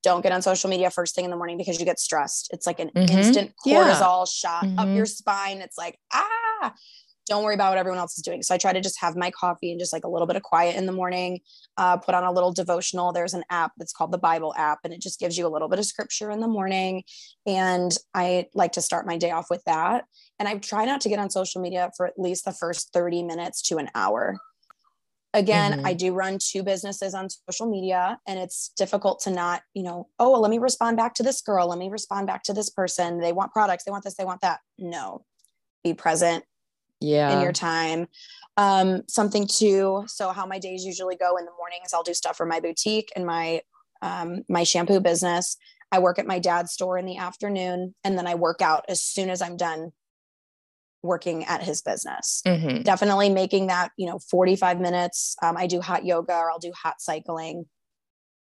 Don't 0.04 0.22
get 0.22 0.32
on 0.32 0.42
social 0.42 0.70
media 0.70 0.92
first 0.92 1.16
thing 1.16 1.26
in 1.26 1.32
the 1.32 1.38
morning 1.38 1.58
because 1.58 1.80
you 1.80 1.86
get 1.86 2.00
stressed. 2.00 2.50
It's 2.52 2.68
like 2.68 2.80
an 2.80 2.90
mm-hmm. 2.90 3.18
instant 3.18 3.54
cortisol 3.66 4.20
yeah. 4.20 4.26
shot 4.26 4.64
mm-hmm. 4.64 4.80
up 4.80 4.96
your 4.96 5.06
spine. 5.06 5.60
It's 5.60 5.78
like, 5.78 5.98
ah, 6.14 6.74
don't 7.28 7.44
worry 7.44 7.56
about 7.56 7.72
what 7.72 7.78
everyone 7.78 8.00
else 8.00 8.18
is 8.18 8.24
doing. 8.24 8.44
So 8.44 8.54
I 8.54 8.58
try 8.58 8.72
to 8.72 8.82
just 8.82 9.00
have 9.02 9.16
my 9.16 9.32
coffee 9.32 9.72
and 9.72 9.80
just 9.80 9.92
like 9.92 10.04
a 10.04 10.08
little 10.08 10.28
bit 10.28 10.36
of 10.36 10.44
quiet 10.44 10.76
in 10.76 10.86
the 10.86 10.92
morning, 10.92 11.40
uh, 11.78 11.98
put 11.98 12.14
on 12.14 12.24
a 12.24 12.32
little 12.32 12.52
devotional. 12.52 13.12
There's 13.12 13.34
an 13.34 13.44
app 13.50 13.72
that's 13.78 13.94
called 13.94 14.12
the 14.12 14.18
Bible 14.18 14.54
app, 14.58 14.80
and 14.84 14.94
it 14.94 15.02
just 15.02 15.20
gives 15.20 15.38
you 15.38 15.48
a 15.48 15.50
little 15.50 15.68
bit 15.68 15.80
of 15.80 15.86
scripture 15.86 16.30
in 16.30 16.40
the 16.40 16.48
morning. 16.48 17.04
And 17.46 17.96
I 18.14 18.48
like 18.54 18.74
to 18.74 18.82
start 18.82 19.08
my 19.08 19.18
day 19.18 19.32
off 19.32 19.48
with 19.50 19.64
that. 19.66 20.06
And 20.40 20.48
I 20.48 20.58
try 20.58 20.86
not 20.86 21.02
to 21.02 21.10
get 21.10 21.20
on 21.20 21.30
social 21.30 21.62
media 21.62 21.92
for 21.98 22.06
at 22.06 22.20
least 22.20 22.46
the 22.46 22.52
first 22.52 22.94
30 22.94 23.24
minutes 23.24 23.62
to 23.64 23.78
an 23.78 23.90
hour. 23.96 24.38
Again, 25.34 25.74
mm-hmm. 25.74 25.86
I 25.86 25.94
do 25.94 26.14
run 26.14 26.38
two 26.42 26.64
businesses 26.64 27.14
on 27.14 27.28
social 27.30 27.70
media, 27.70 28.20
and 28.26 28.40
it's 28.40 28.72
difficult 28.78 29.20
to 29.24 29.32
not, 29.32 29.64
you 29.74 29.84
know, 29.84 30.08
oh, 30.18 30.32
well, 30.32 30.42
let 30.42 30.50
me 30.50 30.60
respond 30.60 30.96
back 30.96 31.14
to 31.16 31.24
this 31.24 31.42
girl. 31.42 31.68
Let 31.68 31.78
me 31.78 31.90
respond 31.90 32.28
back 32.28 32.44
to 32.44 32.54
this 32.54 32.70
person. 32.70 33.20
They 33.20 33.34
want 33.34 33.52
products, 33.52 33.84
they 33.84 33.92
want 33.92 34.06
this, 34.06 34.16
they 34.16 34.24
want 34.24 34.42
that. 34.42 34.62
No, 34.78 35.26
be 35.84 35.94
present, 35.94 36.46
yeah 37.06 37.36
in 37.36 37.42
your 37.42 37.52
time. 37.52 38.08
Um 38.58 39.04
something 39.08 39.48
too 39.48 40.06
so 40.08 40.32
how 40.32 40.46
my 40.46 40.60
days 40.60 40.86
usually 40.86 41.16
go 41.16 41.38
in 41.38 41.46
the 41.46 41.52
mornings 41.58 41.94
i'll 41.94 42.04
do 42.04 42.14
stuff 42.14 42.38
for 42.38 42.46
my 42.46 42.60
boutique 42.60 43.12
and 43.16 43.26
my 43.26 43.62
um 44.02 44.44
my 44.50 44.64
shampoo 44.64 45.00
business. 45.00 45.58
I 45.92 46.00
work 46.00 46.20
at 46.20 46.28
my 46.28 46.40
dad's 46.40 46.72
store 46.74 46.98
in 46.98 47.06
the 47.06 47.18
afternoon 47.18 47.96
and 48.04 48.18
then 48.18 48.28
i 48.28 48.36
work 48.36 48.62
out 48.62 48.86
as 48.88 49.02
soon 49.02 49.30
as 49.30 49.42
i'm 49.42 49.58
done 49.58 49.92
working 51.04 51.46
at 51.46 51.62
his 51.62 51.82
business. 51.82 52.42
Mm-hmm. 52.48 52.82
definitely 52.82 53.30
making 53.30 53.68
that 53.68 53.92
you 53.98 54.08
know 54.08 54.20
45 54.20 54.80
minutes. 54.80 55.36
Um, 55.44 55.58
i 55.58 55.68
do 55.68 55.82
hot 55.82 56.06
yoga 56.06 56.34
or 56.34 56.50
i'll 56.50 56.60
do 56.60 56.72
hot 56.74 56.96
cycling 57.00 57.66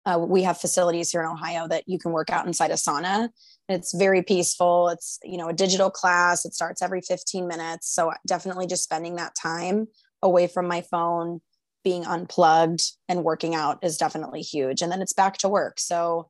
uh, 0.09 0.17
we 0.17 0.41
have 0.43 0.57
facilities 0.57 1.11
here 1.11 1.21
in 1.21 1.27
ohio 1.27 1.67
that 1.67 1.83
you 1.87 1.99
can 1.99 2.11
work 2.11 2.31
out 2.31 2.47
inside 2.47 2.71
a 2.71 2.75
sauna. 2.75 3.29
It's 3.67 3.93
very 3.93 4.23
peaceful. 4.23 4.89
It's 4.89 5.19
you 5.23 5.37
know 5.37 5.49
a 5.49 5.53
digital 5.53 5.91
class. 5.91 6.45
It 6.45 6.53
starts 6.53 6.81
every 6.81 7.01
15 7.01 7.47
minutes. 7.47 7.93
So 7.93 8.11
definitely 8.25 8.65
just 8.65 8.83
spending 8.83 9.15
that 9.15 9.35
time 9.35 9.87
away 10.23 10.47
from 10.47 10.67
my 10.67 10.81
phone 10.81 11.41
being 11.83 12.05
unplugged 12.05 12.81
and 13.07 13.23
working 13.23 13.55
out 13.55 13.79
is 13.83 13.97
definitely 13.97 14.41
huge. 14.41 14.81
And 14.81 14.91
then 14.91 15.01
it's 15.01 15.13
back 15.13 15.37
to 15.37 15.49
work. 15.49 15.79
So 15.79 16.29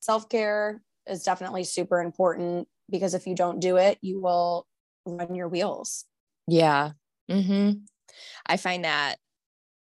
self-care 0.00 0.82
is 1.08 1.22
definitely 1.22 1.64
super 1.64 2.00
important 2.00 2.68
because 2.90 3.14
if 3.14 3.26
you 3.26 3.34
don't 3.34 3.60
do 3.60 3.76
it 3.76 3.98
you 4.02 4.20
will 4.20 4.66
run 5.06 5.34
your 5.34 5.48
wheels. 5.48 6.04
Yeah. 6.46 6.92
Mm-hmm. 7.30 7.78
i 8.44 8.58
find 8.58 8.84
that 8.84 9.16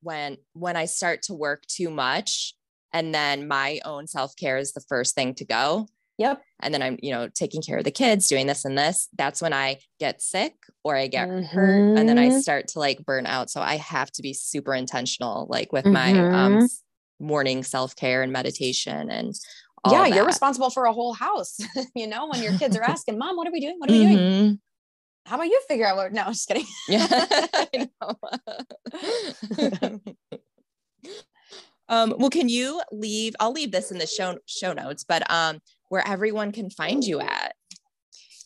when 0.01 0.38
when 0.53 0.75
i 0.75 0.85
start 0.85 1.21
to 1.21 1.35
work 1.35 1.67
too 1.67 1.91
much 1.91 2.57
and 2.93 3.13
then 3.13 3.47
my 3.47 3.79
own 3.85 4.07
self-care 4.07 4.57
is 4.57 4.73
the 4.73 4.83
first 4.88 5.15
thing 5.15 5.33
to 5.35 5.45
go 5.45 5.88
Yep. 6.17 6.41
And 6.61 6.73
then 6.73 6.81
I'm, 6.81 6.97
you 7.01 7.11
know, 7.11 7.29
taking 7.33 7.61
care 7.61 7.77
of 7.77 7.83
the 7.83 7.91
kids, 7.91 8.27
doing 8.27 8.47
this 8.47 8.65
and 8.65 8.77
this. 8.77 9.07
That's 9.17 9.41
when 9.41 9.53
I 9.53 9.77
get 9.99 10.21
sick 10.21 10.53
or 10.83 10.95
I 10.95 11.07
get 11.07 11.29
mm-hmm. 11.29 11.43
hurt 11.43 11.97
and 11.97 12.09
then 12.09 12.17
I 12.17 12.29
mm-hmm. 12.29 12.39
start 12.39 12.67
to 12.69 12.79
like 12.79 13.05
burn 13.05 13.25
out. 13.27 13.49
So 13.49 13.61
I 13.61 13.77
have 13.77 14.11
to 14.13 14.21
be 14.21 14.33
super 14.33 14.73
intentional, 14.73 15.45
like 15.49 15.71
with 15.71 15.85
mm-hmm. 15.85 15.93
my 15.93 16.11
um, 16.11 16.57
mm-hmm. 16.57 17.25
morning 17.25 17.63
self 17.63 17.95
care 17.95 18.23
and 18.23 18.31
meditation 18.31 19.09
and 19.11 19.35
yeah, 19.89 20.07
you're 20.07 20.25
responsible 20.25 20.69
for 20.69 20.85
a 20.85 20.91
whole 20.91 21.13
house. 21.13 21.59
you 21.95 22.07
know, 22.07 22.27
when 22.27 22.43
your 22.43 22.57
kids 22.57 22.75
are 22.75 22.83
asking, 22.89 23.17
Mom, 23.17 23.38
what 23.38 23.47
are 23.47 23.53
we 23.53 23.61
doing? 23.61 23.75
What 23.77 23.89
are 23.89 23.93
we 23.93 24.03
mm-hmm. 24.03 24.15
doing? 24.15 24.59
How 25.25 25.35
about 25.35 25.47
you 25.47 25.61
figure 25.67 25.85
out 25.85 25.97
what? 25.97 26.11
No, 26.13 26.25
just 26.25 26.47
kidding. 26.47 26.65
yeah. 26.89 27.25
Um, 31.89 32.13
well, 32.17 32.29
can 32.29 32.49
you 32.49 32.81
leave? 32.91 33.35
I'll 33.39 33.51
leave 33.51 33.71
this 33.71 33.91
in 33.91 33.97
the 33.97 34.07
show 34.07 34.38
show 34.45 34.73
notes, 34.73 35.03
but 35.03 35.29
um, 35.31 35.59
where 35.89 36.05
everyone 36.07 36.51
can 36.51 36.69
find 36.69 37.03
you 37.03 37.19
at? 37.19 37.53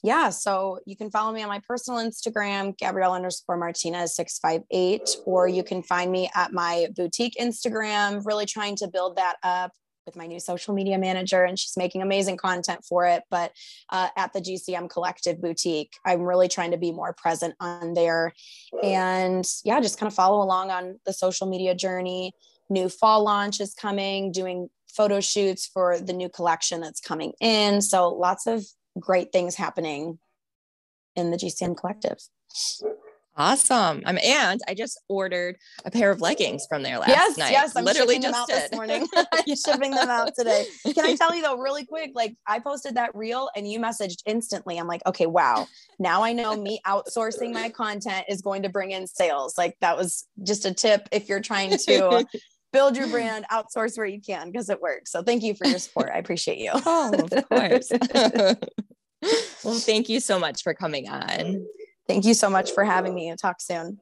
Yeah, 0.04 0.30
so 0.30 0.80
you 0.86 0.96
can 0.96 1.12
follow 1.12 1.32
me 1.32 1.44
on 1.44 1.50
my 1.50 1.62
personal 1.68 2.00
Instagram, 2.00 2.76
Gabrielle 2.78 3.14
underscore 3.14 3.58
Martinez 3.58 4.16
658, 4.16 5.18
or 5.26 5.48
you 5.48 5.64
can 5.64 5.84
find 5.84 6.12
me 6.12 6.30
at 6.34 6.54
my 6.54 6.88
boutique 6.96 7.36
Instagram, 7.40 8.26
really 8.26 8.48
trying 8.48 8.76
to 8.78 8.88
build 8.88 9.18
that 9.18 9.36
up 9.44 9.72
with 10.08 10.16
my 10.16 10.26
new 10.26 10.40
social 10.40 10.74
media 10.74 10.98
manager, 10.98 11.44
and 11.44 11.60
she's 11.60 11.78
making 11.78 12.02
amazing 12.02 12.38
content 12.38 12.84
for 12.84 13.06
it. 13.06 13.24
But 13.30 13.52
uh, 13.92 14.10
at 14.18 14.34
the 14.34 14.42
GCM 14.42 14.90
Collective 14.90 15.40
Boutique, 15.40 15.94
I'm 16.04 16.22
really 16.22 16.48
trying 16.48 16.72
to 16.72 16.78
be 16.78 16.92
more 16.92 17.14
present 17.14 17.54
on 17.60 17.94
there. 17.94 18.34
And 18.82 19.46
yeah, 19.64 19.80
just 19.82 20.00
kind 20.00 20.08
of 20.08 20.16
follow 20.16 20.42
along 20.42 20.72
on 20.72 21.00
the 21.06 21.14
social 21.14 21.48
media 21.48 21.76
journey. 21.76 22.34
New 22.72 22.88
fall 22.88 23.24
launch 23.24 23.60
is 23.60 23.74
coming, 23.74 24.32
doing 24.32 24.70
photo 24.96 25.20
shoots 25.20 25.68
for 25.68 26.00
the 26.00 26.14
new 26.14 26.30
collection 26.30 26.80
that's 26.80 27.02
coming 27.02 27.34
in. 27.42 27.82
So 27.82 28.10
lots 28.10 28.48
of 28.48 28.66
great 28.98 29.32
things 29.32 29.56
happening 29.56 30.20
in 31.16 31.32
the 31.32 31.38
GCM 31.38 31.78
collective. 31.78 32.18
Awesome. 33.38 34.04
Um, 34.06 34.20
and 34.24 34.60
I 34.68 34.74
just 34.74 35.00
ordered 35.08 35.56
a 35.86 35.92
pair 35.92 36.12
of 36.12 36.20
leggings 36.20 36.66
from 36.68 36.84
there 36.84 37.00
last 37.00 37.10
yes, 37.10 37.38
night. 37.38 37.52
Yes, 37.52 37.76
I'm 37.76 37.86
literally 37.86 38.20
just 38.20 38.26
them 38.26 38.36
out 38.36 38.48
this 38.48 38.72
morning. 38.74 39.08
yeah. 39.46 39.56
shipping 39.56 39.92
them 39.92 40.10
out 40.10 40.32
today. 40.38 40.66
Can 40.94 41.06
I 41.06 41.16
tell 41.18 41.34
you 41.34 41.42
though, 41.42 41.58
really 41.58 41.86
quick? 41.86 42.12
Like 42.14 42.36
I 42.46 42.60
posted 42.60 42.96
that 42.96 43.16
reel 43.16 43.50
and 43.56 43.70
you 43.70 43.80
messaged 43.80 44.20
instantly. 44.26 44.78
I'm 44.78 44.88
like, 44.88 45.02
okay, 45.06 45.28
wow. 45.28 45.68
Now 45.98 46.24
I 46.24 46.34
know 46.34 46.58
me 46.58 46.82
outsourcing 46.86 47.54
my 47.54 47.70
content 47.70 48.26
is 48.28 48.42
going 48.42 48.64
to 48.64 48.70
bring 48.70 48.92
in 48.92 49.08
sales. 49.08 49.58
Like 49.58 49.78
that 49.80 49.98
was 49.98 50.28
just 50.44 50.66
a 50.66 50.74
tip 50.74 51.08
if 51.12 51.30
you're 51.30 51.42
trying 51.42 51.78
to 51.78 52.28
build 52.74 52.98
your 52.98 53.08
brand, 53.12 53.46
outsource 53.52 53.98
where 53.98 54.08
you 54.08 54.22
can 54.22 54.52
because 54.52 54.70
it 54.70 54.82
works. 54.82 55.12
So 55.12 55.24
thank 55.24 55.44
you 55.44 55.54
for 55.54 55.68
your 55.68 55.80
support. 55.80 56.12
I 56.14 56.18
appreciate 56.18 56.58
you. 56.58 56.72
oh, 56.74 57.28
of 57.32 57.50
course. 57.50 57.92
well, 59.64 59.80
thank 59.80 60.10
you 60.10 60.20
so 60.20 60.40
much 60.40 60.64
for 60.64 60.74
coming 60.74 61.10
on. 61.10 61.66
Thank 62.08 62.26
you 62.26 62.34
so 62.34 62.50
much 62.50 62.72
for 62.72 62.84
having 62.84 63.14
me 63.14 63.30
and 63.30 63.40
talk 63.40 63.62
soon. 63.62 64.00